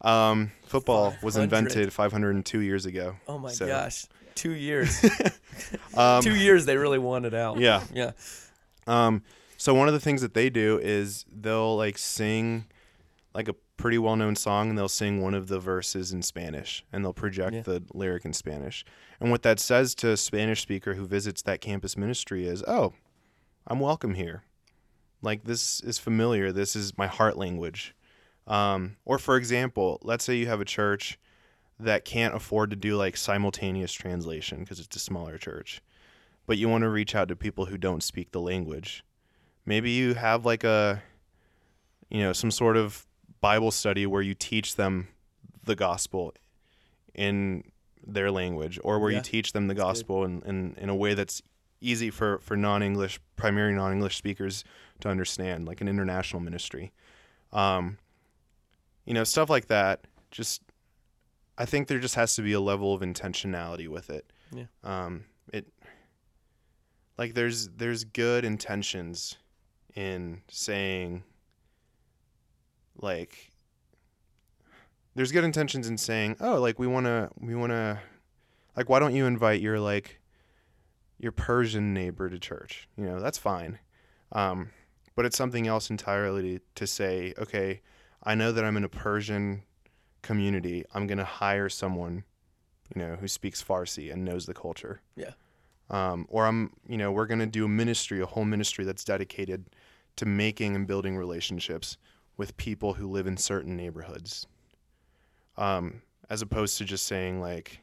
um, 0.04 0.52
football 0.66 1.14
was 1.22 1.34
500. 1.36 1.42
invented 1.44 1.92
502 1.92 2.60
years 2.60 2.86
ago 2.86 3.16
Oh 3.26 3.38
my 3.38 3.50
So- 3.52 3.66
gosh, 3.66 4.06
two 4.34 4.52
years. 4.52 5.04
um, 5.96 6.22
two 6.22 6.34
years 6.36 6.66
they 6.66 6.76
really 6.76 6.98
wanted 6.98 7.34
out. 7.34 7.58
yeah 7.58 7.82
Yeah. 7.94 8.12
Um, 8.86 9.22
so 9.56 9.72
one 9.74 9.88
of 9.88 9.94
the 9.94 10.00
things 10.00 10.20
that 10.22 10.34
they 10.34 10.50
do 10.50 10.78
is 10.82 11.24
they'll 11.32 11.76
like 11.76 11.96
sing 11.98 12.66
like 13.34 13.48
a 13.48 13.54
pretty 13.76 13.98
well 13.98 14.14
known 14.14 14.36
song 14.36 14.68
and 14.68 14.78
they'll 14.78 14.88
sing 14.88 15.22
one 15.22 15.34
of 15.34 15.48
the 15.48 15.58
verses 15.58 16.12
in 16.12 16.22
Spanish 16.22 16.84
and 16.92 17.04
they'll 17.04 17.12
project 17.14 17.54
Yeah. 17.54 17.62
the 17.62 17.82
lyric 17.94 18.24
in 18.24 18.32
Spanish. 18.32 18.84
And 19.20 19.30
what 19.30 19.42
that 19.42 19.58
says 19.58 19.94
to 19.96 20.10
a 20.10 20.16
Spanish 20.16 20.60
speaker 20.60 20.94
who 20.94 21.06
visits 21.06 21.40
that 21.42 21.60
campus 21.60 21.96
ministry 21.96 22.46
is, 22.46 22.62
"Oh, 22.68 22.92
I'm 23.66 23.80
welcome 23.80 24.14
here. 24.14 24.42
Like 25.22 25.44
this 25.44 25.80
is 25.80 25.98
familiar. 25.98 26.52
This 26.52 26.76
is 26.76 26.98
my 26.98 27.06
heart 27.06 27.36
language." 27.38 27.94
Um, 28.46 28.96
or 29.04 29.18
for 29.18 29.36
example, 29.36 29.98
let's 30.02 30.24
say 30.24 30.36
you 30.36 30.46
have 30.46 30.60
a 30.60 30.66
church 30.66 31.18
that 31.80 32.04
can't 32.04 32.34
afford 32.34 32.70
to 32.70 32.76
do 32.76 32.96
like 32.96 33.16
simultaneous 33.16 33.92
translation 33.92 34.60
because 34.60 34.80
it's 34.80 34.94
a 34.96 35.00
smaller 35.00 35.38
church 35.38 35.82
but 36.46 36.58
you 36.58 36.68
want 36.68 36.82
to 36.82 36.88
reach 36.88 37.14
out 37.14 37.28
to 37.28 37.36
people 37.36 37.66
who 37.66 37.78
don't 37.78 38.02
speak 38.02 38.32
the 38.32 38.40
language. 38.40 39.04
Maybe 39.64 39.90
you 39.90 40.14
have 40.14 40.44
like 40.44 40.64
a, 40.64 41.02
you 42.10 42.20
know, 42.20 42.32
some 42.32 42.50
sort 42.50 42.76
of 42.76 43.06
Bible 43.40 43.70
study 43.70 44.06
where 44.06 44.22
you 44.22 44.34
teach 44.34 44.76
them 44.76 45.08
the 45.64 45.74
gospel 45.74 46.34
in 47.14 47.64
their 48.06 48.30
language, 48.30 48.78
or 48.84 48.98
where 48.98 49.10
Yeah, 49.10 49.18
you 49.18 49.22
teach 49.22 49.52
them 49.52 49.68
the 49.68 49.74
gospel 49.74 50.24
in, 50.24 50.42
in, 50.42 50.74
in 50.78 50.88
a 50.90 50.94
way 50.94 51.14
that's 51.14 51.40
easy 51.80 52.10
for, 52.10 52.38
for 52.40 52.56
non 52.56 52.82
English, 52.82 53.18
primary 53.36 53.72
non 53.72 53.92
English 53.92 54.16
speakers 54.16 54.64
to 55.00 55.08
understand, 55.08 55.66
like 55.66 55.80
an 55.80 55.88
international 55.88 56.40
ministry. 56.40 56.92
Um, 57.52 57.98
you 59.04 59.14
know, 59.14 59.24
stuff 59.24 59.50
like 59.50 59.66
that. 59.66 60.06
Just, 60.30 60.62
I 61.58 61.64
think 61.64 61.88
there 61.88 61.98
just 61.98 62.14
has 62.14 62.34
to 62.36 62.42
be 62.42 62.52
a 62.52 62.60
level 62.60 62.94
of 62.94 63.00
intentionality 63.02 63.88
with 63.88 64.10
it. 64.10 64.32
Yeah. 64.52 64.64
Um, 64.82 65.24
it 65.52 65.66
like 67.18 67.34
there's 67.34 67.68
there's 67.68 68.04
good 68.04 68.44
intentions 68.44 69.36
in 69.94 70.42
saying 70.48 71.22
like 72.96 73.50
there's 75.14 75.32
good 75.32 75.44
intentions 75.44 75.88
in 75.88 75.96
saying 75.96 76.36
oh 76.40 76.60
like 76.60 76.78
we 76.78 76.86
want 76.86 77.06
to 77.06 77.30
we 77.38 77.54
want 77.54 77.70
to 77.70 77.98
like 78.76 78.88
why 78.88 78.98
don't 78.98 79.14
you 79.14 79.26
invite 79.26 79.60
your 79.60 79.78
like 79.78 80.20
your 81.18 81.32
persian 81.32 81.94
neighbor 81.94 82.28
to 82.28 82.38
church 82.38 82.88
you 82.96 83.04
know 83.04 83.20
that's 83.20 83.38
fine 83.38 83.78
um, 84.32 84.70
but 85.14 85.24
it's 85.24 85.36
something 85.36 85.68
else 85.68 85.90
entirely 85.90 86.60
to 86.74 86.86
say 86.86 87.32
okay 87.38 87.80
i 88.24 88.34
know 88.34 88.52
that 88.52 88.64
i'm 88.64 88.76
in 88.76 88.84
a 88.84 88.88
persian 88.88 89.62
community 90.22 90.84
i'm 90.94 91.06
going 91.06 91.18
to 91.18 91.24
hire 91.24 91.68
someone 91.68 92.24
you 92.94 93.00
know 93.02 93.16
who 93.16 93.28
speaks 93.28 93.62
farsi 93.62 94.12
and 94.12 94.24
knows 94.24 94.46
the 94.46 94.54
culture 94.54 95.00
Yeah. 95.16 95.32
um, 95.90 96.26
or 96.30 96.46
i'm 96.46 96.70
you 96.88 96.96
know 96.96 97.12
we're 97.12 97.26
going 97.26 97.40
to 97.40 97.46
do 97.46 97.64
a 97.64 97.68
ministry 97.68 98.20
a 98.20 98.26
whole 98.26 98.44
ministry 98.44 98.84
that's 98.84 99.04
dedicated 99.04 99.66
to 100.16 100.26
making 100.26 100.74
and 100.76 100.86
building 100.86 101.16
relationships 101.16 101.96
with 102.36 102.56
people 102.56 102.94
who 102.94 103.06
live 103.10 103.26
in 103.26 103.36
certain 103.36 103.76
neighborhoods 103.76 104.46
um, 105.56 106.02
as 106.30 106.42
opposed 106.42 106.78
to 106.78 106.84
just 106.84 107.06
saying 107.06 107.40
like 107.40 107.80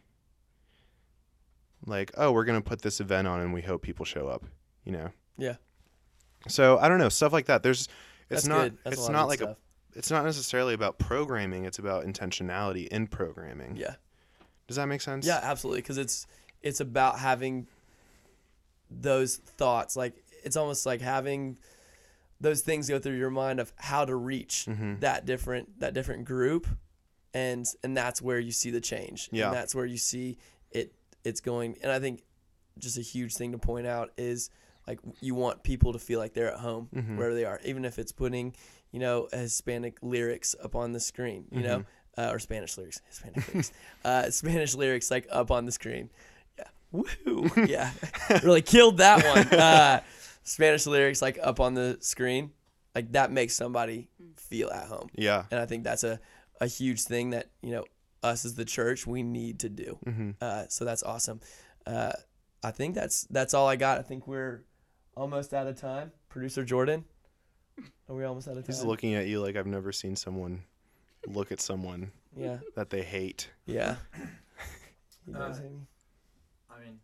like 1.85 2.11
oh 2.17 2.31
we're 2.31 2.45
going 2.45 2.61
to 2.61 2.67
put 2.67 2.81
this 2.81 2.99
event 2.99 3.27
on 3.27 3.39
and 3.39 3.53
we 3.53 3.61
hope 3.61 3.81
people 3.81 4.05
show 4.05 4.27
up 4.27 4.43
you 4.85 4.91
know 4.91 5.09
Yeah. 5.37 5.55
so 6.47 6.77
i 6.79 6.87
don't 6.87 6.99
know 6.99 7.09
stuff 7.09 7.33
like 7.33 7.45
that 7.47 7.63
there's 7.63 7.87
it's 8.29 8.43
That's 8.43 8.47
not 8.47 8.67
a 8.67 8.73
it's 8.91 9.09
not 9.09 9.27
like 9.27 9.41
a 9.41 9.43
stuff. 9.45 9.57
It's 9.95 10.09
not 10.11 10.23
necessarily 10.25 10.73
about 10.73 10.97
programming 10.99 11.65
it's 11.65 11.79
about 11.79 12.05
intentionality 12.05 12.87
in 12.87 13.07
programming 13.07 13.75
Yeah. 13.75 13.95
does 14.67 14.77
that 14.77 14.85
make 14.87 15.01
sense 15.01 15.25
Yeah, 15.25 15.39
absolutely. 15.43 15.81
Because 15.81 15.97
it's 15.97 16.27
it's 16.61 16.79
about 16.79 17.19
having 17.19 17.67
those 18.89 19.37
thoughts. 19.37 19.95
Like 19.95 20.15
it's 20.43 20.55
almost 20.57 20.85
like 20.85 21.01
having 21.01 21.57
those 22.39 22.61
things 22.61 22.89
go 22.89 22.99
through 22.99 23.17
your 23.17 23.29
mind 23.29 23.59
of 23.59 23.71
how 23.77 24.05
to 24.05 24.15
reach 24.15 24.65
Mm-hmm. 24.67 24.99
that 24.99 25.25
different 25.25 25.79
that 25.79 25.93
different 25.93 26.25
group, 26.25 26.67
and 27.33 27.65
and 27.83 27.95
that's 27.95 28.21
where 28.21 28.39
you 28.39 28.51
see 28.51 28.71
the 28.71 28.81
change. 28.81 29.29
Yeah. 29.31 29.47
and 29.47 29.55
that's 29.55 29.73
where 29.75 29.85
you 29.85 29.97
see 29.97 30.37
it. 30.71 30.93
It's 31.23 31.39
going. 31.41 31.77
And 31.83 31.91
I 31.91 31.99
think 31.99 32.23
just 32.79 32.97
a 32.97 33.01
huge 33.01 33.35
thing 33.35 33.51
to 33.51 33.57
point 33.57 33.85
out 33.87 34.11
is 34.17 34.49
like 34.87 34.99
you 35.21 35.35
want 35.35 35.63
people 35.63 35.93
to 35.93 35.99
feel 35.99 36.19
like 36.19 36.33
they're 36.33 36.51
at 36.53 36.59
home 36.59 36.89
Mhm. 36.93 37.17
wherever 37.17 37.35
they 37.35 37.45
are, 37.45 37.59
even 37.63 37.85
if 37.85 37.99
it's 37.99 38.11
putting 38.11 38.55
you 38.91 38.99
know 38.99 39.27
Hispanic 39.31 39.97
lyrics 40.01 40.55
up 40.63 40.75
on 40.75 40.91
the 40.93 40.99
screen. 40.99 41.45
You 41.51 41.61
know. 41.61 41.85
Uh, 42.17 42.29
or 42.33 42.39
Spanish 42.39 42.77
lyrics, 42.77 42.99
Hispanic 43.07 43.47
lyrics, 43.47 43.71
uh, 44.05 44.29
Spanish 44.29 44.75
lyrics 44.75 45.09
like 45.09 45.25
up 45.31 45.49
on 45.49 45.65
the 45.65 45.71
screen. 45.71 46.09
Yeah, 46.57 46.65
woo, 46.91 47.49
yeah, 47.65 47.91
really 48.43 48.61
killed 48.61 48.97
that 48.97 49.23
one. 49.23 49.47
Uh, 49.57 50.01
Spanish 50.43 50.85
lyrics 50.85 51.21
like 51.21 51.39
up 51.41 51.61
on 51.61 51.73
the 51.73 51.97
screen, 52.01 52.51
like 52.93 53.13
that 53.13 53.31
makes 53.31 53.55
somebody 53.55 54.09
feel 54.35 54.69
at 54.71 54.87
home, 54.87 55.07
yeah 55.15 55.45
and 55.51 55.59
I 55.61 55.65
think 55.65 55.85
that's 55.85 56.03
a 56.03 56.19
a 56.59 56.67
huge 56.67 57.03
thing 57.03 57.29
that 57.29 57.47
you 57.61 57.71
know 57.71 57.85
us 58.23 58.45
as 58.45 58.55
the 58.55 58.65
church 58.65 59.07
we 59.07 59.23
need 59.23 59.59
to 59.59 59.69
do. 59.69 59.97
mm-hmm. 60.05 60.31
Uh, 60.39 60.65
so 60.69 60.85
that's 60.85 61.03
awesome. 61.03 61.39
Uh, 61.85 62.11
I 62.63 62.71
think 62.71 62.95
that's 62.95 63.23
that's 63.29 63.53
all 63.53 63.67
I 63.67 63.75
got. 63.75 63.97
I 63.97 64.03
think 64.03 64.27
we're 64.27 64.63
almost 65.15 65.53
out 65.53 65.67
of 65.67 65.79
time. 65.79 66.11
Producer 66.29 66.63
Jordan, 66.63 67.05
are 68.09 68.15
we 68.15 68.23
almost 68.23 68.47
out 68.47 68.57
of 68.57 68.65
time? 68.65 68.75
he's 68.75 68.83
looking 68.83 69.13
at 69.15 69.27
you 69.27 69.41
like 69.41 69.55
i've 69.55 69.65
never 69.67 69.91
seen 69.91 70.15
someone 70.15 70.61
look 71.27 71.51
at 71.51 71.59
someone 71.61 72.11
yeah, 72.35 72.57
that 72.75 72.89
they 72.89 73.03
hate 73.03 73.49
yeah. 73.65 73.95
You 75.27 75.33
guys 75.35 75.59
Uh, 75.59 75.61
hate 75.63 75.71
me? 75.71 75.79
I 76.69 76.83
mean, 76.83 76.99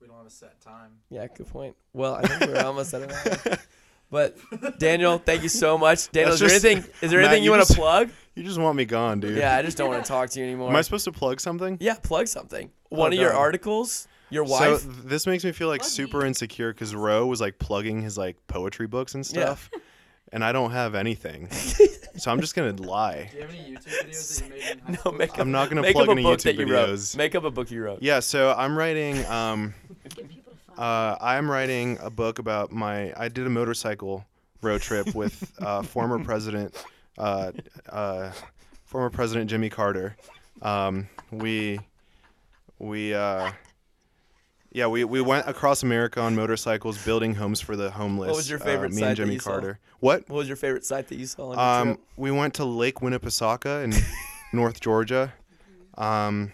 we 0.00 0.06
don't 0.06 0.16
have 0.16 0.26
a 0.26 0.30
set 0.30 0.58
time. 0.60 0.92
Yeah, 1.10 1.26
good 1.26 1.48
point. 1.48 1.76
Well, 1.92 2.14
I 2.14 2.22
think 2.22 2.50
we're 2.50 2.64
almost 2.64 2.94
out 2.94 3.02
of 3.02 3.10
time. 3.44 3.58
But 4.10 4.38
Daniel, 4.78 5.18
thank 5.18 5.42
you 5.42 5.50
so 5.50 5.76
much. 5.76 6.10
Daniel, 6.12 6.32
is 6.32 6.40
there 6.40 6.48
just- 6.48 6.64
anything 6.64 6.90
is 7.02 7.10
there 7.10 7.20
Matt, 7.20 7.28
anything 7.28 7.44
you, 7.44 7.52
you 7.52 7.56
want 7.58 7.68
to 7.68 7.74
plug? 7.74 8.08
you 8.34 8.42
just 8.42 8.58
want 8.58 8.74
me 8.76 8.86
gone 8.86 9.20
dude 9.20 9.36
Yeah, 9.36 9.54
I 9.56 9.60
just 9.62 9.76
don't 9.76 9.90
want 9.90 10.02
to 10.02 10.08
talk 10.08 10.30
to 10.30 10.38
you 10.40 10.46
anymore. 10.46 10.70
am 10.70 10.76
i 10.76 10.80
supposed 10.80 11.04
to 11.04 11.12
plug 11.12 11.40
something 11.40 11.76
yeah, 11.80 11.94
plug 12.02 12.26
something. 12.26 12.70
One 12.88 13.12
of 13.12 13.18
your 13.18 13.34
articles, 13.34 14.08
your 14.30 14.46
So 14.46 14.72
wife. 14.72 14.82
th- 14.82 14.94
this 15.04 15.26
makes 15.26 15.44
me 15.44 15.52
feel 15.52 15.68
like 15.68 15.80
Plug 15.80 15.90
super 15.90 16.20
me. 16.22 16.28
insecure 16.28 16.72
because 16.72 16.94
Roe 16.94 17.26
was 17.26 17.40
like 17.40 17.58
plugging 17.58 18.02
his 18.02 18.16
like 18.18 18.36
poetry 18.46 18.86
books 18.86 19.14
and 19.14 19.24
Yeah. 19.26 19.30
stuff, 19.54 19.70
and 20.32 20.44
I 20.44 20.52
don't 20.52 20.70
have 20.72 20.94
anything, 20.94 21.48
so 22.16 22.30
I'm 22.30 22.40
just 22.40 22.54
gonna 22.54 22.72
lie. 22.82 23.28
Do 23.30 23.36
you 23.36 23.42
have 23.42 23.50
any 23.54 23.72
YouTube 23.74 24.06
videos 24.06 24.38
that 24.38 24.44
you 24.44 24.50
made 24.50 24.62
in 24.72 24.78
high 24.80 24.88
no, 24.92 24.94
school? 24.98 25.12
make 25.12 25.30
up, 25.30 25.38
I'm 25.40 25.50
not 25.50 25.68
gonna 25.70 25.82
make 25.82 25.94
plug 25.94 26.04
up 26.04 26.08
a 26.08 26.12
any 26.12 26.22
book 26.22 26.38
YouTube 26.40 26.42
that 26.44 26.54
you 26.56 26.66
videos. 26.66 27.14
wrote. 27.14 27.18
Make 27.18 27.34
up 27.34 27.44
a 27.44 27.50
book 27.50 27.70
you 27.70 27.82
wrote. 27.82 28.02
Yeah, 28.02 28.20
so 28.20 28.54
I'm 28.56 28.76
writing. 28.76 29.24
Um, 29.26 29.74
Get 30.04 30.28
people 30.28 30.52
to 30.52 30.58
find 30.58 30.78
uh, 30.78 31.16
I'm 31.20 31.50
writing 31.50 31.98
a 32.00 32.10
book 32.10 32.38
about 32.38 32.70
my. 32.72 33.12
I 33.16 33.28
did 33.28 33.46
a 33.46 33.50
motorcycle 33.50 34.24
road 34.62 34.80
trip 34.82 35.14
with 35.14 35.52
uh, 35.60 35.82
former 35.82 36.22
president, 36.22 36.74
uh, 37.16 37.52
uh, 37.88 38.32
former 38.84 39.08
President 39.10 39.48
Jimmy 39.50 39.70
Carter. 39.70 40.16
Um, 40.62 41.08
we, 41.30 41.78
we, 42.80 43.14
uh, 43.14 43.52
yeah, 44.70 44.86
we, 44.86 45.04
we 45.04 45.20
went 45.20 45.48
across 45.48 45.82
America 45.82 46.20
on 46.20 46.34
motorcycles, 46.36 47.02
building 47.04 47.34
homes 47.34 47.60
for 47.60 47.74
the 47.76 47.90
homeless. 47.90 48.28
What 48.28 48.36
was 48.36 48.50
your 48.50 48.58
favorite 48.58 48.92
uh, 48.92 48.96
me 48.96 49.00
site 49.00 49.02
and 49.02 49.10
that 49.10 49.16
Jimmy 49.16 49.34
you 49.34 49.40
saw? 49.40 49.50
Carter. 49.50 49.78
What? 50.00 50.28
What 50.28 50.36
was 50.36 50.48
your 50.48 50.56
favorite 50.56 50.84
site 50.84 51.08
that 51.08 51.16
you 51.16 51.26
saw 51.26 51.50
on 51.50 51.56
your 51.56 51.60
Um, 51.60 51.88
trip? 51.96 52.00
we 52.16 52.30
went 52.30 52.54
to 52.54 52.64
Lake 52.64 52.96
Winnipesaukee 52.96 53.84
in 53.84 53.92
North 54.52 54.80
Georgia, 54.80 55.32
um, 55.96 56.52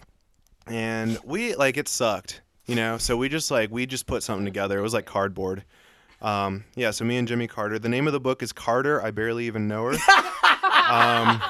and 0.67 1.19
we 1.25 1.55
like 1.57 1.77
it 1.77 1.89
sucked, 1.89 2.41
you 2.67 2.75
know. 2.77 2.99
So 2.99 3.17
we 3.17 3.29
just 3.29 3.51
like 3.51 3.71
we 3.71 3.85
just 3.87 4.07
put 4.07 4.23
something 4.23 4.45
together. 4.45 4.79
It 4.79 4.83
was 4.83 4.95
like 4.95 5.07
cardboard. 5.07 5.65
Um, 6.23 6.65
yeah. 6.75 6.91
So 6.93 7.05
me 7.05 7.17
and 7.19 7.29
Jimmy 7.29 7.47
Carter. 7.47 7.79
The 7.79 7.89
name 7.89 8.07
of 8.07 8.13
the 8.15 8.21
book 8.21 8.43
is 8.43 8.53
Carter. 8.53 9.03
I 9.03 9.11
barely 9.11 9.47
even 9.47 9.69
know 9.69 9.93
her. 9.93 9.99
um, 10.89 11.43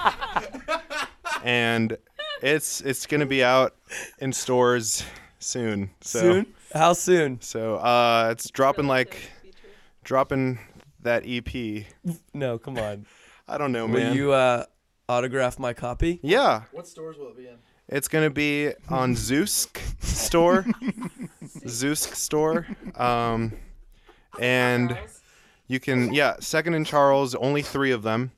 and 1.45 1.97
it's 2.43 2.81
it's 2.81 3.07
gonna 3.07 3.27
be 3.27 3.45
out 3.45 3.75
in 4.19 4.33
stores 4.33 5.05
soon. 5.45 5.91
So, 6.01 6.21
soon? 6.21 6.47
How 6.73 6.93
soon? 6.93 7.41
So 7.41 7.77
uh, 7.77 8.29
it's 8.33 8.51
dropping 8.51 8.87
like 8.87 9.31
dropping 10.03 10.59
that 11.03 11.25
EP. 11.27 11.85
No, 12.33 12.59
come 12.59 12.79
on. 12.79 13.07
I 13.49 13.59
don't 13.59 13.73
know, 13.73 13.87
man. 13.87 14.11
Will 14.11 14.17
you 14.17 14.33
uh, 14.33 14.65
autograph 15.09 15.59
my 15.59 15.73
copy? 15.75 16.19
yeah. 16.23 16.63
What 16.73 16.87
stores 16.87 17.19
will 17.19 17.29
it 17.29 17.37
be 17.37 17.47
in? 17.47 17.57
It's 17.89 18.09
gonna 18.09 18.31
be 18.31 18.73
on 18.89 19.15
Zeusk 19.15 19.79
store, 20.03 20.63
Zeusk 21.45 22.15
store, 22.15 22.67
um, 22.97 23.53
and 24.41 24.97
you 25.67 25.79
can 25.79 26.15
yeah, 26.15 26.37
second 26.41 26.73
and 26.73 26.87
Charles, 26.87 27.35
only 27.35 27.61
three 27.61 27.91
of 27.91 28.03
them. 28.03 28.33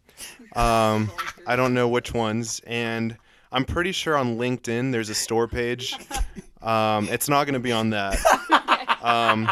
Um, 0.57 1.13
I 1.47 1.55
don't 1.55 1.75
know 1.75 1.87
which 1.87 2.13
ones, 2.13 2.61
and 2.67 3.17
I'm 3.53 3.65
pretty 3.65 3.93
sure 3.93 4.17
on 4.17 4.37
LinkedIn 4.37 4.91
there's 4.91 5.11
a 5.11 5.15
store 5.15 5.47
page. 5.47 5.95
Um, 6.63 7.09
it's 7.11 7.29
not 7.29 7.45
gonna 7.47 7.61
be 7.61 7.73
on 7.73 7.91
that. 7.91 8.19
Um, 9.03 9.49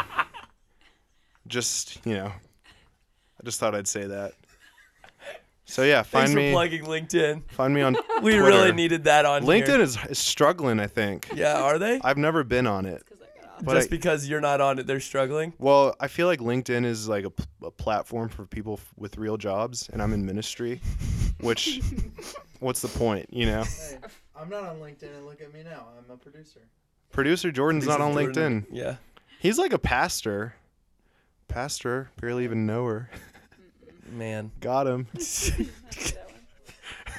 just 1.47 2.05
you 2.05 2.15
know, 2.15 2.25
I 2.27 3.43
just 3.45 3.59
thought 3.59 3.73
I'd 3.73 3.87
say 3.87 4.05
that. 4.07 4.33
So 5.65 5.83
yeah, 5.83 6.03
find 6.03 6.03
Thanks 6.03 6.11
find 6.11 6.31
for 6.33 6.37
me, 6.39 6.51
plugging 6.51 6.83
LinkedIn. 6.83 7.41
find 7.51 7.73
me 7.73 7.81
on 7.81 7.93
We 8.21 8.31
Twitter. 8.31 8.43
really 8.43 8.71
needed 8.73 9.05
that 9.05 9.25
on 9.25 9.43
LinkedIn 9.43 9.67
here. 9.67 9.81
is, 9.81 9.97
is 10.09 10.19
struggling, 10.19 10.79
I 10.79 10.87
think. 10.87 11.29
Yeah, 11.33 11.61
are 11.61 11.79
they? 11.79 11.99
I've 12.03 12.17
never 12.17 12.43
been 12.43 12.67
on 12.67 12.85
it. 12.85 13.03
'Cause 13.07 13.17
I 13.21 13.39
got 13.41 13.49
off. 13.55 13.63
But 13.65 13.73
Just 13.75 13.87
I- 13.87 13.91
because 13.91 14.27
you're 14.27 14.41
not 14.41 14.59
on 14.61 14.77
it, 14.79 14.87
they're 14.87 14.99
struggling. 14.99 15.53
Well, 15.57 15.95
I 16.01 16.07
feel 16.07 16.27
like 16.27 16.39
LinkedIn 16.39 16.83
is 16.85 17.07
like 17.07 17.25
a 17.25 17.71
platform 17.71 18.27
for 18.29 18.45
people 18.45 18.73
f- 18.73 18.93
with 18.97 19.17
real 19.17 19.37
jobs, 19.37 19.89
and 19.93 20.01
I'm 20.03 20.11
in 20.13 20.25
ministry, 20.25 20.81
which, 21.39 21.79
what's 22.59 22.81
the 22.81 22.89
point, 22.89 23.27
you 23.31 23.45
know? 23.45 23.63
Hey, 23.63 23.97
I'm 24.35 24.49
not 24.49 24.63
on 24.65 24.79
LinkedIn 24.79 25.15
and 25.15 25.25
look 25.25 25.39
at 25.41 25.53
me 25.53 25.63
now. 25.63 25.85
I'm 25.97 26.11
a 26.11 26.17
producer. 26.17 26.59
Producer 27.15 27.49
Jordan's 27.49 27.87
not 27.87 28.01
on 28.01 28.11
Jordan. 28.11 28.33
LinkedIn. 28.33 28.65
Yeah. 28.71 28.95
He's 29.39 29.57
like 29.57 29.71
a 29.71 29.79
pastor. 29.79 30.55
Pastor, 31.47 32.11
barely 32.19 32.43
even 32.43 32.65
know 32.65 32.85
her. 32.87 33.09
Man. 34.11 34.51
Got 34.59 34.85
him. 34.85 35.07
is, 35.15 35.53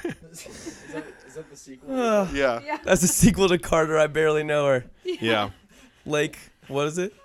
that, 0.03 1.03
is 1.25 1.33
that 1.33 1.49
the 1.49 1.55
sequel? 1.55 1.99
Ugh. 1.99 2.29
Yeah. 2.31 2.61
Yeah. 2.63 2.77
That's 2.83 3.01
a 3.01 3.07
sequel 3.07 3.49
to 3.49 3.57
Carter. 3.57 3.97
I 3.97 4.05
barely 4.05 4.43
know 4.43 4.67
her. 4.67 4.85
Yeah. 5.03 5.49
Lake, 6.05 6.37
what 6.67 6.85
is 6.85 6.99
it? 6.99 7.15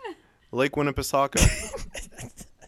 Lake 0.51 0.73
Winnipesaukee. 0.73 1.43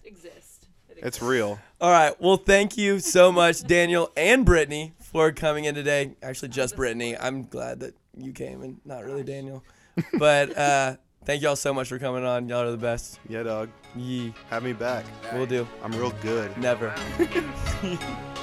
Exist. 0.04 0.66
It 0.90 0.98
It's 0.98 1.22
real. 1.22 1.58
All 1.80 1.90
right. 1.90 2.14
Well, 2.20 2.36
thank 2.36 2.76
you 2.76 2.98
so 2.98 3.32
much, 3.32 3.62
Daniel 3.62 4.12
and 4.18 4.44
Brittany, 4.44 4.92
for 5.00 5.32
coming 5.32 5.64
in 5.64 5.74
today. 5.74 6.14
Actually, 6.22 6.50
just 6.50 6.76
Brittany. 6.76 7.16
I'm 7.16 7.44
glad 7.44 7.80
that 7.80 7.94
you 8.18 8.32
came 8.32 8.60
and 8.60 8.80
not 8.84 9.02
really 9.04 9.22
Daniel. 9.22 9.64
But 10.18 10.56
uh, 10.56 10.96
thank 11.24 11.42
y'all 11.42 11.56
so 11.56 11.72
much 11.74 11.88
for 11.88 11.98
coming 11.98 12.24
on. 12.24 12.48
Y'all 12.48 12.60
are 12.62 12.70
the 12.70 12.76
best. 12.76 13.20
Yeah, 13.28 13.42
dog. 13.42 13.70
Yee. 13.96 14.34
Have 14.50 14.62
me 14.62 14.72
back. 14.72 15.04
We'll 15.32 15.46
do. 15.46 15.66
I'm 15.82 15.92
real 15.92 16.12
good. 16.22 16.56
Never. 16.58 16.94